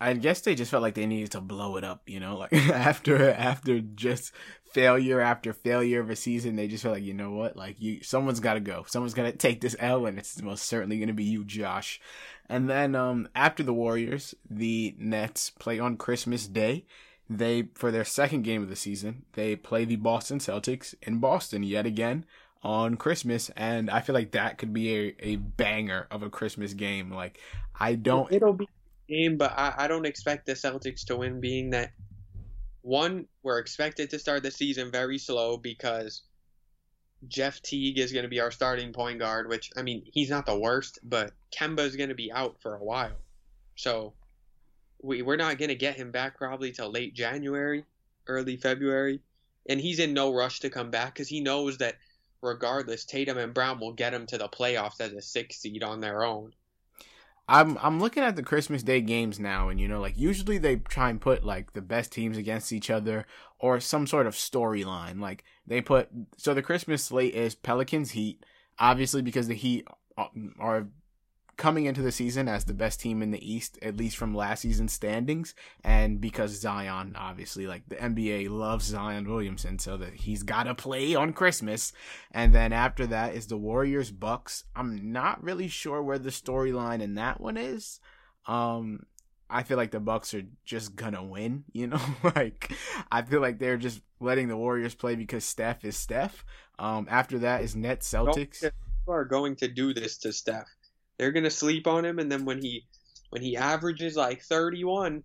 I 0.00 0.12
guess 0.14 0.40
they 0.40 0.56
just 0.56 0.72
felt 0.72 0.82
like 0.82 0.94
they 0.94 1.06
needed 1.06 1.30
to 1.32 1.40
blow 1.40 1.76
it 1.76 1.84
up, 1.84 2.02
you 2.08 2.18
know, 2.18 2.36
like 2.36 2.52
after 2.52 3.30
after 3.30 3.80
just 3.80 4.32
failure 4.72 5.20
after 5.20 5.52
failure 5.52 6.00
of 6.00 6.10
a 6.10 6.16
season, 6.16 6.56
they 6.56 6.66
just 6.66 6.82
felt 6.82 6.96
like, 6.96 7.04
you 7.04 7.14
know 7.14 7.30
what, 7.30 7.56
like 7.56 7.80
you 7.80 8.02
someone's 8.02 8.40
got 8.40 8.54
to 8.54 8.60
go. 8.60 8.84
Someone's 8.88 9.14
got 9.14 9.22
to 9.22 9.32
take 9.32 9.60
this 9.60 9.76
L 9.78 10.06
and 10.06 10.18
it's 10.18 10.42
most 10.42 10.66
certainly 10.66 11.04
to 11.04 11.12
be 11.12 11.24
you, 11.24 11.44
Josh. 11.44 12.00
And 12.48 12.68
then 12.68 12.94
um 12.94 13.28
after 13.34 13.62
the 13.62 13.74
Warriors, 13.74 14.34
the 14.48 14.94
Nets 14.98 15.50
play 15.50 15.78
on 15.78 15.96
Christmas 15.96 16.46
Day. 16.46 16.84
They 17.28 17.68
for 17.74 17.90
their 17.90 18.04
second 18.04 18.42
game 18.42 18.62
of 18.62 18.68
the 18.68 18.76
season, 18.76 19.24
they 19.32 19.56
play 19.56 19.84
the 19.84 19.96
Boston 19.96 20.38
Celtics 20.38 20.94
in 21.02 21.18
Boston 21.18 21.62
yet 21.62 21.86
again 21.86 22.26
on 22.62 22.96
Christmas, 22.96 23.50
and 23.56 23.90
I 23.90 24.00
feel 24.00 24.14
like 24.14 24.32
that 24.32 24.56
could 24.56 24.72
be 24.72 24.94
a, 24.94 25.16
a 25.20 25.36
banger 25.36 26.06
of 26.10 26.22
a 26.22 26.30
Christmas 26.30 26.74
game. 26.74 27.10
Like 27.10 27.40
I 27.78 27.94
don't. 27.94 28.32
It'll 28.32 28.52
be 28.52 28.68
game, 29.08 29.36
but 29.36 29.52
I, 29.56 29.74
I 29.76 29.88
don't 29.88 30.06
expect 30.06 30.46
the 30.46 30.52
Celtics 30.52 31.04
to 31.06 31.16
win, 31.16 31.40
being 31.40 31.70
that 31.70 31.92
one, 32.82 33.26
we're 33.42 33.58
expected 33.58 34.10
to 34.10 34.18
start 34.18 34.42
the 34.42 34.50
season 34.50 34.90
very 34.90 35.18
slow 35.18 35.56
because 35.56 36.22
Jeff 37.28 37.60
Teague 37.62 37.98
is 37.98 38.12
going 38.12 38.24
to 38.24 38.28
be 38.28 38.40
our 38.40 38.50
starting 38.50 38.92
point 38.92 39.18
guard, 39.18 39.48
which, 39.48 39.70
I 39.76 39.82
mean, 39.82 40.02
he's 40.12 40.30
not 40.30 40.46
the 40.46 40.58
worst, 40.58 40.98
but 41.02 41.32
Kemba 41.52 41.80
is 41.80 41.96
going 41.96 42.08
to 42.08 42.14
be 42.14 42.32
out 42.32 42.56
for 42.60 42.74
a 42.74 42.84
while. 42.84 43.16
So 43.76 44.14
we, 45.02 45.22
we're 45.22 45.36
not 45.36 45.58
going 45.58 45.68
to 45.68 45.74
get 45.74 45.96
him 45.96 46.10
back 46.10 46.36
probably 46.36 46.72
till 46.72 46.90
late 46.90 47.14
January, 47.14 47.84
early 48.26 48.56
February. 48.56 49.20
And 49.68 49.80
he's 49.80 49.98
in 49.98 50.12
no 50.12 50.32
rush 50.32 50.60
to 50.60 50.70
come 50.70 50.90
back 50.90 51.14
because 51.14 51.28
he 51.28 51.40
knows 51.40 51.78
that 51.78 51.96
regardless, 52.42 53.04
Tatum 53.04 53.38
and 53.38 53.54
Brown 53.54 53.80
will 53.80 53.92
get 53.92 54.14
him 54.14 54.26
to 54.26 54.38
the 54.38 54.48
playoffs 54.48 55.00
as 55.00 55.12
a 55.12 55.22
six 55.22 55.56
seed 55.56 55.82
on 55.82 56.00
their 56.00 56.24
own. 56.24 56.52
I'm 57.46 57.76
I'm 57.82 58.00
looking 58.00 58.22
at 58.22 58.36
the 58.36 58.42
Christmas 58.42 58.82
Day 58.82 59.00
games 59.02 59.38
now, 59.38 59.68
and 59.68 59.78
you 59.78 59.86
know, 59.86 60.00
like 60.00 60.16
usually 60.16 60.56
they 60.56 60.76
try 60.76 61.10
and 61.10 61.20
put 61.20 61.44
like 61.44 61.74
the 61.74 61.82
best 61.82 62.10
teams 62.10 62.38
against 62.38 62.72
each 62.72 62.88
other 62.90 63.26
or 63.58 63.80
some 63.80 64.06
sort 64.06 64.26
of 64.26 64.34
storyline. 64.34 65.20
Like 65.20 65.44
they 65.66 65.82
put 65.82 66.08
so 66.38 66.54
the 66.54 66.62
Christmas 66.62 67.04
slate 67.04 67.34
is 67.34 67.54
Pelicans 67.54 68.12
Heat, 68.12 68.44
obviously 68.78 69.20
because 69.20 69.48
the 69.48 69.54
Heat 69.54 69.86
uh, 70.16 70.28
are 70.58 70.86
coming 71.56 71.86
into 71.86 72.02
the 72.02 72.12
season 72.12 72.48
as 72.48 72.64
the 72.64 72.74
best 72.74 73.00
team 73.00 73.22
in 73.22 73.30
the 73.30 73.52
East, 73.52 73.78
at 73.82 73.96
least 73.96 74.16
from 74.16 74.34
last 74.34 74.60
season's 74.60 74.92
standings, 74.92 75.54
and 75.82 76.20
because 76.20 76.60
Zion, 76.60 77.14
obviously, 77.16 77.66
like 77.66 77.88
the 77.88 77.96
NBA 77.96 78.50
loves 78.50 78.86
Zion 78.86 79.28
Williamson, 79.28 79.78
so 79.78 79.96
that 79.96 80.14
he's 80.14 80.42
got 80.42 80.64
to 80.64 80.74
play 80.74 81.14
on 81.14 81.32
Christmas. 81.32 81.92
And 82.32 82.54
then 82.54 82.72
after 82.72 83.06
that 83.06 83.34
is 83.34 83.46
the 83.46 83.56
Warriors 83.56 84.10
Bucks. 84.10 84.64
I'm 84.74 85.12
not 85.12 85.42
really 85.42 85.68
sure 85.68 86.02
where 86.02 86.18
the 86.18 86.30
storyline 86.30 87.00
in 87.00 87.14
that 87.14 87.40
one 87.40 87.56
is. 87.56 88.00
Um, 88.46 89.06
I 89.48 89.62
feel 89.62 89.76
like 89.76 89.90
the 89.90 90.00
Bucks 90.00 90.34
are 90.34 90.42
just 90.64 90.96
gonna 90.96 91.24
win, 91.24 91.64
you 91.72 91.86
know? 91.86 92.00
like 92.36 92.72
I 93.10 93.22
feel 93.22 93.40
like 93.40 93.58
they're 93.58 93.76
just 93.76 94.00
letting 94.20 94.48
the 94.48 94.56
Warriors 94.56 94.94
play 94.94 95.14
because 95.14 95.44
Steph 95.44 95.84
is 95.84 95.96
Steph. 95.96 96.44
Um, 96.78 97.06
after 97.08 97.38
that 97.40 97.62
is 97.62 97.76
Nets 97.76 98.10
Celtics. 98.10 98.68
Are 99.06 99.24
going 99.24 99.54
to 99.56 99.68
do 99.68 99.92
this 99.92 100.16
to 100.18 100.32
Steph. 100.32 100.73
They're 101.18 101.32
gonna 101.32 101.50
sleep 101.50 101.86
on 101.86 102.04
him, 102.04 102.18
and 102.18 102.30
then 102.30 102.44
when 102.44 102.60
he 102.60 102.86
when 103.30 103.42
he 103.42 103.56
averages 103.56 104.16
like 104.16 104.42
31, 104.42 105.24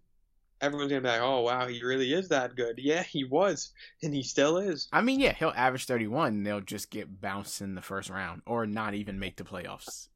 everyone's 0.62 0.90
gonna 0.90 1.02
be 1.02 1.08
like, 1.08 1.22
"Oh 1.22 1.42
wow, 1.42 1.68
he 1.68 1.84
really 1.84 2.14
is 2.14 2.30
that 2.30 2.56
good." 2.56 2.76
Yeah, 2.78 3.04
he 3.04 3.24
was, 3.24 3.72
and 4.04 4.14
he 4.14 4.24
still 4.24 4.58
is. 4.58 4.88
I 4.92 5.02
mean, 5.02 5.20
yeah, 5.20 5.34
he'll 5.34 5.54
average 5.56 5.86
31. 5.86 6.34
And 6.34 6.46
they'll 6.46 6.62
just 6.62 6.90
get 6.90 7.22
bounced 7.22 7.62
in 7.62 7.76
the 7.76 7.82
first 7.82 8.10
round, 8.10 8.42
or 8.46 8.66
not 8.66 8.94
even 8.94 9.20
make 9.20 9.38
the 9.38 9.44
playoffs. 9.44 10.10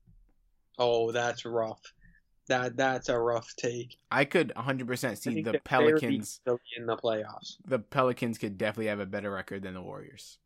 Oh, 0.78 1.12
that's 1.12 1.46
rough. 1.46 1.82
That 2.48 2.76
that's 2.76 3.10
a 3.10 3.18
rough 3.18 3.48
take. 3.56 3.96
I 4.12 4.26
could 4.26 4.52
100% 4.56 5.18
see 5.18 5.42
the 5.42 5.60
Pelicans 5.64 6.42
in 6.78 6.86
the 6.86 6.98
playoffs. 6.98 7.56
The 7.66 7.80
Pelicans 7.80 8.38
could 8.38 8.58
definitely 8.58 8.88
have 8.88 9.00
a 9.00 9.06
better 9.06 9.32
record 9.32 9.64
than 9.64 9.76
the 9.76 9.82
Warriors 9.82 10.40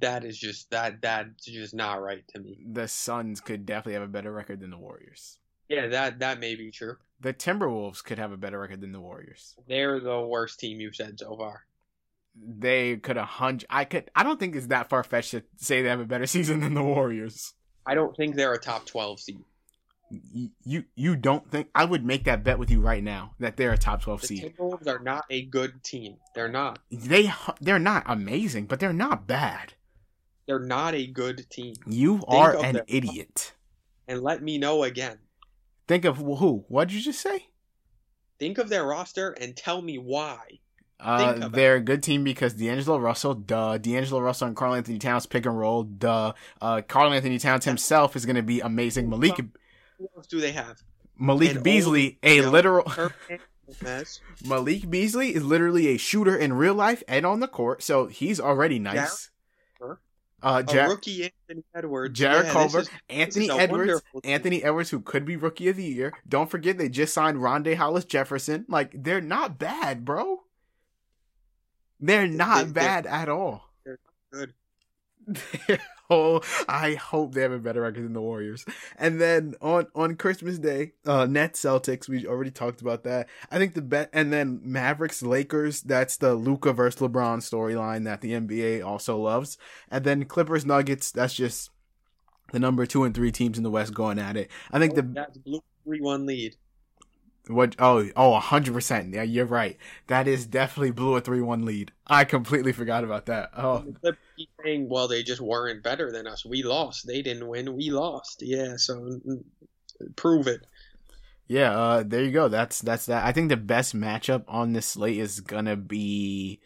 that 0.00 0.24
is 0.24 0.38
just 0.38 0.70
that 0.70 1.02
that's 1.02 1.44
just 1.44 1.74
not 1.74 2.02
right 2.02 2.26
to 2.28 2.40
me. 2.40 2.64
The 2.72 2.88
Suns 2.88 3.40
could 3.40 3.66
definitely 3.66 3.94
have 3.94 4.02
a 4.02 4.08
better 4.08 4.32
record 4.32 4.60
than 4.60 4.70
the 4.70 4.78
Warriors. 4.78 5.38
Yeah, 5.68 5.88
that 5.88 6.18
that 6.20 6.40
may 6.40 6.54
be 6.54 6.70
true. 6.70 6.96
The 7.20 7.32
Timberwolves 7.32 8.02
could 8.02 8.18
have 8.18 8.32
a 8.32 8.36
better 8.36 8.58
record 8.58 8.80
than 8.80 8.92
the 8.92 9.00
Warriors. 9.00 9.54
They're 9.68 10.00
the 10.00 10.20
worst 10.20 10.58
team 10.58 10.80
you've 10.80 10.96
said 10.96 11.18
so 11.18 11.36
far. 11.36 11.64
They 12.34 12.96
could 12.96 13.16
a 13.16 13.24
hundred. 13.24 13.66
I 13.70 13.84
could. 13.84 14.10
I 14.14 14.22
don't 14.22 14.40
think 14.40 14.56
it's 14.56 14.68
that 14.68 14.88
far 14.88 15.04
fetched 15.04 15.32
to 15.32 15.44
say 15.56 15.82
they 15.82 15.88
have 15.88 16.00
a 16.00 16.04
better 16.04 16.26
season 16.26 16.60
than 16.60 16.74
the 16.74 16.82
Warriors. 16.82 17.54
I 17.84 17.94
don't 17.94 18.16
think 18.16 18.36
they're 18.36 18.54
a 18.54 18.58
top 18.58 18.86
twelve 18.86 19.20
seed. 19.20 19.44
You 20.62 20.84
you 20.94 21.16
don't 21.16 21.50
think 21.50 21.68
I 21.74 21.84
would 21.84 22.04
make 22.04 22.24
that 22.24 22.44
bet 22.44 22.58
with 22.58 22.70
you 22.70 22.80
right 22.80 23.02
now 23.02 23.32
that 23.38 23.56
they're 23.56 23.72
a 23.72 23.78
top 23.78 24.02
twelve 24.02 24.20
the 24.22 24.26
seed. 24.26 24.42
The 24.42 24.50
Timberwolves 24.50 24.86
are 24.86 24.98
not 24.98 25.24
a 25.30 25.42
good 25.42 25.82
team. 25.82 26.16
They're 26.34 26.48
not. 26.48 26.80
They 26.90 27.32
they're 27.60 27.78
not 27.78 28.04
amazing, 28.06 28.66
but 28.66 28.80
they're 28.80 28.92
not 28.92 29.26
bad. 29.26 29.74
They're 30.46 30.58
not 30.58 30.94
a 30.94 31.06
good 31.06 31.48
team. 31.50 31.74
You 31.86 32.18
Think 32.18 32.28
are 32.28 32.64
an 32.64 32.80
idiot. 32.88 33.52
And 34.08 34.22
let 34.22 34.42
me 34.42 34.58
know 34.58 34.82
again. 34.82 35.18
Think 35.86 36.04
of 36.04 36.16
who? 36.16 36.64
What 36.68 36.88
did 36.88 36.94
you 36.96 37.02
just 37.02 37.20
say? 37.20 37.46
Think 38.38 38.58
of 38.58 38.68
their 38.68 38.84
roster 38.84 39.30
and 39.30 39.56
tell 39.56 39.82
me 39.82 39.98
why. 39.98 40.60
Uh, 40.98 41.48
they're 41.48 41.76
a 41.76 41.80
good 41.80 42.02
team 42.02 42.22
because 42.22 42.54
D'Angelo 42.54 42.98
Russell, 42.98 43.34
duh. 43.34 43.76
D'Angelo 43.78 44.20
Russell 44.20 44.48
and 44.48 44.56
Karl 44.56 44.74
Anthony 44.74 44.98
Towns 44.98 45.26
pick 45.26 45.46
and 45.46 45.58
roll, 45.58 45.82
duh. 45.82 46.32
Uh, 46.60 46.80
Karl 46.82 47.12
Anthony 47.12 47.38
Towns 47.38 47.64
himself 47.64 48.14
is 48.14 48.24
going 48.24 48.36
to 48.36 48.42
be 48.42 48.60
amazing. 48.60 49.10
Malik. 49.10 49.36
Who 49.98 50.08
else 50.16 50.26
do 50.28 50.40
they 50.40 50.52
have? 50.52 50.78
Malik 51.18 51.56
and 51.56 51.64
Beasley, 51.64 52.18
a 52.22 52.42
literal. 52.42 52.90
Malik 54.44 54.90
Beasley 54.90 55.34
is 55.34 55.44
literally 55.44 55.88
a 55.88 55.96
shooter 55.96 56.36
in 56.36 56.52
real 56.52 56.74
life 56.74 57.02
and 57.08 57.26
on 57.26 57.40
the 57.40 57.48
court, 57.48 57.82
so 57.82 58.06
he's 58.06 58.40
already 58.40 58.78
nice. 58.78 59.30
Uh, 60.42 60.62
Jar- 60.62 60.88
rookie 60.88 61.24
Anthony 61.24 61.64
Edwards, 61.74 62.18
Jarrett 62.18 62.46
yeah, 62.46 62.52
Culver, 62.52 62.80
is, 62.80 62.90
Anthony 63.08 63.50
Edwards, 63.50 64.02
Anthony 64.24 64.64
Edwards, 64.64 64.90
who 64.90 65.00
could 65.00 65.24
be 65.24 65.36
rookie 65.36 65.68
of 65.68 65.76
the 65.76 65.84
year. 65.84 66.12
Don't 66.28 66.50
forget 66.50 66.78
they 66.78 66.88
just 66.88 67.14
signed 67.14 67.38
Rondae 67.38 67.76
Hollis 67.76 68.04
Jefferson. 68.04 68.64
Like 68.68 68.90
they're 68.92 69.20
not 69.20 69.58
bad, 69.58 70.04
bro. 70.04 70.42
They're 72.00 72.26
not 72.26 72.66
they, 72.66 72.72
bad 72.72 73.06
at 73.06 73.28
all. 73.28 73.70
They're 73.84 73.98
good. 74.32 74.52
oh, 76.12 76.40
I 76.68 76.94
hope 76.94 77.32
they 77.32 77.42
have 77.42 77.52
a 77.52 77.58
better 77.58 77.82
record 77.82 78.04
than 78.04 78.12
the 78.12 78.20
Warriors. 78.20 78.64
And 78.98 79.20
then 79.20 79.54
on 79.60 79.86
on 79.94 80.16
Christmas 80.16 80.58
Day, 80.58 80.92
uh, 81.06 81.26
Nets 81.26 81.62
Celtics. 81.62 82.08
We 82.08 82.26
already 82.26 82.50
talked 82.50 82.80
about 82.80 83.04
that. 83.04 83.28
I 83.50 83.58
think 83.58 83.74
the 83.74 83.82
bet, 83.82 84.10
and 84.12 84.32
then 84.32 84.60
Mavericks 84.62 85.22
Lakers. 85.22 85.80
That's 85.82 86.16
the 86.16 86.34
Luka 86.34 86.72
versus 86.72 87.00
LeBron 87.00 87.38
storyline 87.38 88.04
that 88.04 88.20
the 88.20 88.32
NBA 88.32 88.84
also 88.84 89.16
loves. 89.16 89.58
And 89.90 90.04
then 90.04 90.24
Clippers 90.24 90.66
Nuggets. 90.66 91.10
That's 91.10 91.34
just 91.34 91.70
the 92.52 92.58
number 92.58 92.86
two 92.86 93.04
and 93.04 93.14
three 93.14 93.32
teams 93.32 93.56
in 93.56 93.64
the 93.64 93.70
West 93.70 93.94
going 93.94 94.18
at 94.18 94.36
it. 94.36 94.50
I 94.70 94.78
think 94.78 94.94
the 94.94 95.02
that's 95.02 95.38
blew 95.38 95.62
three 95.84 96.00
one 96.00 96.26
lead. 96.26 96.56
What? 97.48 97.74
Oh, 97.78 98.08
oh, 98.14 98.38
hundred 98.38 98.72
percent. 98.72 99.12
Yeah, 99.12 99.24
you're 99.24 99.46
right. 99.46 99.76
That 100.06 100.28
is 100.28 100.46
definitely 100.46 100.92
blew 100.92 101.16
a 101.16 101.20
three-one 101.20 101.64
lead. 101.64 101.90
I 102.06 102.24
completely 102.24 102.72
forgot 102.72 103.02
about 103.02 103.26
that. 103.26 103.50
Oh, 103.56 103.84
keep 104.42 104.50
saying, 104.64 104.88
well, 104.88 105.08
they 105.08 105.22
just 105.22 105.40
weren't 105.40 105.82
better 105.82 106.10
than 106.10 106.26
us. 106.26 106.44
We 106.44 106.62
lost. 106.62 107.06
They 107.06 107.22
didn't 107.22 107.46
win. 107.46 107.76
We 107.76 107.90
lost. 107.90 108.42
Yeah. 108.42 108.76
So 108.76 108.94
mm, 108.96 109.44
prove 110.16 110.46
it. 110.46 110.66
Yeah. 111.46 111.76
Uh, 111.76 112.02
there 112.06 112.22
you 112.22 112.30
go. 112.30 112.48
That's 112.48 112.80
that's 112.80 113.06
that. 113.06 113.24
I 113.24 113.32
think 113.32 113.48
the 113.48 113.56
best 113.56 113.96
matchup 113.96 114.44
on 114.48 114.72
this 114.72 114.86
slate 114.86 115.18
is 115.18 115.40
gonna 115.40 115.76
be. 115.76 116.60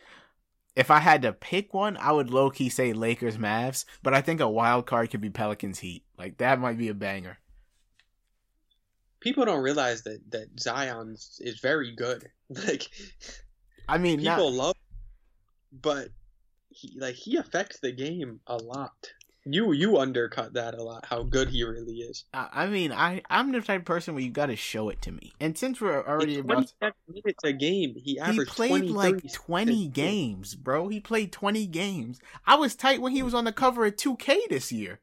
If 0.74 0.90
I 0.90 0.98
had 0.98 1.22
to 1.22 1.32
pick 1.32 1.72
one, 1.72 1.96
I 1.96 2.12
would 2.12 2.30
low 2.30 2.50
key 2.50 2.68
say 2.68 2.92
Lakers 2.92 3.38
Mavs, 3.38 3.86
but 4.02 4.12
I 4.12 4.20
think 4.20 4.40
a 4.40 4.48
wild 4.48 4.84
card 4.84 5.10
could 5.10 5.22
be 5.22 5.30
Pelicans 5.30 5.78
Heat. 5.78 6.04
Like 6.18 6.36
that 6.38 6.60
might 6.60 6.76
be 6.76 6.88
a 6.88 6.94
banger 6.94 7.38
people 9.26 9.44
don't 9.44 9.62
realize 9.62 10.02
that 10.02 10.20
that 10.30 10.46
Zion 10.60 11.14
is 11.14 11.58
very 11.60 11.92
good. 11.94 12.28
Like, 12.48 12.88
I 13.88 13.98
mean, 13.98 14.20
people 14.20 14.52
not... 14.52 14.64
love, 14.66 14.76
but 15.72 16.10
he 16.76 16.98
like 16.98 17.14
he 17.14 17.36
affects 17.36 17.80
the 17.80 17.92
game 17.92 18.40
a 18.46 18.56
lot. 18.56 19.12
You 19.48 19.72
you 19.72 19.98
undercut 19.98 20.54
that 20.54 20.74
a 20.74 20.82
lot. 20.82 21.06
How 21.06 21.22
good 21.22 21.48
he 21.48 21.62
really 21.62 21.98
is. 21.98 22.24
I, 22.34 22.66
mean, 22.66 22.90
I 22.90 23.22
I'm 23.30 23.52
the 23.52 23.60
type 23.60 23.82
of 23.82 23.84
person 23.84 24.14
where 24.14 24.22
you 24.22 24.30
got 24.30 24.46
to 24.46 24.56
show 24.56 24.88
it 24.88 25.00
to 25.02 25.12
me. 25.12 25.32
And 25.38 25.56
since 25.56 25.80
we're 25.80 26.04
already 26.04 26.40
about, 26.40 26.72
27 26.80 26.94
minutes 27.08 27.44
a 27.44 27.52
game. 27.52 27.94
He 27.96 28.18
he 28.30 28.44
played 28.44 28.88
20, 28.88 28.88
like 28.88 29.32
20 29.32 29.86
games, 29.88 30.56
bro. 30.56 30.88
He 30.88 30.98
played 30.98 31.30
20 31.30 31.64
games. 31.66 32.18
I 32.44 32.56
was 32.56 32.74
tight 32.74 33.00
when 33.00 33.12
he 33.12 33.22
was 33.22 33.34
on 33.34 33.44
the 33.44 33.52
cover 33.52 33.86
of 33.86 33.94
2K 33.94 34.48
this 34.50 34.72
year. 34.72 34.98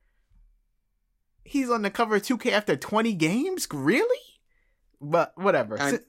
He's 1.45 1.69
on 1.69 1.81
the 1.81 1.89
cover 1.89 2.17
of 2.17 2.23
2K 2.23 2.51
after 2.51 2.75
20 2.75 3.13
games? 3.13 3.67
Really? 3.71 4.19
But 4.99 5.31
whatever. 5.37 5.81
I 5.81 5.99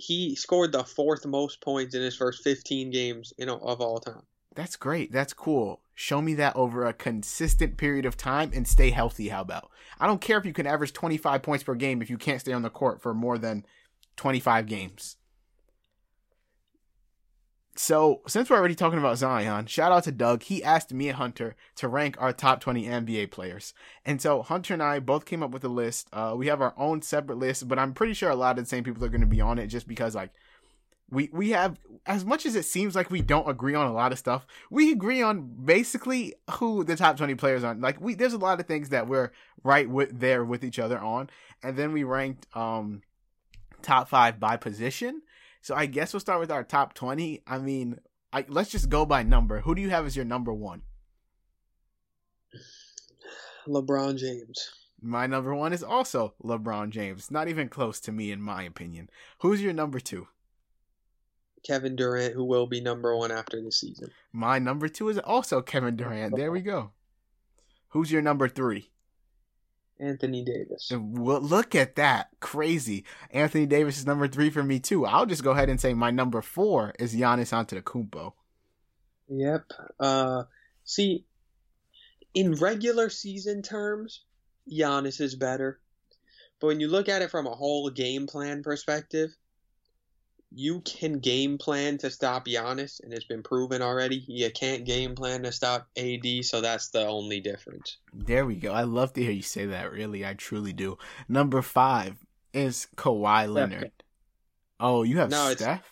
he 0.00 0.34
scored 0.34 0.72
the 0.72 0.82
fourth 0.82 1.26
most 1.26 1.60
points 1.60 1.94
in 1.94 2.02
his 2.02 2.16
first 2.16 2.42
15 2.42 2.90
games 2.90 3.32
you 3.36 3.46
know, 3.46 3.58
of 3.58 3.80
all 3.80 4.00
time. 4.00 4.22
That's 4.54 4.76
great. 4.76 5.12
That's 5.12 5.32
cool. 5.32 5.80
Show 5.94 6.20
me 6.20 6.34
that 6.34 6.56
over 6.56 6.84
a 6.84 6.92
consistent 6.92 7.76
period 7.76 8.04
of 8.04 8.16
time 8.16 8.50
and 8.54 8.66
stay 8.66 8.90
healthy. 8.90 9.28
How 9.28 9.42
about? 9.42 9.70
I 9.98 10.06
don't 10.06 10.20
care 10.20 10.38
if 10.38 10.46
you 10.46 10.52
can 10.52 10.66
average 10.66 10.92
25 10.92 11.42
points 11.42 11.62
per 11.62 11.74
game 11.74 12.02
if 12.02 12.10
you 12.10 12.18
can't 12.18 12.40
stay 12.40 12.52
on 12.52 12.62
the 12.62 12.70
court 12.70 13.00
for 13.00 13.14
more 13.14 13.38
than 13.38 13.64
25 14.16 14.66
games. 14.66 15.16
So, 17.76 18.20
since 18.26 18.50
we're 18.50 18.58
already 18.58 18.74
talking 18.74 18.98
about 18.98 19.16
Zion, 19.16 19.66
shout 19.66 19.92
out 19.92 20.04
to 20.04 20.12
Doug. 20.12 20.42
He 20.42 20.62
asked 20.62 20.92
me 20.92 21.08
and 21.08 21.16
Hunter 21.16 21.54
to 21.76 21.88
rank 21.88 22.16
our 22.18 22.32
top 22.32 22.60
20 22.60 22.84
NBA 22.84 23.30
players. 23.30 23.72
And 24.04 24.20
so, 24.20 24.42
Hunter 24.42 24.74
and 24.74 24.82
I 24.82 24.98
both 24.98 25.24
came 25.24 25.42
up 25.42 25.50
with 25.50 25.64
a 25.64 25.68
list. 25.68 26.08
Uh, 26.12 26.34
we 26.36 26.48
have 26.48 26.60
our 26.60 26.74
own 26.76 27.00
separate 27.00 27.38
list, 27.38 27.68
but 27.68 27.78
I'm 27.78 27.94
pretty 27.94 28.12
sure 28.12 28.28
a 28.28 28.34
lot 28.34 28.58
of 28.58 28.64
the 28.64 28.68
same 28.68 28.84
people 28.84 29.02
are 29.04 29.08
going 29.08 29.22
to 29.22 29.26
be 29.26 29.40
on 29.40 29.58
it 29.58 29.68
just 29.68 29.88
because, 29.88 30.14
like, 30.14 30.30
we 31.10 31.28
we 31.32 31.50
have 31.50 31.78
as 32.06 32.24
much 32.24 32.46
as 32.46 32.56
it 32.56 32.64
seems 32.64 32.94
like 32.94 33.10
we 33.10 33.20
don't 33.20 33.48
agree 33.48 33.74
on 33.74 33.86
a 33.86 33.92
lot 33.92 34.12
of 34.12 34.18
stuff 34.18 34.46
we 34.70 34.92
agree 34.92 35.22
on 35.22 35.42
basically 35.64 36.34
who 36.52 36.84
the 36.84 36.96
top 36.96 37.16
20 37.16 37.34
players 37.34 37.64
are. 37.64 37.74
Like 37.74 38.00
we 38.00 38.14
there's 38.14 38.32
a 38.32 38.38
lot 38.38 38.60
of 38.60 38.66
things 38.66 38.90
that 38.90 39.08
we're 39.08 39.30
right 39.62 39.88
with 39.88 40.18
there 40.18 40.44
with 40.44 40.64
each 40.64 40.78
other 40.78 40.98
on 40.98 41.28
and 41.62 41.76
then 41.76 41.92
we 41.92 42.04
ranked 42.04 42.46
um 42.56 43.02
top 43.82 44.08
5 44.08 44.38
by 44.40 44.56
position. 44.56 45.22
So 45.62 45.74
i 45.74 45.86
guess 45.86 46.12
we'll 46.12 46.20
start 46.20 46.40
with 46.40 46.50
our 46.50 46.64
top 46.64 46.94
20 46.94 47.42
i 47.46 47.58
mean 47.58 47.98
I, 48.32 48.44
let's 48.48 48.70
just 48.70 48.88
go 48.88 49.04
by 49.04 49.24
number. 49.24 49.58
Who 49.62 49.74
do 49.74 49.82
you 49.82 49.90
have 49.90 50.06
as 50.06 50.14
your 50.14 50.24
number 50.24 50.52
1 50.52 50.82
LeBron 53.66 54.16
James. 54.16 54.70
my 55.02 55.26
number 55.26 55.54
1 55.54 55.72
is 55.72 55.82
also 55.82 56.34
LeBron 56.42 56.90
James. 56.90 57.30
Not 57.30 57.48
even 57.48 57.68
close 57.68 58.00
to 58.00 58.12
me 58.12 58.32
in 58.32 58.40
my 58.40 58.62
opinion. 58.62 59.10
Who's 59.40 59.62
your 59.62 59.72
number 59.72 60.00
2 60.00 60.26
Kevin 61.66 61.96
Durant, 61.96 62.34
who 62.34 62.44
will 62.44 62.66
be 62.66 62.80
number 62.80 63.16
one 63.16 63.30
after 63.30 63.60
the 63.62 63.72
season. 63.72 64.10
My 64.32 64.58
number 64.58 64.88
two 64.88 65.08
is 65.08 65.18
also 65.18 65.60
Kevin 65.60 65.96
Durant. 65.96 66.36
There 66.36 66.52
we 66.52 66.60
go. 66.60 66.90
Who's 67.88 68.10
your 68.10 68.22
number 68.22 68.48
three? 68.48 68.90
Anthony 69.98 70.42
Davis. 70.42 70.90
Well, 70.94 71.40
look 71.40 71.74
at 71.74 71.96
that. 71.96 72.30
Crazy. 72.40 73.04
Anthony 73.30 73.66
Davis 73.66 73.98
is 73.98 74.06
number 74.06 74.28
three 74.28 74.48
for 74.48 74.62
me, 74.62 74.80
too. 74.80 75.04
I'll 75.04 75.26
just 75.26 75.44
go 75.44 75.50
ahead 75.50 75.68
and 75.68 75.80
say 75.80 75.92
my 75.92 76.10
number 76.10 76.40
four 76.40 76.94
is 76.98 77.14
Giannis 77.14 77.52
Antetokounmpo. 77.52 78.32
Yep. 79.28 79.64
Uh, 79.98 80.44
see, 80.84 81.26
in 82.32 82.54
regular 82.54 83.10
season 83.10 83.60
terms, 83.60 84.24
Giannis 84.70 85.20
is 85.20 85.34
better. 85.34 85.80
But 86.60 86.68
when 86.68 86.80
you 86.80 86.88
look 86.88 87.08
at 87.08 87.22
it 87.22 87.30
from 87.30 87.46
a 87.46 87.54
whole 87.54 87.90
game 87.90 88.26
plan 88.26 88.62
perspective, 88.62 89.36
you 90.52 90.80
can 90.80 91.18
game 91.18 91.58
plan 91.58 91.98
to 91.98 92.10
stop 92.10 92.46
Giannis, 92.46 93.02
and 93.02 93.12
it's 93.12 93.24
been 93.24 93.42
proven 93.42 93.82
already. 93.82 94.24
You 94.26 94.50
can't 94.50 94.84
game 94.84 95.14
plan 95.14 95.42
to 95.44 95.52
stop 95.52 95.88
AD, 95.96 96.44
so 96.44 96.60
that's 96.60 96.88
the 96.88 97.06
only 97.06 97.40
difference. 97.40 97.98
There 98.12 98.44
we 98.44 98.56
go. 98.56 98.72
I 98.72 98.82
love 98.82 99.12
to 99.14 99.22
hear 99.22 99.30
you 99.30 99.42
say 99.42 99.66
that, 99.66 99.92
really. 99.92 100.26
I 100.26 100.34
truly 100.34 100.72
do. 100.72 100.98
Number 101.28 101.62
five 101.62 102.16
is 102.52 102.88
Kawhi 102.96 103.52
Leonard. 103.52 103.92
Oh, 104.80 105.02
you 105.02 105.18
have 105.18 105.30
No, 105.30 105.52
Steph? 105.52 105.82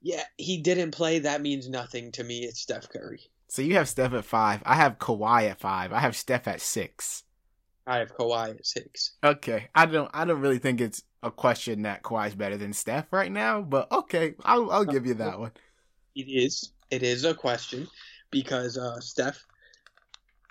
Yeah, 0.00 0.22
he 0.36 0.58
didn't 0.58 0.90
play. 0.90 1.20
That 1.20 1.40
means 1.40 1.68
nothing 1.68 2.12
to 2.12 2.22
me. 2.24 2.40
It's 2.40 2.60
Steph 2.60 2.90
Curry. 2.90 3.22
So 3.48 3.62
you 3.62 3.74
have 3.74 3.88
Steph 3.88 4.12
at 4.12 4.24
five. 4.24 4.62
I 4.66 4.74
have 4.74 4.98
Kawhi 4.98 5.50
at 5.50 5.58
five. 5.58 5.92
I 5.92 6.00
have 6.00 6.14
Steph 6.14 6.46
at 6.46 6.60
six. 6.60 7.24
I 7.86 7.98
have 7.98 8.14
Kawhi 8.14 8.50
at 8.50 8.66
six. 8.66 9.12
Okay, 9.22 9.68
I 9.74 9.86
don't. 9.86 10.10
I 10.14 10.24
don't 10.24 10.40
really 10.40 10.58
think 10.58 10.80
it's 10.80 11.02
a 11.24 11.30
question 11.30 11.82
that 11.82 12.02
Kawhi's 12.02 12.34
better 12.34 12.56
than 12.56 12.72
Steph 12.72 13.12
right 13.12 13.32
now, 13.32 13.62
but 13.62 13.90
okay, 13.90 14.34
I'll 14.44 14.70
I'll 14.70 14.84
give 14.84 15.06
you 15.06 15.14
that 15.14 15.38
one. 15.38 15.52
It 16.14 16.28
is. 16.28 16.72
It 16.90 17.02
is 17.02 17.24
a 17.24 17.34
question 17.34 17.88
because 18.30 18.78
uh, 18.78 19.00
Steph 19.00 19.44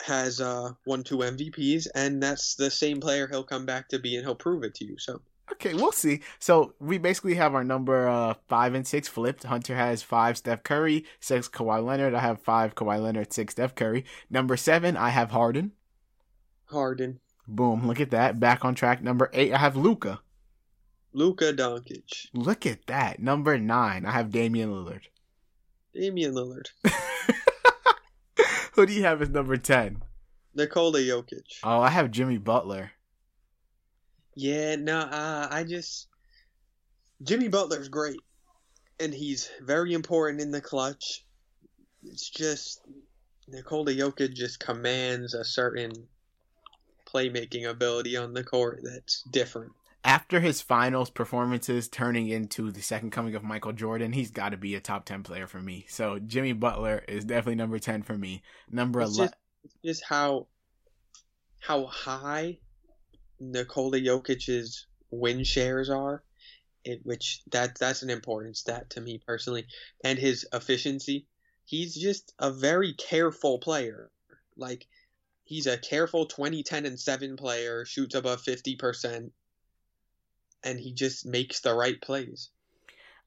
has 0.02 0.42
uh, 0.42 0.72
won 0.86 1.04
two 1.04 1.20
MVPs, 1.20 1.88
and 1.96 2.22
that's 2.22 2.56
the 2.56 2.70
same 2.70 3.00
player 3.00 3.28
he'll 3.28 3.44
come 3.44 3.66
back 3.66 3.88
to 3.90 4.00
be, 4.00 4.16
and 4.16 4.26
he'll 4.26 4.36
prove 4.36 4.64
it 4.64 4.76
to 4.76 4.86
you. 4.86 4.98
So 4.98 5.22
Okay, 5.52 5.74
we'll 5.74 5.92
see. 5.92 6.22
So 6.40 6.74
we 6.80 6.98
basically 6.98 7.36
have 7.36 7.54
our 7.54 7.64
number 7.64 8.08
uh, 8.08 8.34
five 8.48 8.74
and 8.74 8.88
six 8.88 9.08
flipped. 9.08 9.44
Hunter 9.44 9.76
has 9.76 10.02
five 10.02 10.38
Steph 10.38 10.64
Curry, 10.64 11.06
six 11.20 11.48
Kawhi 11.48 11.86
Leonard. 11.86 12.16
I 12.16 12.20
have 12.20 12.42
five 12.42 12.76
Kawhi 12.76 13.02
Leonard, 13.02 13.32
six 13.32 13.54
Steph 13.54 13.76
Curry. 13.76 14.06
Number 14.30 14.58
seven, 14.58 14.98
I 14.98 15.10
have 15.10 15.32
Harden. 15.32 15.74
Harden, 16.66 17.20
Boom, 17.48 17.88
look 17.88 18.00
at 18.00 18.12
that. 18.12 18.40
Back 18.40 18.64
on 18.64 18.74
track. 18.74 19.02
Number 19.02 19.30
eight, 19.34 19.54
I 19.54 19.58
have 19.58 19.76
Luka. 19.76 20.22
Luka 21.14 21.54
Doncic, 21.54 22.28
Look 22.34 22.66
at 22.66 22.88
that. 22.88 23.20
Number 23.20 23.58
nine, 23.58 24.06
I 24.06 24.12
have 24.12 24.32
Damian 24.32 24.72
Lillard. 24.72 25.04
Damian 25.94 26.34
Lillard, 26.34 26.70
Who 28.74 28.86
do 28.86 28.94
you 28.94 29.04
have 29.04 29.22
as 29.22 29.30
number 29.30 29.58
ten? 29.58 30.02
Nikola 30.56 31.00
Jokic. 31.00 31.60
Oh, 31.64 31.80
I 31.80 31.90
have 31.90 32.12
Jimmy 32.12 32.38
Butler. 32.38 32.92
Yeah, 34.36 34.76
no, 34.76 35.00
uh, 35.00 35.48
I 35.50 35.64
just 35.64 36.08
Jimmy 37.22 37.48
Butler's 37.48 37.90
great, 37.90 38.20
and 39.00 39.14
he's 39.14 39.50
very 39.62 39.94
important 39.94 40.42
in 40.42 40.52
the 40.52 40.62
clutch. 40.62 41.24
It's 42.04 42.30
just 42.30 42.82
Nikola 43.48 43.94
Jokic 43.94 44.34
just 44.34 44.60
commands 44.60 45.34
a 45.36 45.46
certain 45.46 45.92
playmaking 47.06 47.70
ability 47.70 48.18
on 48.18 48.34
the 48.34 48.44
court 48.44 48.80
that's 48.84 49.22
different. 49.32 49.72
After 50.06 50.42
his 50.42 50.62
finals 50.62 51.10
performances 51.10 51.88
turning 51.88 52.28
into 52.28 52.72
the 52.72 52.82
second 52.82 53.12
coming 53.12 53.36
of 53.36 53.44
Michael 53.44 53.72
Jordan, 53.72 54.12
he's 54.12 54.32
got 54.32 54.50
to 54.50 54.58
be 54.58 54.76
a 54.76 54.82
top 54.82 55.06
10 55.06 55.24
player 55.24 55.48
for 55.48 55.62
me. 55.62 55.86
So 55.88 56.20
Jimmy 56.20 56.54
Butler 56.54 57.04
is 57.08 57.24
definitely 57.24 57.56
number 57.56 57.80
10 57.80 58.04
for 58.04 58.18
me. 58.18 58.42
Number 58.70 59.02
It's 59.02 59.18
11. 59.18 59.34
just, 59.64 59.84
just 59.84 60.04
how 60.04 60.48
how 61.60 61.86
high 61.86 62.60
Nikola 63.40 64.00
Jokic's 64.00 64.88
win 65.12 65.44
shares 65.46 65.90
are, 65.90 66.24
it, 66.84 67.00
which 67.04 67.42
that 67.52 67.80
that's 67.80 68.02
an 68.02 68.10
important 68.10 68.58
stat 68.58 68.90
to 68.92 69.02
me 69.02 69.22
personally, 69.26 69.66
and 70.04 70.20
his 70.20 70.46
efficiency. 70.52 71.28
He's 71.66 71.96
just 71.96 72.34
a 72.40 72.52
very 72.52 72.94
careful 72.94 73.60
player. 73.60 74.12
Like 74.58 74.86
he's 75.46 75.68
a 75.68 75.78
careful 75.78 76.26
20, 76.26 76.64
10, 76.64 76.86
and 76.86 77.00
7 77.00 77.38
player, 77.38 77.86
shoots 77.86 78.16
above 78.16 78.42
50%, 78.44 79.32
and 80.64 80.80
he 80.80 80.94
just 80.94 81.26
makes 81.26 81.60
the 81.60 81.74
right 81.74 82.00
plays. 82.02 82.50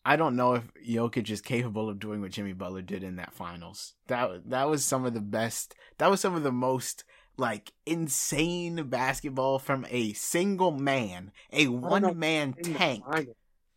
I 0.05 0.15
don't 0.15 0.37
know 0.37 0.55
if 0.55 0.63
Jokic 0.89 1.29
is 1.31 1.41
capable 1.41 1.89
of 1.89 1.99
doing 1.99 2.21
what 2.21 2.31
Jimmy 2.31 2.53
Butler 2.53 2.83
did 2.83 3.03
in 3.03 3.17
that 3.17 3.35
finals. 3.35 3.95
That 4.07 4.49
that 4.51 4.71
was 4.71 4.85
some 4.85 5.05
of 5.05 5.15
the 5.15 5.21
best. 5.21 5.75
That 5.99 6.11
was 6.11 6.21
some 6.21 6.37
of 6.37 6.45
the 6.45 6.53
most 6.53 7.03
like 7.37 7.73
insane 7.85 8.89
basketball 8.89 9.59
from 9.59 9.85
a 9.91 10.13
single 10.13 10.71
man, 10.71 11.33
a 11.53 11.67
one 11.67 12.19
man 12.19 12.53
tank. 12.53 13.03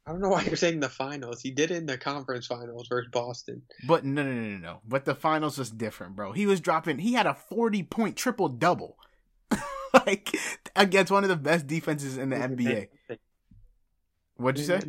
I 0.09 0.11
don't 0.11 0.21
know 0.21 0.29
why 0.29 0.43
you're 0.43 0.55
saying 0.55 0.79
the 0.79 0.89
finals. 0.89 1.41
He 1.41 1.51
did 1.51 1.71
it 1.71 1.77
in 1.77 1.85
the 1.85 1.97
conference 1.97 2.47
finals 2.47 2.87
versus 2.87 3.09
Boston. 3.11 3.63
But 3.87 4.05
no, 4.05 4.23
no, 4.23 4.31
no, 4.31 4.49
no, 4.49 4.57
no. 4.57 4.81
But 4.87 5.05
the 5.05 5.13
finals 5.15 5.57
was 5.57 5.69
different, 5.69 6.15
bro. 6.15 6.31
He 6.31 6.45
was 6.45 6.59
dropping. 6.61 6.99
He 6.99 7.13
had 7.13 7.25
a 7.25 7.33
forty 7.33 7.83
point 7.83 8.17
triple 8.17 8.49
double, 8.49 8.97
like 10.05 10.35
against 10.75 11.11
one 11.11 11.23
of 11.23 11.29
the 11.29 11.35
best 11.35 11.65
defenses 11.65 12.17
in 12.17 12.29
the 12.29 12.37
NBA. 12.37 12.87
What'd 14.39 14.59
you 14.59 14.65
say? 14.65 14.79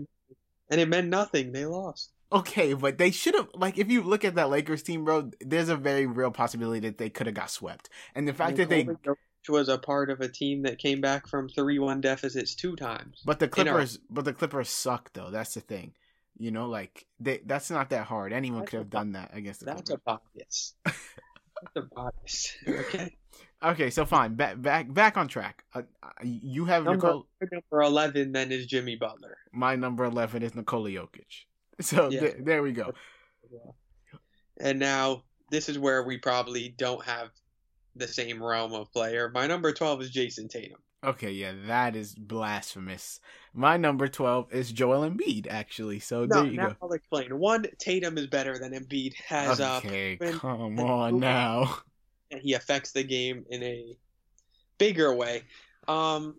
And 0.71 0.81
it 0.81 0.89
meant 0.89 1.09
nothing. 1.09 1.53
They 1.53 1.67
lost. 1.67 2.13
Okay, 2.33 2.75
but 2.75 2.99
they 2.99 3.11
should 3.11 3.35
have 3.35 3.49
like 3.55 3.77
if 3.77 3.91
you 3.91 4.03
look 4.03 4.25
at 4.25 4.37
that 4.37 4.51
Lakers 4.51 4.85
team, 4.85 5.05
bro. 5.05 5.31
There's 5.41 5.69
a 5.69 5.77
very 5.77 6.07
real 6.07 6.31
possibility 6.31 6.81
that 6.81 6.99
they 6.99 7.11
could 7.11 7.27
have 7.27 7.35
got 7.35 7.51
swept, 7.51 7.91
and 8.15 8.29
the 8.29 8.33
fact 8.33 8.57
that 8.57 8.69
they, 8.69 8.87
was 9.49 9.69
a 9.69 9.79
part 9.79 10.11
of 10.11 10.21
a 10.21 10.29
team 10.29 10.63
that 10.63 10.79
came 10.79 11.01
back 11.01 11.27
from 11.27 11.49
three-one 11.49 12.01
deficits 12.01 12.55
two 12.55 12.77
times. 12.77 13.23
but 13.25 13.41
the 13.41 13.49
Clippers, 13.49 13.99
but 14.09 14.25
the 14.25 14.33
Clippers 14.33 14.69
suck 14.69 15.13
though. 15.13 15.31
That's 15.31 15.55
the 15.55 15.61
thing, 15.61 15.95
you 16.39 16.53
know. 16.53 16.69
Like 16.69 17.07
they, 17.19 17.41
that's 17.45 17.69
not 17.69 17.91
that 17.91 18.07
hard. 18.07 18.33
Anyone 18.33 18.61
That's 18.61 18.71
could 18.71 18.79
have 18.79 18.91
done 18.91 19.13
that 19.13 19.31
against 19.33 19.61
the 19.61 19.67
That's 19.67 19.83
Clippers. 19.83 20.03
a 20.07 20.21
bias. 20.37 20.75
That's 20.85 21.77
a 21.77 21.83
bias. 21.83 22.57
Okay. 22.69 23.17
Okay, 23.63 23.91
so 23.91 24.07
fine. 24.07 24.35
Back, 24.35 24.61
back, 24.63 24.93
back 24.93 25.17
on 25.19 25.29
track. 25.29 25.65
Uh, 25.75 25.83
uh, 26.03 26.09
you 26.23 26.65
have 26.65 26.85
Number, 26.85 27.07
Nicole. 27.07 27.27
number 27.53 27.83
eleven 27.83 28.33
then 28.33 28.51
is 28.53 28.67
Jimmy 28.67 28.97
Butler. 28.97 29.37
My 29.53 29.77
number 29.77 30.05
eleven 30.05 30.43
is 30.43 30.55
Nikola 30.55 30.91
Jokic. 30.91 31.45
So 31.83 32.11
Yeah. 32.11 32.21
th- 32.21 32.37
there 32.41 32.63
we 32.63 32.73
go. 32.73 32.93
And 34.61 34.79
now 34.79 35.25
this 35.51 35.69
is 35.71 35.79
where 35.79 36.03
we 36.05 36.19
probably 36.19 36.75
don't 36.77 37.03
have 37.05 37.31
the 37.97 38.07
same 38.07 38.43
realm 38.43 38.73
of 38.75 38.93
player. 38.93 39.31
My 39.35 39.47
number 39.47 39.73
12 39.73 40.03
is 40.03 40.11
Jayson 40.11 40.49
Tatum. 40.51 40.79
Okay, 41.03 41.31
yeah, 41.31 41.53
that 41.67 41.97
is 41.97 42.15
blasphemous. 42.15 43.21
My 43.55 43.79
number 43.79 44.07
12 44.09 44.53
is 44.53 44.71
Joel 44.71 45.09
Embiid, 45.09 45.47
actually. 45.49 45.99
So 46.01 46.27
No, 46.27 46.43
there 46.43 46.53
you 46.53 46.59
go. 46.59 46.75
I'll 46.83 46.93
explain. 46.93 47.39
One, 47.39 47.65
Tatum 47.79 48.19
is 48.19 48.27
better 48.27 48.59
than 48.59 48.73
Embiid 48.75 49.15
has 49.27 49.59
uh, 49.61 49.79
Okay, 49.79 50.17
proven, 50.17 50.39
come 50.39 50.61
and 50.79 50.81
on 50.81 51.19
now. 51.21 51.79
he 52.39 52.55
affects 52.55 52.93
the 52.93 53.03
game 53.03 53.45
in 53.51 53.63
a 53.63 53.97
bigger 54.79 55.15
way. 55.15 55.43
Um, 55.89 56.37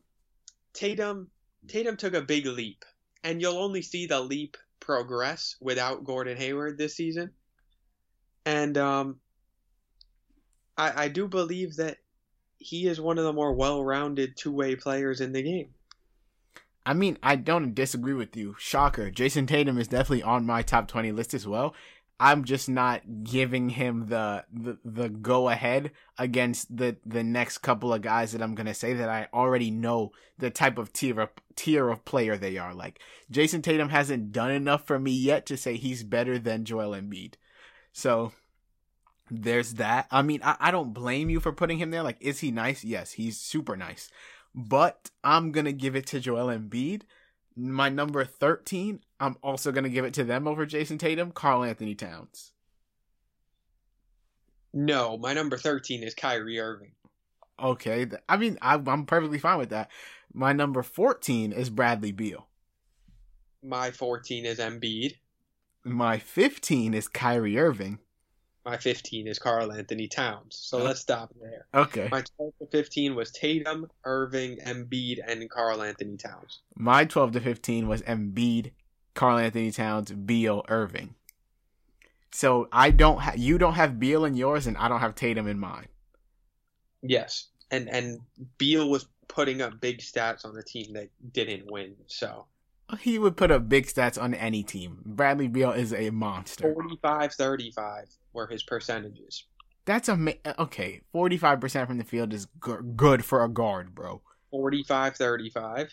Tatum 0.74 1.30
Tatum 1.68 1.98
took 1.98 2.14
a 2.14 2.22
big 2.22 2.46
leap, 2.46 2.86
and 3.24 3.42
you'll 3.42 3.58
only 3.58 3.82
see 3.82 4.06
the 4.06 4.20
leap 4.20 4.58
progress 4.80 5.56
without 5.60 6.04
Gordon 6.04 6.38
Hayward 6.38 6.78
this 6.78 6.96
season. 6.96 7.32
And 8.46 8.78
um, 8.78 9.20
I 10.78 11.06
I 11.06 11.08
do 11.10 11.28
believe 11.28 11.76
that 11.76 11.98
he 12.58 12.88
is 12.88 13.02
one 13.02 13.18
of 13.18 13.24
the 13.24 13.34
more 13.34 13.54
well-rounded 13.54 14.38
two-way 14.38 14.76
players 14.76 15.20
in 15.20 15.32
the 15.32 15.42
game. 15.42 15.74
I 16.86 16.94
mean, 16.94 17.18
I 17.22 17.36
don't 17.36 17.74
disagree 17.74 18.14
with 18.14 18.36
you. 18.36 18.56
Shocker. 18.58 19.10
Jayson 19.12 19.48
Tatum 19.48 19.78
is 19.78 19.88
definitely 19.88 20.24
on 20.24 20.46
my 20.46 20.62
top 20.62 20.88
20 20.88 21.12
list 21.12 21.34
as 21.34 21.48
well. 21.48 21.76
I'm 22.24 22.44
just 22.44 22.70
not 22.70 23.24
giving 23.24 23.70
him 23.70 24.06
the 24.06 24.46
the, 24.54 24.78
the 24.86 25.10
go 25.10 25.50
ahead 25.50 25.90
against 26.20 26.78
the 26.78 26.98
the 27.04 27.24
next 27.24 27.58
couple 27.58 27.92
of 27.92 28.04
guys 28.04 28.34
that 28.34 28.44
I'm 28.44 28.54
gonna 28.54 28.76
say 28.76 28.94
that 28.94 29.10
I 29.10 29.28
already 29.34 29.72
know 29.72 30.12
the 30.38 30.52
type 30.52 30.78
of 30.78 30.94
tier 30.94 31.20
of 31.20 31.30
tier 31.56 31.90
of 31.90 32.06
player 32.06 32.38
they 32.38 32.60
are. 32.60 32.76
Like 32.76 33.00
Jayson 33.32 33.64
Tatum 33.64 33.90
hasn't 33.90 34.32
done 34.32 34.52
enough 34.52 34.86
for 34.86 35.00
me 35.00 35.12
yet 35.12 35.48
to 35.48 35.58
say 35.58 35.78
he's 35.78 36.04
better 36.04 36.38
than 36.38 36.64
Joel 36.64 36.92
Embiid. 36.92 37.34
So 37.92 38.34
there's 39.32 39.74
that. 39.76 40.06
I 40.12 40.22
mean, 40.22 40.42
I, 40.44 40.58
I 40.60 40.70
don't 40.70 40.94
blame 40.94 41.32
you 41.32 41.40
for 41.40 41.52
putting 41.52 41.80
him 41.80 41.90
there. 41.90 42.04
Like, 42.04 42.18
is 42.20 42.42
he 42.42 42.52
nice? 42.52 42.84
Yes, 42.84 43.14
he's 43.14 43.40
super 43.40 43.76
nice. 43.76 44.12
But 44.54 45.10
I'm 45.24 45.52
gonna 45.52 45.72
give 45.72 45.96
it 45.96 46.06
to 46.08 46.20
Joel 46.20 46.56
Embiid. 46.56 47.02
My 47.56 47.90
number 47.90 48.24
13, 48.24 49.00
I'm 49.22 49.38
also 49.44 49.72
going 49.72 49.84
to 49.84 49.90
give 49.90 50.04
it 50.04 50.16
to 50.16 50.24
them 50.24 50.48
over 50.48 50.66
Jayson 50.66 50.98
Tatum, 50.98 51.32
Karl 51.32 51.64
Anthony 51.64 51.94
Towns. 51.94 52.52
No, 54.74 55.16
my 55.18 55.34
number 55.34 55.58
13 55.58 56.02
is 56.02 56.16
Kyrie 56.16 56.60
Irving. 56.60 56.94
Okay. 57.62 58.08
I 58.28 58.38
mean, 58.38 58.58
I, 58.64 58.82
I'm 58.88 59.06
perfectly 59.06 59.38
fine 59.38 59.60
with 59.60 59.70
that. 59.70 59.92
My 60.34 60.54
number 60.54 60.82
14 60.82 61.52
is 61.52 61.70
Bradley 61.70 62.12
Beal. 62.12 62.48
My 63.64 63.92
14 63.92 64.46
is 64.46 64.58
Embiid. 64.58 65.18
My 65.84 66.18
15 66.18 66.96
is 66.96 67.08
Kyrie 67.08 67.60
Irving. 67.60 68.00
My 68.66 68.78
15 68.78 69.28
is 69.28 69.38
Karl 69.38 69.72
Anthony 69.72 70.08
Towns. 70.08 70.58
So 70.62 70.78
let's 70.78 71.00
stop 71.00 71.32
there. 71.40 71.66
Okay. 71.74 72.08
My 72.12 72.24
12 72.38 72.54
to 72.60 72.68
15 72.72 73.16
was 73.16 73.32
Tatum, 73.32 73.88
Irving, 74.04 74.58
Embiid, 74.66 75.18
and 75.28 75.48
Karl 75.50 75.82
Anthony 75.84 76.18
Towns. 76.18 76.62
My 76.76 77.06
12 77.06 77.34
to 77.34 77.40
15 77.42 77.88
was 77.88 78.02
Embiid, 78.04 78.72
Karl 79.14 79.38
Anthony 79.38 79.72
Towns, 79.72 80.12
Beal, 80.12 80.64
Irving. 80.70 81.16
So 82.32 82.68
I 82.72 82.92
don't 82.92 83.20
ha- 83.20 83.34
you 83.36 83.58
don't 83.58 83.74
have 83.74 84.00
Beal 84.00 84.24
in 84.26 84.36
yours 84.36 84.68
and 84.68 84.78
I 84.78 84.88
don't 84.88 85.02
have 85.02 85.16
Tatum 85.16 85.48
in 85.48 85.60
mine. 85.60 85.88
Yes, 87.02 87.48
and 87.72 87.90
and 87.90 88.20
Beal 88.58 88.90
was 88.90 89.08
putting 89.28 89.62
up 89.62 89.82
big 89.82 90.00
stats 90.00 90.46
on 90.46 90.56
a 90.58 90.64
team 90.64 90.94
that 90.94 91.10
didn't 91.34 91.70
win. 91.70 91.96
So 92.08 92.46
He 93.00 93.18
would 93.20 93.36
put 93.38 93.52
up 93.52 93.68
big 93.68 93.88
stats 93.88 94.22
on 94.22 94.34
any 94.34 94.64
team. 94.64 95.00
Bradley 95.06 95.48
Beal 95.48 95.72
is 95.72 95.94
a 95.94 96.10
monster. 96.10 96.74
45-35 97.04 98.18
were 98.34 98.48
his 98.48 98.64
percentages. 98.64 99.46
That's 99.86 100.08
a 100.10 100.36
okay. 100.60 101.02
Forty 101.12 101.38
five 101.38 101.60
percent 101.60 101.88
from 101.88 101.98
the 101.98 102.04
field 102.04 102.34
is 102.34 102.48
g- 102.64 102.74
good 102.96 103.26
for 103.26 103.44
a 103.44 103.50
guard, 103.50 103.96
bro. 103.96 104.22
45-35 104.54 105.90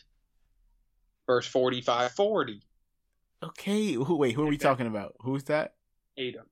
versus 1.26 1.52
45-40. 1.52 2.60
Okay, 3.42 3.92
who, 3.92 4.16
wait, 4.16 4.34
who 4.34 4.42
are 4.42 4.48
we 4.48 4.58
talking 4.58 4.86
about? 4.86 5.14
Who's 5.20 5.44
that? 5.44 5.74
Tatum. 6.16 6.46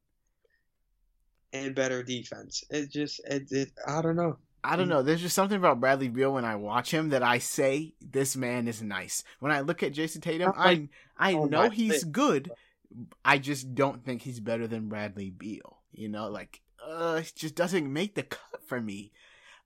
And 1.53 1.75
better 1.75 2.03
defense. 2.03 2.65
It 2.71 2.91
just 2.91 3.21
it, 3.25 3.51
it 3.51 3.73
I 3.87 4.03
don't 4.03 4.17
know. 4.17 4.39
I 4.63 4.77
don't 4.77 4.89
know. 4.89 5.03
There's 5.03 5.23
just 5.23 5.35
something 5.35 5.57
about 5.57 5.81
Bradley 5.81 6.09
Beal 6.09 6.33
when 6.33 6.45
I 6.45 6.57
watch 6.57 6.91
him 6.91 7.11
that 7.11 7.23
I 7.23 7.39
say 7.39 7.95
this 8.01 8.37
man 8.37 8.67
is 8.67 8.83
nice. 8.83 9.23
When 9.39 9.53
I 9.53 9.61
look 9.61 9.83
at 9.83 9.93
Jayson 9.93 10.21
Tatum, 10.21 10.53
I 10.57 10.89
I 11.17 11.35
on 11.35 11.51
know 11.51 11.71
he's 11.71 11.93
list. 11.93 12.13
good. 12.13 12.51
I 13.25 13.39
just 13.39 13.75
don't 13.75 14.05
think 14.05 14.23
he's 14.23 14.41
better 14.41 14.67
than 14.67 14.89
Bradley 14.89 15.31
Beal. 15.31 15.79
You 15.93 16.09
know, 16.09 16.29
like 16.29 16.63
uh, 16.85 17.21
it 17.21 17.33
just 17.37 17.55
doesn't 17.55 17.91
make 17.91 18.15
the 18.17 18.25
cut 18.25 18.63
for 18.67 18.81
me. 18.81 19.13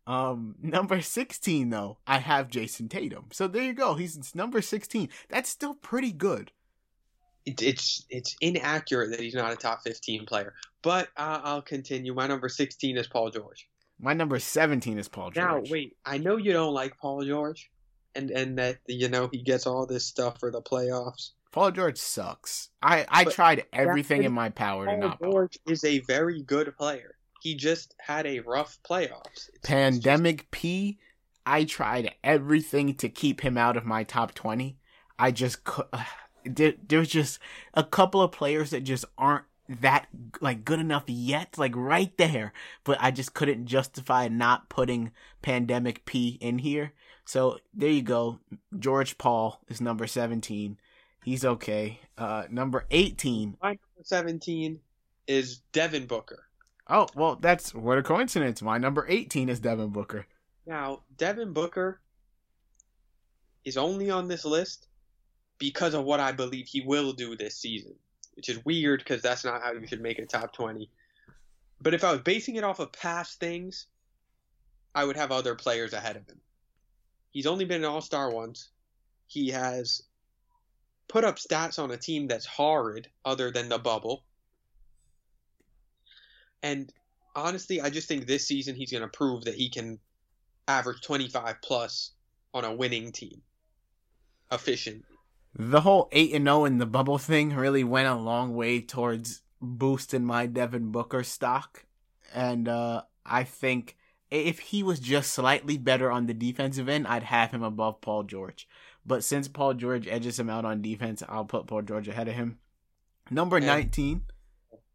Um, 0.07 0.57
number 0.63 1.01
sixteen 1.01 1.71
though, 1.71 1.99
I 2.07 2.19
have 2.19 2.49
Jayson 2.51 2.89
Tatum. 2.89 3.27
So 3.33 3.49
there 3.49 3.63
you 3.63 3.73
go. 3.73 3.95
He's 3.95 4.35
number 4.35 4.61
sixteen. 4.61 5.09
That's 5.29 5.49
still 5.49 5.75
pretty 5.75 6.13
good. 6.13 6.53
It, 7.51 7.63
it's 7.63 8.05
it's 8.11 8.37
inaccurate 8.41 9.11
that 9.11 9.21
he's 9.21 9.35
not 9.35 9.53
a 9.53 9.57
top 9.57 9.83
15 9.83 10.27
player. 10.27 10.55
But 10.83 11.09
uh, 11.17 11.41
I'll 11.43 11.63
continue. 11.63 12.15
My 12.15 12.27
number 12.27 12.49
16 12.49 12.97
is 12.97 13.07
Paul 13.07 13.31
George. 13.31 13.69
My 14.03 14.15
number 14.15 14.39
seventeen 14.39 14.99
is 14.99 15.09
Paul 15.09 15.31
George. 15.31 15.37
Now, 15.37 15.61
wait, 15.71 15.95
I 16.07 16.17
know 16.17 16.39
you 16.39 16.55
don't 16.55 16.73
like 16.73 16.97
Paul 16.97 17.23
George, 17.23 17.71
and 18.15 18.31
and 18.31 18.57
that 18.59 18.79
you 18.87 19.11
know 19.11 19.29
he 19.31 19.43
gets 19.43 19.67
all 19.67 19.85
this 19.85 20.07
stuff 20.07 20.41
for 20.41 20.51
the 20.51 20.63
playoffs. 20.63 21.33
Paul 21.53 21.71
George 21.73 21.99
sucks. 21.99 22.71
I 22.83 23.05
I 23.11 23.25
But 23.25 23.35
tried 23.35 23.65
everything 23.75 24.25
in 24.25 24.33
my 24.33 24.49
power 24.49 24.87
to 24.87 24.93
Paul 24.93 25.01
not. 25.01 25.21
George 25.21 25.59
is 25.69 25.85
a 25.85 25.99
very 26.01 26.41
good 26.43 26.75
player. 26.79 27.17
He 27.43 27.55
just 27.57 27.95
had 28.01 28.27
a 28.27 28.41
rough 28.41 28.79
playoffs. 28.89 29.27
It's- 29.27 29.49
it's 29.49 29.59
just- 29.59 29.65
Pandemic 29.67 30.51
P, 30.51 30.99
I 31.45 31.65
tried 31.65 32.15
everything 32.25 32.95
to 32.95 33.09
keep 33.11 33.43
him 33.43 33.59
out 33.59 33.77
of 33.77 33.85
my 33.85 34.03
top 34.05 34.33
20. 34.33 34.79
I 35.19 35.31
just 35.31 35.65
could. 35.65 35.85
There, 36.45 36.75
there's 36.87 37.09
just 37.09 37.39
a 37.75 37.85
couple 37.85 38.23
of 38.23 38.33
players 38.33 38.71
that 38.71 38.85
just 38.85 39.05
aren't 39.19 39.45
that 39.69 40.09
like 40.41 40.65
good 40.65 40.81
enough 40.81 41.05
yet, 41.07 41.57
like 41.57 41.73
right 41.77 42.17
there. 42.17 42.53
But 42.85 42.99
I 43.01 43.11
just 43.11 43.35
couldn't 43.35 43.67
justify 43.67 44.29
not 44.29 44.69
putting 44.69 45.13
Pandemic 45.43 46.05
P 46.05 46.39
in 46.41 46.59
here. 46.59 46.93
So 47.25 47.59
there 47.73 47.91
you 47.91 48.03
go. 48.03 48.41
George 48.79 49.17
Paul 49.19 49.61
is 49.69 49.81
number 49.81 50.07
17. 50.07 50.79
He's 51.25 51.45
okay. 51.45 52.01
Uh, 52.19 52.45
number 52.51 52.87
18. 52.91 53.57
My 53.63 53.69
number 53.69 53.81
17 54.03 54.81
is 55.27 55.61
Devin 55.73 56.07
Booker. 56.07 56.45
Oh, 56.89 57.07
well, 57.15 57.37
that's 57.37 57.73
what 57.73 57.99
a 57.99 58.03
coincidence. 58.03 58.63
My 58.63 58.79
number 58.79 59.07
18 59.09 59.49
is 59.49 59.61
Devin 59.61 59.91
Booker. 59.91 60.27
Now, 60.67 61.03
Devin 61.17 61.53
Booker 61.53 62.01
is 63.65 63.77
only 63.77 64.11
on 64.11 64.27
this 64.27 64.45
list 64.45 64.89
because 65.61 65.95
of 65.95 66.05
what 66.05 66.19
I 66.19 66.33
believe 66.33 66.67
he 66.67 66.81
will 66.81 67.13
do 67.13 67.37
this 67.37 67.55
season, 67.55 67.95
which 68.35 68.49
is 68.49 68.65
weird 68.65 68.99
because 68.99 69.23
that's 69.23 69.45
not 69.45 69.63
how 69.63 69.73
you 69.73 69.87
should 69.87 70.01
make 70.01 70.19
a 70.19 70.27
top 70.27 70.53
20. 70.53 70.91
But 71.81 71.95
if 71.95 72.03
I 72.03 72.11
was 72.11 72.23
basing 72.23 72.57
it 72.57 72.65
off 72.65 72.81
of 72.81 72.91
past 72.91 73.39
things, 73.39 73.87
I 74.95 75.05
would 75.05 75.17
have 75.17 75.31
other 75.31 75.55
players 75.55 75.93
ahead 75.93 76.17
of 76.17 76.27
him. 76.27 76.41
He's 77.31 77.47
only 77.47 77.65
been 77.65 77.85
an 77.85 77.91
all 77.91 78.01
star 78.01 78.31
once. 78.31 78.71
He 79.29 79.51
has 79.51 80.03
put 81.09 81.25
up 81.25 81.37
stats 81.37 81.79
on 81.79 81.91
a 81.91 81.97
team 81.97 82.27
that's 82.27 82.47
horrid, 82.47 83.09
other 83.25 83.51
than 83.51 83.69
the 83.69 83.79
bubble. 83.79 84.25
And 86.63 86.93
honestly, 87.37 87.81
I 87.81 87.91
just 87.91 88.09
think 88.09 88.27
this 88.27 88.47
season 88.47 88.75
he's 88.75 88.91
going 88.91 89.03
to 89.03 89.09
prove 89.09 89.45
that 89.45 89.55
he 89.55 89.69
can 89.69 89.99
average 90.67 91.03
25 91.03 91.57
plus 91.63 92.13
on 92.55 92.65
a 92.65 92.75
winning 92.75 93.13
team. 93.13 93.43
Efficient. 94.51 95.05
The 95.55 95.81
whole 95.81 96.09
8 96.13 96.35
and 96.35 96.47
0 96.47 96.65
in 96.65 96.79
the 96.79 96.87
bubble 96.87 97.19
thing 97.19 97.55
really 97.55 97.85
went 97.85 98.09
a 98.09 98.15
long 98.15 98.55
way 98.55 98.81
towards 98.81 99.43
boosting 99.61 100.25
my 100.25 100.47
Devin 100.47 100.91
Booker 100.93 101.23
stock. 101.25 101.85
And 102.33 102.69
uh, 102.69 103.03
I 103.27 103.45
think 103.45 103.97
if 104.31 104.61
he 104.61 104.83
was 104.83 105.01
just 105.01 105.33
slightly 105.33 105.77
better 105.77 106.11
on 106.11 106.27
the 106.27 106.35
defensive 106.35 106.89
end, 106.89 107.07
I'd 107.09 107.25
have 107.25 107.51
him 107.51 107.63
above 107.65 108.01
Paul 108.01 108.23
George. 108.23 108.69
But 109.05 109.25
since 109.25 109.49
Paul 109.49 109.75
George 109.75 110.07
edges 110.07 110.39
him 110.39 110.49
out 110.49 110.65
on 110.65 110.83
defense, 110.83 111.23
I'll 111.29 111.45
put 111.45 111.67
Paul 111.67 111.83
George 111.83 112.07
ahead 112.07 112.29
of 112.29 112.35
him. 112.35 112.59
Number 113.31 113.57
And- 113.57 113.67
19. 113.67 114.23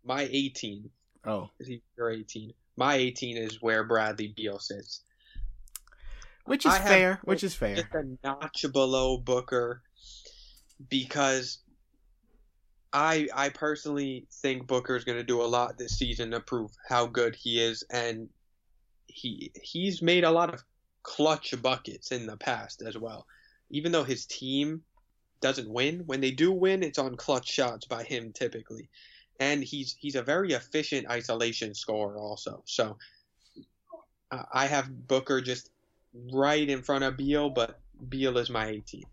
My 0.06 0.28
18 0.32 0.91
Oh, 1.26 1.49
is 1.60 1.68
he 1.68 1.82
your 1.97 2.12
18. 2.12 2.53
My 2.78 2.93
18 2.95 3.38
is 3.38 3.60
where 3.62 3.84
Bradley 3.84 4.34
Beal 4.38 4.60
sits. 4.60 5.01
which 6.45 6.64
is 6.68 6.72
I 6.74 6.78
have- 6.78 6.88
fair. 6.88 7.20
Which 7.24 7.43
is 7.43 7.56
fair. 7.56 7.76
Just 7.78 7.88
a 7.95 8.16
notch 8.24 8.66
below 8.72 9.18
Booker 9.18 9.82
because 10.90 11.60
I 12.94 13.28
I 13.34 13.50
personally 13.50 14.28
think 14.32 14.68
Booker 14.68 14.96
is 14.96 15.04
going 15.04 15.18
to 15.18 15.24
do 15.24 15.42
a 15.42 15.44
lot 15.44 15.78
this 15.78 15.98
season 15.98 16.32
to 16.32 16.40
prove 16.40 16.72
how 16.88 17.06
good 17.08 17.36
he 17.36 17.60
is 17.62 17.84
and 17.92 18.30
he 19.08 19.52
he's 19.62 20.02
made 20.02 20.24
a 20.24 20.32
lot 20.32 20.54
of 20.54 20.64
clutch 21.04 21.54
buckets 21.62 22.12
in 22.12 22.26
the 22.26 22.38
past 22.38 22.82
as 22.82 22.98
well. 22.98 23.26
Even 23.70 23.92
though 23.92 24.04
his 24.04 24.26
team 24.26 24.84
doesn't 25.42 25.70
win, 25.70 26.04
when 26.06 26.22
they 26.22 26.32
do 26.32 26.52
win, 26.52 26.84
it's 26.84 27.00
on 27.00 27.16
clutch 27.16 27.50
shots 27.50 27.86
by 27.86 28.04
him 28.04 28.32
typically. 28.34 28.90
and 29.40 29.64
he's 29.64 29.96
he's 30.00 30.16
a 30.16 30.24
very 30.24 30.54
efficient 30.54 31.10
isolation 31.10 31.74
scorer 31.74 32.18
also. 32.18 32.64
So 32.66 32.98
uh, 34.32 34.44
I 34.54 34.68
have 34.68 35.08
Booker 35.08 35.42
just 35.42 35.70
right 36.32 36.68
in 36.68 36.82
front 36.82 37.04
of 37.04 37.18
Beal, 37.18 37.50
but 37.50 37.80
Beal 38.10 38.38
is 38.38 38.50
my 38.50 38.68
18. 38.68 39.04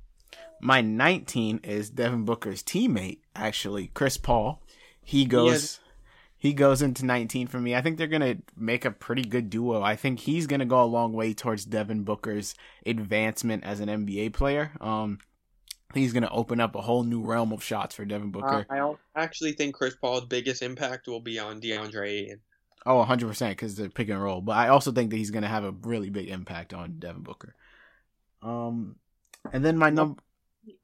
My 0.62 0.80
19 0.80 1.60
is 1.64 1.90
Devin 1.90 2.24
Booker's 2.24 2.62
teammate, 2.62 3.18
actually, 3.34 3.88
Chris 3.88 4.16
Paul. 4.16 4.62
He 5.02 5.24
goes. 5.24 5.46
He, 5.46 5.52
has, 5.52 5.80
he 6.38 6.52
goes 6.52 6.82
into 6.82 7.04
19 7.04 7.48
for 7.48 7.58
me. 7.58 7.74
I 7.74 7.82
think 7.82 7.98
they're 7.98 8.06
going 8.06 8.20
to 8.20 8.42
make 8.56 8.84
a 8.84 8.92
pretty 8.92 9.22
good 9.22 9.50
duo. 9.50 9.82
I 9.82 9.96
think 9.96 10.20
he's 10.20 10.46
going 10.46 10.60
to 10.60 10.66
go 10.66 10.82
a 10.82 10.84
long 10.84 11.12
way 11.12 11.34
towards 11.34 11.64
Devin 11.64 12.04
Booker's 12.04 12.54
advancement 12.86 13.64
as 13.64 13.80
an 13.80 13.88
NBA 13.88 14.34
player. 14.34 14.70
Um, 14.80 15.18
he's 15.94 16.12
going 16.12 16.22
to 16.22 16.30
open 16.30 16.60
up 16.60 16.76
a 16.76 16.80
whole 16.80 17.02
new 17.02 17.22
realm 17.22 17.52
of 17.52 17.62
shots 17.62 17.96
for 17.96 18.04
Devin 18.04 18.30
Booker. 18.30 18.64
Uh, 18.70 18.94
I 19.16 19.22
actually 19.22 19.52
think 19.52 19.74
Chris 19.74 19.96
Paul's 19.96 20.26
biggest 20.26 20.62
impact 20.62 21.08
will 21.08 21.20
be 21.20 21.40
on 21.40 21.60
DeAndre 21.60 22.08
Ayton. 22.08 22.40
Oh, 22.86 23.04
100% 23.04 23.50
because 23.50 23.74
they're 23.74 23.88
pick 23.88 24.08
and 24.08 24.22
roll. 24.22 24.40
But 24.40 24.52
I 24.52 24.68
also 24.68 24.92
think 24.92 25.10
that 25.10 25.16
he's 25.16 25.30
going 25.32 25.42
to 25.42 25.48
have 25.48 25.64
a 25.64 25.72
really 25.82 26.10
big 26.10 26.28
impact 26.28 26.72
on 26.72 27.00
Devin 27.00 27.22
Booker. 27.22 27.54
Um, 28.42 28.96
and 29.52 29.64
then 29.64 29.76
my 29.76 29.90
number. 29.90 30.22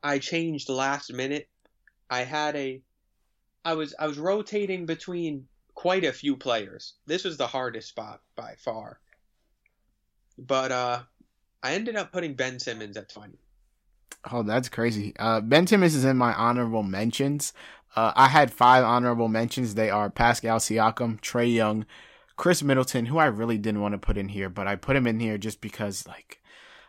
I 0.03 0.19
changed 0.19 0.69
last 0.69 1.13
minute. 1.13 1.49
I 2.11 2.21
had 2.21 2.57
a. 2.57 2.83
I 3.65 3.75
was 3.75 3.95
I 3.99 4.07
was 4.07 4.19
rotating 4.19 4.87
between 4.87 5.47
quite 5.75 6.05
a 6.05 6.13
few 6.13 6.37
players. 6.37 6.95
This 7.07 7.25
was 7.25 7.37
the 7.37 7.47
hardest 7.47 7.89
spot 7.89 8.21
by 8.35 8.55
far. 8.59 9.01
But 10.39 10.73
uh, 10.73 11.01
I 11.63 11.75
ended 11.75 11.97
up 11.97 12.13
putting 12.13 12.35
Ben 12.35 12.59
Simmons 12.59 12.97
at 12.97 13.09
20. 13.09 13.39
Oh, 14.33 14.43
that's 14.43 14.69
crazy. 14.69 15.15
Uh, 15.19 15.41
ben 15.41 15.67
Simmons 15.67 15.95
is 15.95 16.05
in 16.05 16.17
my 16.17 16.33
honorable 16.35 16.83
mentions. 16.83 17.53
Uh, 17.95 18.13
I 18.15 18.29
had 18.29 18.53
five 18.53 18.85
honorable 18.85 19.29
mentions. 19.29 19.75
They 19.75 19.91
are 19.91 20.11
Pascal 20.11 20.59
Siakam, 20.59 21.21
Trae 21.21 21.53
Young, 21.53 21.87
Khris 22.37 22.63
Middleton, 22.63 23.07
who 23.07 23.19
I 23.19 23.27
really 23.27 23.59
didn't 23.59 23.81
want 23.81 23.93
to 23.93 23.99
put 23.99 24.19
in 24.19 24.29
here, 24.29 24.49
but 24.49 24.67
I 24.67 24.77
put 24.77 24.97
him 24.97 25.07
in 25.07 25.21
here 25.21 25.39
just 25.39 25.61
because, 25.61 26.07
like, 26.07 26.43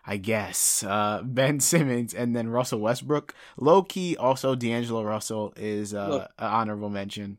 I 0.06 0.18
guess 0.18 0.84
uh, 0.84 1.22
Ben 1.26 1.60
Simmons 1.60 2.14
and 2.14 2.36
then 2.36 2.50
Russell 2.50 2.80
Westbrook. 2.80 3.34
Low 3.58 3.84
key, 3.84 4.16
also 4.18 4.56
D'Angelo 4.56 5.04
Russell 5.04 5.54
is 5.56 5.94
uh, 5.94 6.10
Look, 6.10 6.32
an 6.38 6.48
honorable 6.48 6.90
mention. 6.90 7.38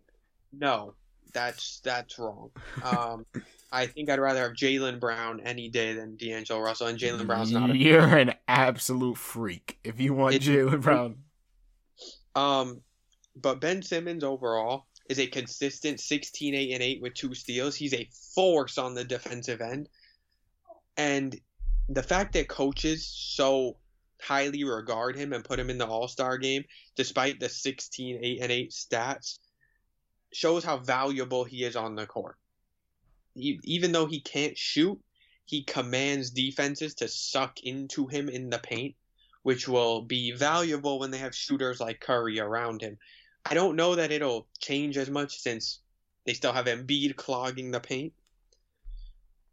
No, 0.52 0.94
that's 1.32 1.80
that's 1.80 2.18
wrong. 2.18 2.50
Um, 2.84 3.26
I 3.72 3.86
think 3.86 4.10
I'd 4.10 4.18
rather 4.18 4.42
have 4.42 4.52
Jaylen 4.52 4.98
Brown 4.98 5.40
any 5.44 5.68
day 5.68 5.94
than 5.94 6.16
D'Angelo 6.16 6.60
Russell, 6.60 6.88
and 6.88 6.98
Jaylen 6.98 7.26
Brown's 7.26 7.52
not. 7.52 7.74
You're 7.76 8.16
an 8.16 8.34
absolute 8.48 9.16
freak 9.16 9.78
if 9.84 10.00
you 10.00 10.12
want 10.12 10.34
Jaylen 10.36 10.82
Brown. 10.82 11.16
Um, 12.34 12.80
but 13.36 13.60
Ben 13.60 13.82
Simmons 13.82 14.24
overall 14.24 14.86
is 15.08 15.20
a 15.20 15.26
consistent 15.26 16.00
16, 16.00 16.54
8, 16.54 16.72
and 16.72 16.82
8 16.82 17.02
with 17.02 17.14
two 17.14 17.34
steals. 17.34 17.76
He's 17.76 17.94
a 17.94 18.08
force 18.34 18.78
on 18.78 18.94
the 18.94 19.04
defensive 19.04 19.60
end, 19.60 19.88
and 20.96 21.38
the 21.90 22.02
fact 22.02 22.32
that 22.32 22.48
coaches 22.48 23.06
so 23.06 23.76
highly 24.22 24.64
regard 24.64 25.16
him 25.16 25.32
and 25.32 25.44
put 25.44 25.58
him 25.58 25.70
in 25.70 25.78
the 25.78 25.86
All 25.86 26.08
Star 26.08 26.38
game, 26.38 26.64
despite 26.96 27.40
the 27.40 27.48
16, 27.48 28.20
8, 28.22 28.38
and 28.40 28.52
8 28.52 28.70
stats, 28.70 29.38
shows 30.32 30.64
how 30.64 30.78
valuable 30.78 31.44
he 31.44 31.64
is 31.64 31.76
on 31.76 31.94
the 31.96 32.06
court 32.06 32.36
he, 33.34 33.60
even 33.64 33.92
though 33.92 34.06
he 34.06 34.20
can't 34.20 34.56
shoot, 34.56 35.00
he 35.44 35.62
commands 35.64 36.30
defenses 36.30 36.94
to 36.96 37.08
suck 37.08 37.60
into 37.60 38.06
him 38.06 38.28
in 38.28 38.50
the 38.50 38.58
paint, 38.58 38.94
which 39.42 39.66
will 39.68 40.02
be 40.02 40.32
valuable 40.32 40.98
when 40.98 41.10
they 41.10 41.18
have 41.18 41.34
shooters 41.34 41.80
like 41.80 42.00
Curry 42.00 42.38
around 42.38 42.82
him. 42.82 42.98
I 43.44 43.54
don't 43.54 43.76
know 43.76 43.96
that 43.96 44.12
it'll 44.12 44.46
change 44.58 44.96
as 44.96 45.10
much 45.10 45.38
since 45.38 45.80
they 46.26 46.34
still 46.34 46.52
have 46.52 46.66
Embiid 46.66 47.16
clogging 47.16 47.70
the 47.70 47.80
paint, 47.80 48.12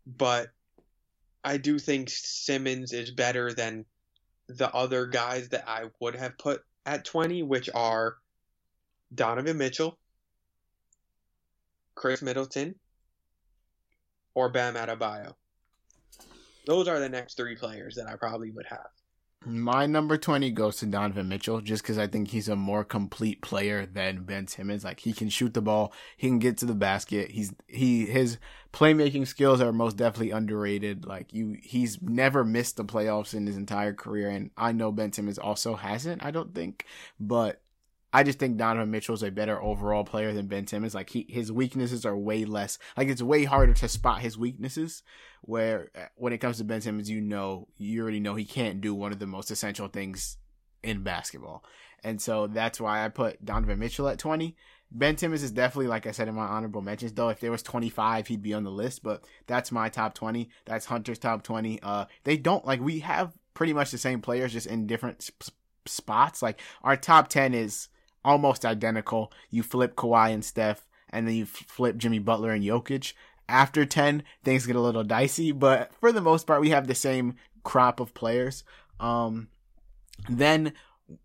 but 0.06 0.50
I 1.44 1.58
do 1.58 1.80
think 1.80 2.10
Simmons 2.10 2.94
is 2.94 3.12
better 3.12 3.54
than 3.54 3.86
the 4.48 4.74
other 4.74 5.06
guys 5.06 5.50
that 5.50 5.68
I 5.68 5.86
would 6.00 6.16
have 6.16 6.38
put 6.38 6.64
at 6.86 7.06
20, 7.06 7.44
which 7.44 7.70
are 7.74 8.18
Donovan 9.14 9.58
Mitchell, 9.58 9.98
Khris 11.96 12.22
Middleton, 12.22 12.76
or 14.34 14.50
Bam 14.50 14.76
Adebayo. 14.76 15.34
Those 16.66 16.88
are 16.88 17.00
the 17.00 17.10
next 17.10 17.36
three 17.36 17.56
players 17.56 17.96
that 17.96 18.08
I 18.08 18.16
probably 18.16 18.52
would 18.52 18.66
have. 18.66 18.90
My 19.48 19.86
number 19.86 20.18
20 20.18 20.52
goes 20.52 20.76
to 20.78 20.86
Donovan 20.86 21.30
Mitchell 21.30 21.62
just 21.62 21.82
because 21.82 21.98
I 21.98 22.08
think 22.08 22.28
he's 22.28 22.50
a 22.50 22.56
more 22.56 22.84
complete 22.84 23.42
player 23.42 23.86
than 23.86 24.24
Ben 24.24 24.46
Simmons. 24.48 24.84
Like 24.84 25.00
he 25.00 25.14
can 25.14 25.30
shoot 25.30 25.54
the 25.54 25.62
ball, 25.62 25.94
he 26.18 26.28
can 26.28 26.40
get 26.40 26.58
to 26.58 26.66
the 26.66 26.76
basket. 26.76 27.32
He's 27.32 27.54
he 27.66 28.06
his 28.06 28.40
playmaking 28.74 29.26
skills 29.26 29.62
are 29.62 29.72
most 29.72 29.96
definitely 29.96 30.32
underrated. 30.32 31.06
Like 31.06 31.34
you 31.34 31.56
he's 31.64 32.02
never 32.02 32.44
missed 32.44 32.76
the 32.76 32.84
playoffs 32.84 33.34
in 33.34 33.48
his 33.48 33.56
entire 33.56 33.94
career 33.94 34.30
and 34.30 34.52
I 34.58 34.74
know 34.74 34.92
Ben 34.92 35.14
Simmons 35.14 35.40
also 35.40 35.76
hasn't, 35.76 36.26
I 36.26 36.32
don't 36.32 36.54
think, 36.54 36.86
but 37.18 37.62
I 38.14 38.24
just 38.24 38.40
think 38.40 38.58
Donovan 38.58 38.90
Mitchell 38.90 39.16
is 39.16 39.24
a 39.24 39.32
better 39.32 39.62
overall 39.62 40.04
player 40.04 40.34
than 40.34 40.48
Ben 40.48 40.66
Simmons. 40.66 40.96
Like 40.96 41.10
he, 41.10 41.26
his 41.30 41.52
weaknesses 41.52 42.06
are 42.06 42.18
way 42.18 42.46
less. 42.46 42.78
Like 42.96 43.10
it's 43.10 43.22
way 43.22 43.44
harder 43.44 43.74
to 43.74 43.90
spot 43.90 44.22
his 44.22 44.38
weaknesses. 44.38 45.04
Where 45.42 45.92
uh, 45.96 46.06
when 46.16 46.34
it 46.34 46.40
comes 46.40 46.58
to 46.58 46.64
Ben 46.64 46.82
Simmons, 46.82 47.10
you 47.10 47.22
know, 47.22 47.68
you 47.78 48.02
already 48.02 48.20
know 48.20 48.36
he 48.36 48.46
can't 48.46 48.82
do 48.82 48.96
one 48.96 49.12
of 49.12 49.20
the 49.20 49.28
most 49.28 49.52
essential 49.52 49.88
things 49.88 50.38
in 50.84 51.04
basketball. 51.04 51.64
And 52.04 52.22
so 52.22 52.48
that's 52.48 52.80
why 52.80 53.04
I 53.04 53.10
put 53.10 53.44
Donovan 53.44 53.80
Mitchell 53.80 54.08
at 54.08 54.20
20. 54.20 54.56
Ben 54.90 55.18
Simmons 55.18 55.44
is 55.44 55.52
definitely, 55.52 55.88
like 55.88 56.08
I 56.08 56.12
said 56.12 56.28
in 56.28 56.36
my 56.36 56.46
honorable 56.46 56.82
mentions, 56.82 57.12
though. 57.12 57.30
If 57.30 57.40
there 57.40 57.52
was 57.52 57.64
25, 57.64 58.28
he'd 58.28 58.42
be 58.42 58.54
on 58.54 58.64
the 58.64 58.72
list, 58.72 59.04
but 59.04 59.26
that's 59.46 59.72
my 59.72 59.90
top 59.90 60.14
20. 60.14 60.50
That's 60.66 60.86
Hunter's 60.86 61.20
top 61.20 61.44
20. 61.44 61.82
Uh, 61.84 62.06
they 62.24 62.38
don't, 62.38 62.66
like, 62.66 62.80
we 62.80 63.00
have 63.00 63.34
pretty 63.54 63.74
much 63.74 63.92
the 63.92 63.98
same 63.98 64.22
players, 64.22 64.54
just 64.54 64.68
in 64.68 64.88
different 64.88 65.24
sp- 65.28 65.52
spots. 65.86 66.42
Like, 66.42 66.62
our 66.84 66.96
top 66.96 67.28
10 67.28 67.54
is 67.54 67.90
almost 68.28 68.66
identical. 68.66 69.32
You 69.50 69.64
flip 69.64 69.96
Kawhi 69.96 70.34
and 70.34 70.44
Steph, 70.44 70.86
and 71.10 71.26
then 71.28 71.36
you 71.36 71.46
flip 71.46 71.98
Jimmy 71.98 72.20
Butler 72.20 72.52
and 72.52 72.64
Jokic. 72.64 73.14
After 73.50 73.86
10, 73.86 74.24
things 74.44 74.68
get 74.68 74.76
a 74.76 74.82
little 74.82 75.06
dicey, 75.06 75.54
but 75.54 75.92
for 76.02 76.12
the 76.12 76.22
most 76.22 76.46
part, 76.46 76.60
we 76.60 76.70
have 76.72 76.88
the 76.88 76.96
same 76.96 77.36
crop 77.64 78.02
of 78.02 78.14
players. 78.14 78.66
Um, 79.00 79.48
then 80.28 80.74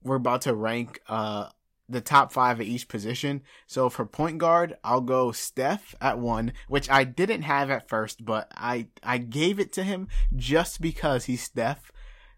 we're 0.04 0.16
about 0.16 0.42
to 0.42 0.54
rank 0.54 1.00
uh, 1.08 1.48
the 1.88 2.00
top 2.00 2.32
five 2.32 2.60
at 2.60 2.66
each 2.66 2.88
position. 2.88 3.42
So 3.66 3.88
for 3.88 4.06
point 4.06 4.38
guard, 4.38 4.76
I'll 4.84 5.00
go 5.00 5.32
Steph 5.32 5.96
at 6.00 6.18
one, 6.18 6.52
which 6.68 6.88
I 6.88 7.04
didn't 7.04 7.42
have 7.42 7.70
at 7.70 7.88
first, 7.88 8.24
but 8.24 8.50
I 8.56 8.86
I 9.02 9.18
gave 9.18 9.58
it 9.58 9.72
to 9.72 9.82
him 9.82 10.08
just 10.34 10.80
because 10.80 11.24
he's 11.24 11.42
Steph. 11.42 11.91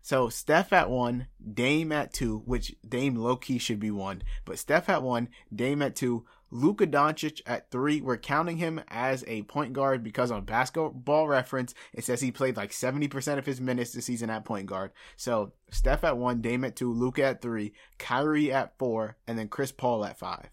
So 0.05 0.29
Steph 0.29 0.75
at 0.75 0.91
one, 0.91 1.29
Dame 1.55 1.91
at 1.91 2.13
two, 2.13 2.43
which 2.45 2.77
Dame 2.87 3.17
low 3.17 3.37
key 3.37 3.57
should 3.57 3.81
be 3.81 3.91
one, 3.91 4.23
but 4.45 4.59
Steph 4.59 4.91
at 4.91 5.03
one, 5.03 5.31
Dame 5.53 5.81
at 5.81 5.97
two, 5.97 6.27
Luka 6.51 6.87
Doncic 6.87 7.41
at 7.47 7.71
three. 7.71 8.03
We're 8.03 8.19
counting 8.19 8.59
him 8.59 8.83
as 8.89 9.25
a 9.27 9.45
point 9.45 9.73
guard 9.73 10.05
because 10.05 10.31
on 10.31 10.45
basketball 10.45 11.27
reference, 11.27 11.73
it 11.95 12.05
says 12.05 12.21
he 12.21 12.31
played 12.31 12.55
like 12.55 12.71
70% 12.71 13.39
of 13.39 13.47
his 13.47 13.63
minutes 13.63 13.93
this 13.93 14.05
season 14.05 14.29
at 14.29 14.45
point 14.45 14.67
guard. 14.67 14.93
So 15.17 15.55
Steph 15.71 16.05
at 16.05 16.19
one, 16.19 16.43
Dame 16.43 16.65
at 16.65 16.77
two, 16.77 16.93
Luka 16.93 17.25
at 17.25 17.41
three, 17.41 17.73
Kyrie 17.97 18.53
at 18.53 18.77
four, 18.79 19.17
and 19.27 19.39
then 19.39 19.49
Chris 19.49 19.73
Paul 19.73 20.05
at 20.05 20.19
five. 20.19 20.51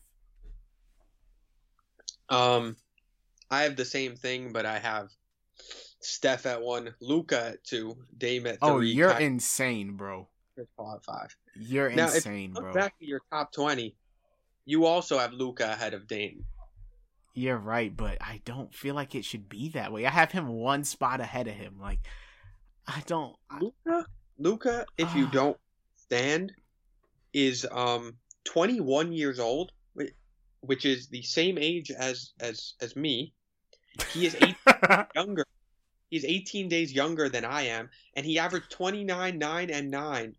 Um, 2.29 2.77
I 3.49 3.63
have 3.63 3.75
the 3.75 3.83
same 3.83 4.15
thing, 4.15 4.53
but 4.53 4.65
I 4.65 4.79
have 4.79 5.11
Steph 6.01 6.45
at 6.45 6.61
one, 6.61 6.93
Luka 6.99 7.47
at 7.51 7.63
two, 7.63 7.97
Dame 8.17 8.47
at 8.47 8.57
oh, 8.61 8.77
three. 8.77 8.91
Oh, 8.91 8.95
you're 8.95 9.13
Ky- 9.13 9.25
insane, 9.25 9.95
bro. 9.95 10.27
Chris 10.55 10.67
Paul 10.75 10.95
at 10.95 11.03
five. 11.03 11.35
You're 11.55 11.91
now, 11.91 12.05
insane, 12.05 12.53
you 12.55 12.61
bro. 12.61 12.73
Back 12.73 12.97
to 12.99 13.05
your 13.05 13.21
top 13.31 13.51
twenty, 13.51 13.95
you 14.65 14.85
also 14.85 15.19
have 15.19 15.33
Luka 15.33 15.71
ahead 15.71 15.93
of 15.93 16.07
Dame. 16.07 16.45
You're 17.33 17.57
right, 17.57 17.95
but 17.95 18.17
I 18.19 18.41
don't 18.43 18.73
feel 18.73 18.93
like 18.93 19.15
it 19.15 19.23
should 19.23 19.47
be 19.47 19.69
that 19.69 19.91
way. 19.91 20.05
I 20.05 20.09
have 20.09 20.31
him 20.31 20.47
one 20.47 20.83
spot 20.83 21.21
ahead 21.21 21.47
of 21.47 21.53
him. 21.53 21.77
Like, 21.79 21.99
I 22.85 23.01
don't. 23.05 23.35
Luka, 23.59 24.05
Luka, 24.37 24.85
if 24.97 25.15
you 25.15 25.27
don't 25.27 25.57
stand, 25.95 26.51
is 27.33 27.65
um 27.71 28.15
21 28.45 29.13
years 29.13 29.39
old, 29.39 29.71
which 30.61 30.85
is 30.85 31.07
the 31.07 31.21
same 31.21 31.57
age 31.57 31.91
as 31.91 32.33
as 32.39 32.73
as 32.81 32.95
me. 32.95 33.33
He 34.11 34.25
is 34.25 34.35
eight 34.41 34.55
younger 35.15 35.45
He's 36.11 36.25
18 36.25 36.67
days 36.67 36.91
younger 36.93 37.29
than 37.29 37.45
I 37.45 37.63
am, 37.63 37.89
and 38.15 38.25
he 38.25 38.37
averaged 38.37 38.69
29, 38.69 39.39
9, 39.39 39.69
and 39.69 39.89
9 39.89 40.35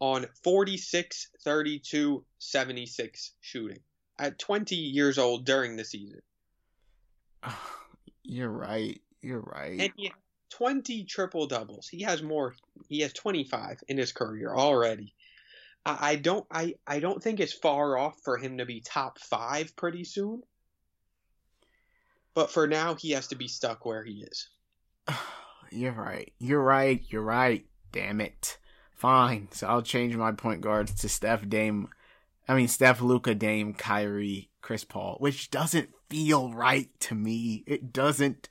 on 0.00 0.26
46, 0.42 1.28
32, 1.44 2.24
76 2.38 3.32
shooting 3.40 3.78
at 4.18 4.38
20 4.40 4.74
years 4.74 5.18
old 5.18 5.44
during 5.44 5.76
the 5.76 5.84
season. 5.84 6.20
You're 8.24 8.50
right. 8.50 9.00
You're 9.20 9.40
right. 9.40 9.80
And 9.80 9.92
he 9.96 10.12
20 10.50 11.04
triple 11.04 11.46
doubles. 11.46 11.88
He 11.88 12.02
has 12.02 12.20
more. 12.20 12.54
He 12.88 13.00
has 13.00 13.12
25 13.12 13.80
in 13.88 13.96
his 13.96 14.12
career 14.12 14.52
already. 14.52 15.14
I, 15.86 15.98
I 16.00 16.16
don't 16.16 16.46
I, 16.50 16.74
I 16.84 16.98
don't 16.98 17.22
think 17.22 17.38
it's 17.38 17.52
far 17.52 17.96
off 17.96 18.20
for 18.22 18.38
him 18.38 18.58
to 18.58 18.66
be 18.66 18.80
top 18.80 19.20
five 19.20 19.74
pretty 19.76 20.02
soon. 20.02 20.42
But 22.34 22.50
for 22.50 22.66
now, 22.66 22.94
he 22.94 23.12
has 23.12 23.28
to 23.28 23.36
be 23.36 23.46
stuck 23.46 23.86
where 23.86 24.02
he 24.02 24.24
is. 24.24 24.48
You're 25.72 25.92
right. 25.92 26.32
You're 26.38 26.62
right. 26.62 27.02
You're 27.08 27.22
right. 27.22 27.64
Damn 27.92 28.20
it. 28.20 28.58
Fine. 28.94 29.48
So 29.52 29.66
I'll 29.66 29.82
change 29.82 30.16
my 30.16 30.32
point 30.32 30.60
guards 30.60 30.94
to 30.94 31.08
Steph 31.08 31.48
Dame. 31.48 31.88
I 32.46 32.54
mean 32.54 32.68
Steph, 32.68 33.00
Luka, 33.00 33.34
Dame, 33.34 33.74
Kyrie, 33.74 34.50
Chris 34.60 34.84
Paul, 34.84 35.16
which 35.18 35.50
doesn't 35.50 35.90
feel 36.08 36.52
right 36.52 36.88
to 37.00 37.14
me. 37.14 37.64
It 37.66 37.92
doesn't. 37.92 38.48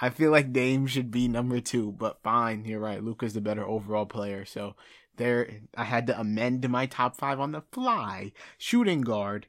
I 0.00 0.10
feel 0.10 0.30
like 0.30 0.52
Dame 0.52 0.86
should 0.86 1.10
be 1.10 1.28
number 1.28 1.60
two, 1.60 1.92
but 1.92 2.22
fine. 2.22 2.64
You're 2.64 2.80
right. 2.80 3.02
Luka's 3.02 3.34
the 3.34 3.40
better 3.40 3.64
overall 3.64 4.06
player. 4.06 4.44
So 4.44 4.74
there, 5.16 5.48
I 5.76 5.84
had 5.84 6.06
to 6.08 6.18
amend 6.18 6.68
my 6.68 6.86
top 6.86 7.16
five 7.16 7.38
on 7.38 7.52
the 7.52 7.62
fly. 7.70 8.32
Shooting 8.58 9.02
guard, 9.02 9.46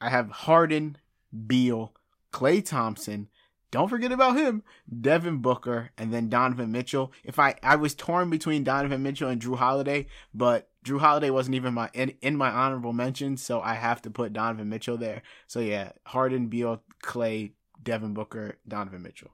I 0.00 0.10
have 0.10 0.30
Harden, 0.30 0.98
Beal, 1.46 1.94
Klay 2.32 2.64
Thompson. 2.64 3.28
Don't 3.70 3.88
forget 3.88 4.12
about 4.12 4.36
him, 4.36 4.62
Devin 5.00 5.38
Booker, 5.38 5.90
and 5.98 6.12
then 6.12 6.28
Donovan 6.28 6.70
Mitchell. 6.70 7.12
If 7.24 7.38
I 7.38 7.56
I 7.62 7.76
was 7.76 7.94
torn 7.94 8.30
between 8.30 8.64
Donovan 8.64 9.02
Mitchell 9.02 9.28
and 9.28 9.40
Jrue 9.40 9.56
Holiday, 9.56 10.06
but 10.32 10.68
Jrue 10.84 11.00
Holiday 11.00 11.30
wasn't 11.30 11.56
even 11.56 11.74
my 11.74 11.90
in, 11.92 12.14
in 12.22 12.36
my 12.36 12.50
honorable 12.50 12.92
mentions, 12.92 13.42
so 13.42 13.60
I 13.60 13.74
have 13.74 14.00
to 14.02 14.10
put 14.10 14.32
Donovan 14.32 14.68
Mitchell 14.68 14.96
there. 14.96 15.22
So 15.46 15.60
yeah, 15.60 15.92
Harden, 16.04 16.46
Beal, 16.46 16.82
Klay, 17.02 17.52
Devin 17.82 18.14
Booker, 18.14 18.58
Donovan 18.68 19.02
Mitchell. 19.02 19.30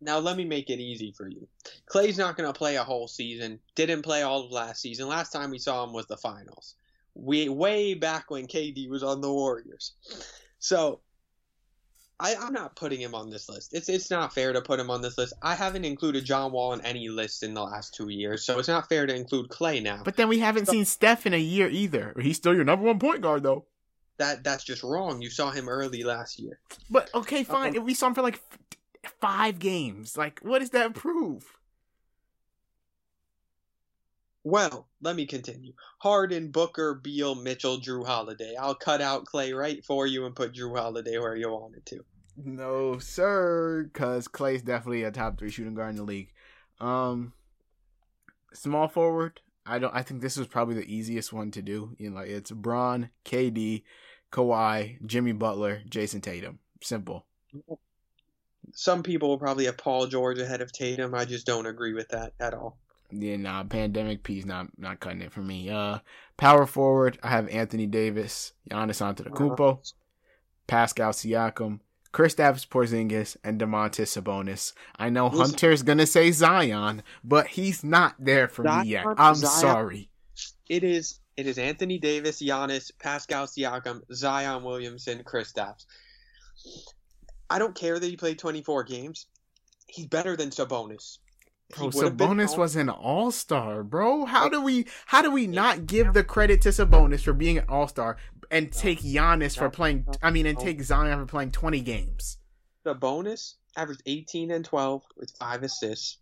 Now 0.00 0.18
let 0.18 0.36
me 0.36 0.44
make 0.44 0.68
it 0.68 0.80
easy 0.80 1.12
for 1.12 1.28
you. 1.28 1.46
Klay's 1.88 2.18
not 2.18 2.36
going 2.36 2.52
to 2.52 2.58
play 2.58 2.76
a 2.76 2.84
whole 2.84 3.08
season. 3.08 3.60
Didn't 3.76 4.02
play 4.02 4.22
all 4.22 4.44
of 4.44 4.52
last 4.52 4.82
season. 4.82 5.08
Last 5.08 5.32
time 5.32 5.50
we 5.50 5.58
saw 5.58 5.84
him 5.84 5.92
was 5.92 6.06
the 6.06 6.16
finals. 6.16 6.74
We 7.14 7.48
way 7.48 7.94
back 7.94 8.30
when 8.30 8.46
KD 8.46 8.90
was 8.90 9.02
on 9.02 9.20
the 9.20 9.32
Warriors. 9.32 9.94
So 10.58 11.00
I, 12.18 12.32
am 12.32 12.52
not 12.52 12.76
putting 12.76 13.00
him 13.00 13.14
on 13.14 13.30
this 13.30 13.48
list. 13.48 13.74
It's 13.74 13.88
it's 13.88 14.10
not 14.10 14.32
fair 14.32 14.52
to 14.52 14.62
put 14.62 14.80
him 14.80 14.90
on 14.90 15.02
this 15.02 15.18
list. 15.18 15.34
I 15.42 15.54
haven't 15.54 15.84
included 15.84 16.24
John 16.24 16.52
Wall 16.52 16.72
in 16.72 16.80
any 16.80 17.08
list 17.08 17.42
in 17.42 17.52
the 17.52 17.62
last 17.62 17.94
two 17.94 18.08
years, 18.08 18.44
so 18.44 18.58
it's 18.58 18.68
not 18.68 18.88
fair 18.88 19.06
to 19.06 19.14
include 19.14 19.48
Klay 19.48 19.82
now. 19.82 20.02
But 20.04 20.16
then 20.16 20.28
we 20.28 20.38
haven't 20.38 20.66
so, 20.66 20.72
seen 20.72 20.84
Steph 20.84 21.26
in 21.26 21.34
a 21.34 21.38
year 21.38 21.68
either. 21.68 22.14
He's 22.20 22.36
still 22.36 22.54
your 22.54 22.64
number 22.64 22.86
one 22.86 22.98
point 22.98 23.20
guard 23.20 23.42
though. 23.42 23.66
That 24.18 24.44
that's 24.44 24.64
just 24.64 24.82
wrong. 24.82 25.20
You 25.20 25.28
saw 25.28 25.50
him 25.50 25.68
early 25.68 26.02
last 26.02 26.38
year. 26.38 26.58
But 26.90 27.10
okay, 27.14 27.44
fine. 27.44 27.76
Um, 27.76 27.84
we 27.84 27.92
saw 27.92 28.06
him 28.06 28.14
for 28.14 28.22
like 28.22 28.40
five 29.20 29.58
games. 29.58 30.16
Like, 30.16 30.40
what 30.42 30.60
does 30.60 30.70
that 30.70 30.94
prove? 30.94 31.55
Well, 34.46 34.86
let 35.02 35.16
me 35.16 35.26
continue. 35.26 35.72
Harden, 35.98 36.52
Booker, 36.52 36.94
Beal, 36.94 37.34
Mitchell, 37.34 37.78
Jrue 37.78 38.06
Holiday. 38.06 38.54
I'll 38.54 38.76
cut 38.76 39.00
out 39.00 39.24
Klay 39.24 39.52
right 39.52 39.84
for 39.84 40.06
you 40.06 40.24
and 40.24 40.36
put 40.36 40.54
Jrue 40.54 40.78
Holiday 40.78 41.18
where 41.18 41.34
you 41.34 41.50
wanted 41.50 41.84
to. 41.86 42.04
No, 42.36 43.00
sir, 43.00 43.90
because 43.92 44.28
Klay's 44.28 44.62
definitely 44.62 45.02
a 45.02 45.10
top 45.10 45.36
three 45.36 45.50
shooting 45.50 45.74
guard 45.74 45.90
in 45.90 45.96
the 45.96 46.04
league. 46.04 46.32
Um, 46.78 47.32
small 48.54 48.86
forward. 48.86 49.40
I 49.66 49.80
don't. 49.80 49.92
I 49.92 50.02
think 50.02 50.20
this 50.20 50.36
was 50.36 50.46
probably 50.46 50.76
the 50.76 50.94
easiest 50.94 51.32
one 51.32 51.50
to 51.50 51.60
do. 51.60 51.96
You 51.98 52.10
know, 52.10 52.20
like 52.20 52.28
it's 52.28 52.52
Bron, 52.52 53.10
KD, 53.24 53.82
Kawhi, 54.30 55.04
Jimmy 55.04 55.32
Butler, 55.32 55.82
Jayson 55.90 56.20
Tatum. 56.20 56.60
Simple. 56.84 57.26
Some 58.74 59.02
people 59.02 59.28
will 59.28 59.38
probably 59.38 59.64
have 59.64 59.76
Paul 59.76 60.06
George 60.06 60.38
ahead 60.38 60.60
of 60.60 60.70
Tatum. 60.70 61.16
I 61.16 61.24
just 61.24 61.46
don't 61.46 61.66
agree 61.66 61.94
with 61.94 62.10
that 62.10 62.34
at 62.38 62.54
all. 62.54 62.78
Yeah, 63.10 63.36
nah, 63.36 63.64
pandemic 63.64 64.22
piece 64.22 64.44
not 64.44 64.66
not 64.78 65.00
cutting 65.00 65.22
it 65.22 65.32
for 65.32 65.42
me. 65.42 65.70
Uh, 65.70 65.98
power 66.36 66.66
forward, 66.66 67.18
I 67.22 67.28
have 67.28 67.48
Anthony 67.48 67.86
Davis, 67.86 68.52
Giannis 68.70 69.00
Antetokounmpo, 69.00 69.92
Pascal 70.66 71.12
Siakam, 71.12 71.80
Kristaps 72.12 72.66
Porzingis, 72.66 73.36
and 73.44 73.60
Domantas 73.60 74.20
Sabonis. 74.20 74.72
I 74.98 75.10
know 75.10 75.26
Listen, 75.26 75.40
Hunter's 75.40 75.82
gonna 75.82 76.06
say 76.06 76.32
Zion, 76.32 77.02
but 77.22 77.46
he's 77.46 77.84
not 77.84 78.14
there 78.18 78.48
for 78.48 78.64
Zion, 78.64 78.82
me 78.82 78.88
yet. 78.88 79.06
I'm 79.16 79.34
Zion, 79.34 79.60
sorry. 79.60 80.10
It 80.68 80.82
is 80.82 81.20
it 81.36 81.46
is 81.46 81.58
Anthony 81.58 81.98
Davis, 81.98 82.40
Giannis, 82.40 82.90
Pascal 82.98 83.46
Siakam, 83.46 84.00
Zion 84.12 84.64
Williamson, 84.64 85.22
Kristaps. 85.22 85.84
I 87.50 87.58
don't 87.58 87.74
care 87.74 87.98
that 87.98 88.06
he 88.06 88.16
played 88.16 88.38
24 88.38 88.84
games. 88.84 89.26
He's 89.86 90.06
better 90.06 90.36
than 90.36 90.50
Sabonis. 90.50 91.18
Bro, 91.74 91.88
Sabonis 91.88 92.56
was 92.56 92.76
an 92.76 92.88
all 92.88 93.30
star, 93.32 93.82
bro. 93.82 94.24
How 94.24 94.48
do 94.48 94.62
we 94.62 94.86
how 95.06 95.20
do 95.20 95.32
we 95.32 95.46
not 95.46 95.86
give 95.86 96.14
the 96.14 96.22
credit 96.22 96.62
to 96.62 96.68
Sabonis 96.68 97.22
for 97.22 97.32
being 97.32 97.58
an 97.58 97.64
all 97.68 97.88
star 97.88 98.16
and 98.50 98.70
take 98.70 99.00
Giannis 99.00 99.58
for 99.58 99.68
playing? 99.68 100.06
I 100.22 100.30
mean, 100.30 100.46
and 100.46 100.58
take 100.58 100.80
Zion 100.80 101.18
for 101.18 101.26
playing 101.26 101.50
twenty 101.50 101.80
games. 101.80 102.38
Sabonis 102.84 103.54
averaged 103.76 104.02
eighteen 104.06 104.52
and 104.52 104.64
twelve 104.64 105.02
with 105.16 105.32
five 105.40 105.64
assists 105.64 106.18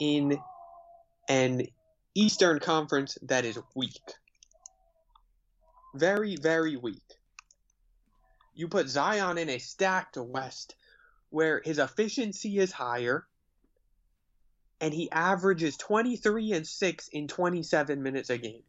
in 0.00 0.36
an 1.28 1.66
Eastern 2.16 2.58
Conference 2.58 3.18
that 3.22 3.44
is 3.44 3.56
weak, 3.76 4.02
very 5.94 6.34
very 6.34 6.76
weak. 6.76 7.02
You 8.54 8.66
put 8.66 8.88
Zion 8.88 9.38
in 9.38 9.48
a 9.48 9.58
stacked 9.58 10.16
West 10.16 10.74
where 11.30 11.62
his 11.64 11.78
efficiency 11.78 12.58
is 12.58 12.72
higher 12.72 13.28
and 14.80 14.94
he 14.94 15.10
averages 15.10 15.76
23 15.76 16.52
and 16.52 16.66
6 16.66 17.08
in 17.08 17.28
27 17.28 18.02
minutes 18.02 18.30
a 18.30 18.38
game. 18.38 18.62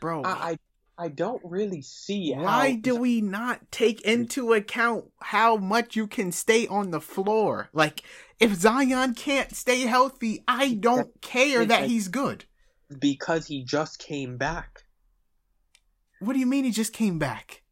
Bro, 0.00 0.22
I 0.24 0.28
I, 0.28 0.58
I 1.04 1.08
don't 1.08 1.42
really 1.44 1.82
see 1.82 2.32
why 2.34 2.70
how, 2.70 2.76
do 2.80 2.96
we 2.96 3.20
not 3.20 3.70
take 3.70 4.02
into 4.02 4.52
account 4.52 5.06
how 5.20 5.56
much 5.56 5.96
you 5.96 6.06
can 6.06 6.32
stay 6.32 6.66
on 6.66 6.90
the 6.90 7.00
floor? 7.00 7.68
Like 7.72 8.02
if 8.38 8.54
Zion 8.54 9.14
can't 9.14 9.54
stay 9.54 9.80
healthy, 9.80 10.42
I 10.48 10.74
don't 10.74 11.20
care 11.20 11.64
that 11.64 11.88
he's 11.88 12.08
good. 12.08 12.46
Because 12.98 13.46
he 13.46 13.62
just 13.62 13.98
came 13.98 14.36
back. 14.36 14.84
What 16.18 16.32
do 16.32 16.38
you 16.38 16.46
mean 16.46 16.64
he 16.64 16.70
just 16.70 16.92
came 16.92 17.18
back? 17.18 17.62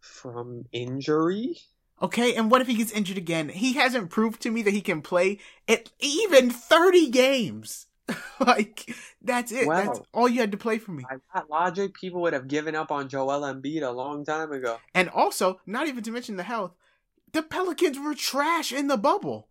From 0.00 0.64
injury? 0.72 1.56
Okay, 2.02 2.34
and 2.34 2.50
what 2.50 2.62
if 2.62 2.66
he 2.66 2.74
gets 2.74 2.92
injured 2.92 3.18
again? 3.18 3.50
He 3.50 3.74
hasn't 3.74 4.10
proved 4.10 4.40
to 4.42 4.50
me 4.50 4.62
that 4.62 4.72
he 4.72 4.80
can 4.80 5.02
play 5.02 5.38
at 5.68 5.90
even 5.98 6.50
30 6.50 7.10
games. 7.10 7.86
like, 8.40 8.94
that's 9.20 9.52
it. 9.52 9.66
Well, 9.66 9.84
that's 9.84 10.00
all 10.14 10.28
you 10.28 10.40
had 10.40 10.52
to 10.52 10.58
play 10.58 10.78
for 10.78 10.92
me. 10.92 11.04
By 11.08 11.18
that 11.34 11.50
logic, 11.50 11.94
people 11.94 12.22
would 12.22 12.32
have 12.32 12.48
given 12.48 12.74
up 12.74 12.90
on 12.90 13.08
Joel 13.08 13.42
Embiid 13.42 13.82
a 13.82 13.90
long 13.90 14.24
time 14.24 14.50
ago. 14.50 14.78
And 14.94 15.10
also, 15.10 15.60
not 15.66 15.88
even 15.88 16.02
to 16.04 16.10
mention 16.10 16.36
the 16.36 16.42
health, 16.42 16.72
the 17.32 17.42
Pelicans 17.42 17.98
were 17.98 18.14
trash 18.14 18.72
in 18.72 18.88
the 18.88 18.96
bubble. 18.96 19.48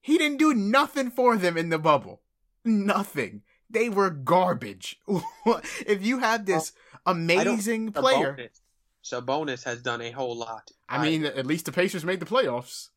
He 0.00 0.18
didn't 0.18 0.38
do 0.38 0.52
nothing 0.52 1.10
for 1.10 1.36
them 1.36 1.56
in 1.56 1.68
the 1.68 1.78
bubble. 1.78 2.20
Nothing. 2.64 3.42
They 3.70 3.88
were 3.88 4.10
garbage. 4.10 5.00
if 5.86 6.04
you 6.04 6.18
have 6.18 6.46
this 6.46 6.72
amazing 7.06 7.92
player. 7.92 8.32
Bonus 8.32 8.61
Sabonis 9.02 9.64
has 9.64 9.82
done 9.82 10.00
a 10.00 10.10
whole 10.10 10.36
lot. 10.36 10.70
I 10.88 11.02
mean, 11.02 11.24
at 11.24 11.46
least 11.46 11.66
the 11.66 11.72
Pacers 11.72 12.04
made 12.04 12.20
the 12.20 12.26
playoffs. 12.26 12.90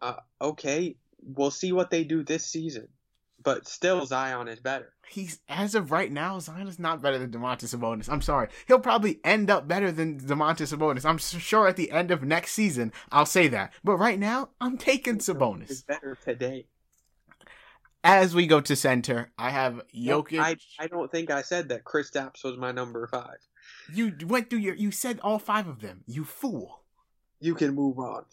Uh, 0.00 0.14
okay, 0.40 0.96
we'll 1.22 1.50
see 1.50 1.72
what 1.72 1.90
they 1.90 2.04
do 2.04 2.22
this 2.22 2.46
season. 2.46 2.88
But 3.42 3.68
still, 3.68 4.04
Zion 4.04 4.48
is 4.48 4.58
better. 4.58 4.92
He's 5.08 5.38
as 5.48 5.74
of 5.74 5.92
right 5.92 6.10
now, 6.10 6.38
Zion 6.40 6.66
is 6.66 6.78
not 6.78 7.00
better 7.00 7.18
than 7.18 7.30
Domantas 7.30 7.74
Sabonis. 7.74 8.08
I'm 8.08 8.20
sorry. 8.20 8.48
He'll 8.66 8.80
probably 8.80 9.20
end 9.22 9.48
up 9.48 9.68
better 9.68 9.92
than 9.92 10.18
Domantas 10.18 10.74
Sabonis. 10.76 11.04
I'm 11.04 11.18
sure 11.18 11.68
at 11.68 11.76
the 11.76 11.92
end 11.92 12.10
of 12.10 12.24
next 12.24 12.52
season, 12.52 12.92
I'll 13.12 13.26
say 13.26 13.46
that. 13.48 13.72
But 13.84 13.96
right 13.96 14.18
now, 14.18 14.50
I'm 14.60 14.76
taking 14.76 15.18
Sabonis. 15.18 15.70
Is 15.70 15.82
better 15.82 16.18
today. 16.24 16.66
As 18.02 18.34
we 18.34 18.46
go 18.46 18.60
to 18.60 18.74
center, 18.74 19.30
I 19.38 19.50
have 19.50 19.82
Jokic. 19.94 20.40
I, 20.40 20.56
I 20.78 20.88
don't 20.88 21.10
think 21.10 21.30
I 21.30 21.42
said 21.42 21.68
that 21.68 21.84
Kristaps 21.84 22.42
was 22.44 22.56
my 22.56 22.72
number 22.72 23.06
five. 23.06 23.38
You 23.92 24.14
went 24.26 24.50
through 24.50 24.60
your. 24.60 24.74
You 24.74 24.90
said 24.90 25.20
all 25.22 25.38
five 25.38 25.66
of 25.66 25.80
them. 25.80 26.04
You 26.06 26.24
fool. 26.24 26.82
You 27.40 27.54
can 27.54 27.74
move 27.74 27.98
on. 27.98 28.24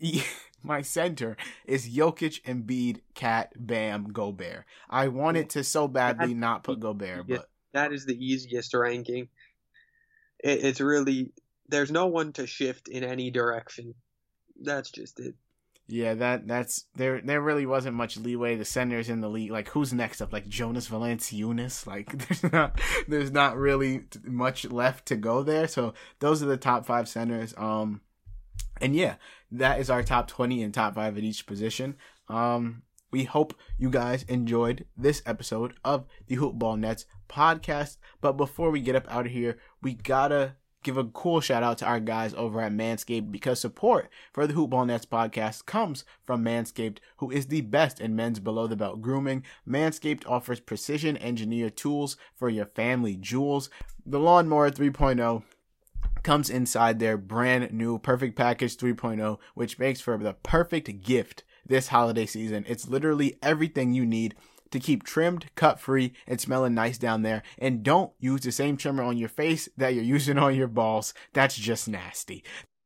My 0.64 0.82
center 0.82 1.36
is 1.64 1.88
Jokic, 1.88 2.42
Embiid, 2.42 3.00
KAT, 3.14 3.52
Bam, 3.56 4.12
Gobert. 4.12 4.64
I 4.88 5.08
wanted 5.08 5.50
to 5.50 5.64
so 5.64 5.88
badly 5.88 6.34
not 6.34 6.62
put 6.62 6.78
Gobert, 6.78 7.26
but 7.26 7.48
that 7.72 7.92
is 7.92 8.06
the 8.06 8.14
easiest 8.14 8.72
ranking. 8.74 9.28
It, 10.38 10.64
it's 10.64 10.80
really 10.80 11.32
there's 11.68 11.90
no 11.90 12.06
one 12.06 12.32
to 12.34 12.46
shift 12.46 12.88
in 12.88 13.02
any 13.02 13.30
direction. 13.30 13.94
That's 14.60 14.90
just 14.90 15.18
it. 15.18 15.34
Yeah, 15.92 16.14
that 16.14 16.48
that's 16.48 16.86
there. 16.94 17.20
There 17.20 17.42
really 17.42 17.66
wasn't 17.66 17.96
much 17.96 18.16
leeway. 18.16 18.56
The 18.56 18.64
centers 18.64 19.10
in 19.10 19.20
the 19.20 19.28
league, 19.28 19.50
like 19.50 19.68
who's 19.68 19.92
next 19.92 20.22
up? 20.22 20.32
Like 20.32 20.48
Jonas 20.48 20.88
Valanciunas. 20.88 21.86
Like 21.92 22.16
there's 22.16 22.50
not 22.50 22.80
there's 23.06 23.30
not 23.30 23.58
really 23.58 24.04
much 24.24 24.64
left 24.64 25.04
to 25.08 25.16
go 25.16 25.42
there. 25.42 25.68
So 25.68 25.92
those 26.20 26.42
are 26.42 26.46
the 26.46 26.56
top 26.56 26.86
five 26.86 27.10
centers. 27.10 27.52
Um, 27.58 28.00
and 28.80 28.96
yeah, 28.96 29.16
that 29.50 29.80
is 29.80 29.90
our 29.90 30.02
top 30.02 30.28
twenty 30.28 30.62
and 30.62 30.72
top 30.72 30.94
five 30.94 31.18
at 31.18 31.24
each 31.24 31.44
position. 31.44 31.96
Um, 32.26 32.84
we 33.10 33.24
hope 33.24 33.52
you 33.76 33.90
guys 33.90 34.22
enjoyed 34.22 34.86
this 34.96 35.22
episode 35.26 35.74
of 35.84 36.06
the 36.26 36.38
Hoopball 36.38 36.78
Nets 36.78 37.04
podcast. 37.28 37.98
But 38.22 38.38
before 38.38 38.70
we 38.70 38.80
get 38.80 38.96
up 38.96 39.12
out 39.12 39.26
of 39.26 39.32
here, 39.32 39.58
we 39.82 39.92
gotta 39.92 40.56
give 40.82 40.96
a 40.96 41.04
cool 41.04 41.40
shout 41.40 41.62
out 41.62 41.78
to 41.78 41.86
our 41.86 42.00
guys 42.00 42.34
over 42.34 42.60
at 42.60 42.72
Manscaped 42.72 43.30
because 43.30 43.60
support 43.60 44.08
for 44.32 44.46
the 44.46 44.54
Hoopball 44.54 44.86
Nets 44.86 45.06
podcast 45.06 45.66
comes 45.66 46.04
from 46.24 46.44
Manscaped, 46.44 46.98
who 47.18 47.30
is 47.30 47.46
the 47.46 47.60
best 47.60 48.00
in 48.00 48.16
men's 48.16 48.40
below 48.40 48.66
the 48.66 48.76
belt 48.76 49.00
grooming. 49.00 49.44
Manscaped 49.68 50.26
offers 50.26 50.60
precision 50.60 51.16
engineered 51.18 51.76
tools 51.76 52.16
for 52.34 52.48
your 52.48 52.66
family 52.66 53.16
jewels. 53.16 53.70
The 54.04 54.18
Lawnmower 54.18 54.70
3.0 54.70 55.42
comes 56.22 56.50
inside 56.50 56.98
their 56.98 57.16
brand 57.16 57.72
new 57.72 57.98
Perfect 57.98 58.36
Package 58.36 58.76
3.0, 58.76 59.38
which 59.54 59.78
makes 59.78 60.00
for 60.00 60.16
the 60.18 60.34
perfect 60.34 61.02
gift 61.02 61.44
this 61.66 61.88
holiday 61.88 62.26
season. 62.26 62.64
It's 62.68 62.88
literally 62.88 63.38
everything 63.42 63.92
you 63.92 64.06
need 64.06 64.34
to 64.72 64.80
keep 64.80 65.04
trimmed, 65.04 65.46
cut 65.54 65.78
free, 65.78 66.12
and 66.26 66.40
smelling 66.40 66.74
nice 66.74 66.98
down 66.98 67.22
there. 67.22 67.42
And 67.58 67.82
don't 67.82 68.12
use 68.18 68.42
the 68.42 68.52
same 68.52 68.76
trimmer 68.76 69.02
on 69.02 69.16
your 69.16 69.28
face 69.28 69.68
that 69.76 69.94
you're 69.94 70.04
using 70.04 70.38
on 70.38 70.54
your 70.54 70.68
balls. 70.68 71.14
That's 71.32 71.56
just 71.56 71.88
nasty. 71.88 72.44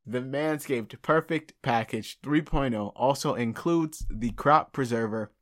The 0.09 0.21
Manscaped 0.21 1.03
Perfect 1.03 1.55
Package 1.63 2.21
3.0 2.21 2.93
also 2.95 3.35
includes 3.35 4.07
the 4.09 4.31
Crop 4.31 4.73
Preserver 4.73 5.33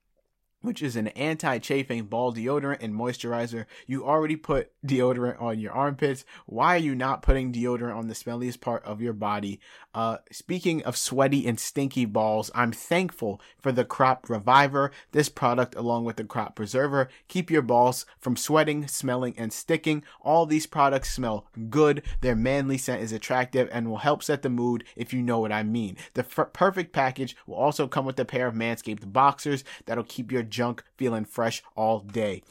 which 0.64 0.82
is 0.82 0.96
an 0.96 1.08
anti-chafing 1.08 2.04
ball 2.04 2.32
deodorant 2.32 2.82
and 2.82 2.94
moisturizer. 2.94 3.66
You 3.86 4.06
already 4.06 4.34
put 4.36 4.72
deodorant 4.84 5.40
on 5.40 5.60
your 5.60 5.72
armpits. 5.72 6.24
Why 6.46 6.76
are 6.76 6.78
you 6.78 6.94
not 6.94 7.20
putting 7.20 7.52
deodorant 7.52 7.94
on 7.94 8.08
the 8.08 8.14
smelliest 8.14 8.62
part 8.62 8.82
of 8.84 9.02
your 9.02 9.12
body? 9.12 9.60
Uh, 9.94 10.16
speaking 10.32 10.82
of 10.84 10.96
sweaty 10.96 11.46
and 11.46 11.60
stinky 11.60 12.06
balls, 12.06 12.50
I'm 12.54 12.72
thankful 12.72 13.42
for 13.60 13.72
the 13.72 13.84
Crop 13.84 14.28
Reviver. 14.30 14.90
This 15.12 15.28
product, 15.28 15.74
along 15.76 16.04
with 16.04 16.16
the 16.16 16.24
Crop 16.24 16.56
Preserver, 16.56 17.08
keep 17.28 17.50
your 17.50 17.62
balls 17.62 18.06
from 18.18 18.34
sweating, 18.34 18.88
smelling, 18.88 19.34
and 19.36 19.52
sticking. 19.52 20.02
All 20.22 20.46
these 20.46 20.66
products 20.66 21.12
smell 21.12 21.46
good. 21.68 22.02
Their 22.22 22.34
manly 22.34 22.78
scent 22.78 23.02
is 23.02 23.12
attractive 23.12 23.68
and 23.70 23.88
will 23.88 23.98
help 23.98 24.22
set 24.22 24.40
the 24.40 24.48
mood 24.48 24.84
if 24.96 25.12
you 25.12 25.22
know 25.22 25.38
what 25.38 25.52
I 25.52 25.62
mean. 25.62 25.98
The 26.14 26.22
f- 26.22 26.52
perfect 26.54 26.92
package 26.92 27.36
will 27.46 27.56
also 27.56 27.86
come 27.86 28.06
with 28.06 28.18
a 28.18 28.24
pair 28.24 28.46
of 28.46 28.54
Manscaped 28.54 29.12
boxers 29.12 29.62
that'll 29.84 30.04
keep 30.04 30.32
your 30.32 30.42
junk 30.54 30.84
feeling 30.96 31.24
fresh 31.24 31.62
all 31.76 32.00
day. 32.00 32.42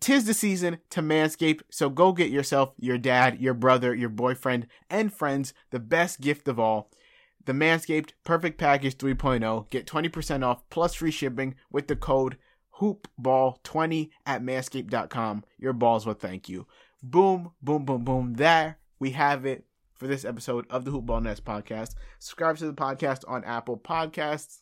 Tis 0.00 0.24
the 0.24 0.34
season 0.34 0.78
to 0.90 1.00
manscape, 1.00 1.60
so 1.70 1.88
go 1.88 2.12
get 2.12 2.30
yourself, 2.30 2.72
your 2.76 2.98
dad, 2.98 3.40
your 3.40 3.54
brother, 3.54 3.94
your 3.94 4.08
boyfriend, 4.08 4.66
and 4.90 5.14
friends 5.14 5.54
the 5.70 5.78
best 5.78 6.20
gift 6.20 6.48
of 6.48 6.58
all 6.58 6.90
the 7.44 7.52
Manscaped 7.52 8.10
Perfect 8.24 8.58
Package 8.58 8.98
3.0. 8.98 9.70
Get 9.70 9.86
20% 9.86 10.44
off 10.44 10.68
plus 10.70 10.94
free 10.94 11.12
shipping 11.12 11.54
with 11.70 11.86
the 11.86 11.96
code 11.96 12.36
hoopball20 12.80 14.10
at 14.26 14.42
manscaped.com. 14.42 15.44
Your 15.58 15.72
balls 15.72 16.04
will 16.04 16.14
thank 16.14 16.48
you. 16.48 16.66
Boom, 17.00 17.52
boom, 17.62 17.84
boom, 17.84 18.04
boom. 18.04 18.34
There 18.34 18.78
we 18.98 19.10
have 19.10 19.46
it 19.46 19.64
for 19.94 20.08
this 20.08 20.24
episode 20.24 20.66
of 20.68 20.84
the 20.84 20.90
Hoopball 20.90 21.22
Nets 21.22 21.40
podcast. 21.40 21.94
Subscribe 22.18 22.56
to 22.58 22.66
the 22.66 22.72
podcast 22.72 23.22
on 23.28 23.44
Apple 23.44 23.78
Podcasts 23.78 24.61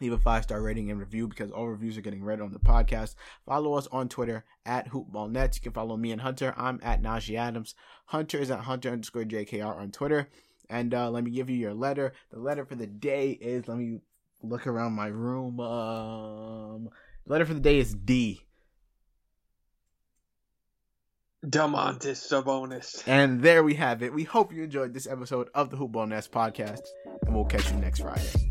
leave 0.00 0.12
a 0.12 0.18
five 0.18 0.42
star 0.44 0.60
rating 0.60 0.90
and 0.90 0.98
review 0.98 1.28
because 1.28 1.50
all 1.50 1.68
reviews 1.68 1.96
are 1.96 2.02
getting 2.02 2.24
read 2.24 2.40
on 2.40 2.52
the 2.52 2.58
podcast. 2.58 3.14
Follow 3.46 3.74
us 3.74 3.86
on 3.92 4.08
Twitter 4.08 4.44
at 4.64 4.90
HoopballNets. 4.90 5.56
You 5.56 5.62
can 5.62 5.72
follow 5.72 5.96
me 5.96 6.12
and 6.12 6.20
Hunter. 6.20 6.54
I'm 6.56 6.80
at 6.82 7.02
Najee 7.02 7.38
Adams. 7.38 7.74
Hunter 8.06 8.38
is 8.38 8.50
at 8.50 8.60
Hunter 8.60 8.90
underscore 8.90 9.24
JKR 9.24 9.76
on 9.76 9.90
Twitter. 9.90 10.28
And 10.68 10.94
uh, 10.94 11.10
let 11.10 11.24
me 11.24 11.30
give 11.30 11.50
you 11.50 11.56
your 11.56 11.74
letter. 11.74 12.12
The 12.30 12.38
letter 12.38 12.64
for 12.64 12.76
the 12.76 12.86
day 12.86 13.30
is 13.30 13.66
let 13.66 13.76
me 13.76 14.00
look 14.42 14.66
around 14.66 14.92
my 14.92 15.08
room. 15.08 15.60
Um, 15.60 16.90
letter 17.26 17.44
for 17.44 17.54
the 17.54 17.60
day 17.60 17.78
is 17.78 17.94
D. 17.94 18.46
Domantas 21.44 22.20
Sabonis. 22.20 23.02
And 23.06 23.40
there 23.40 23.64
we 23.64 23.74
have 23.74 24.02
it. 24.02 24.12
We 24.12 24.24
hope 24.24 24.52
you 24.52 24.62
enjoyed 24.62 24.92
this 24.92 25.06
episode 25.06 25.48
of 25.54 25.70
the 25.70 25.76
Hoopball 25.76 26.08
Nets 26.08 26.28
podcast, 26.28 26.82
and 27.26 27.34
we'll 27.34 27.46
catch 27.46 27.70
you 27.70 27.78
next 27.78 28.00
Friday. 28.00 28.50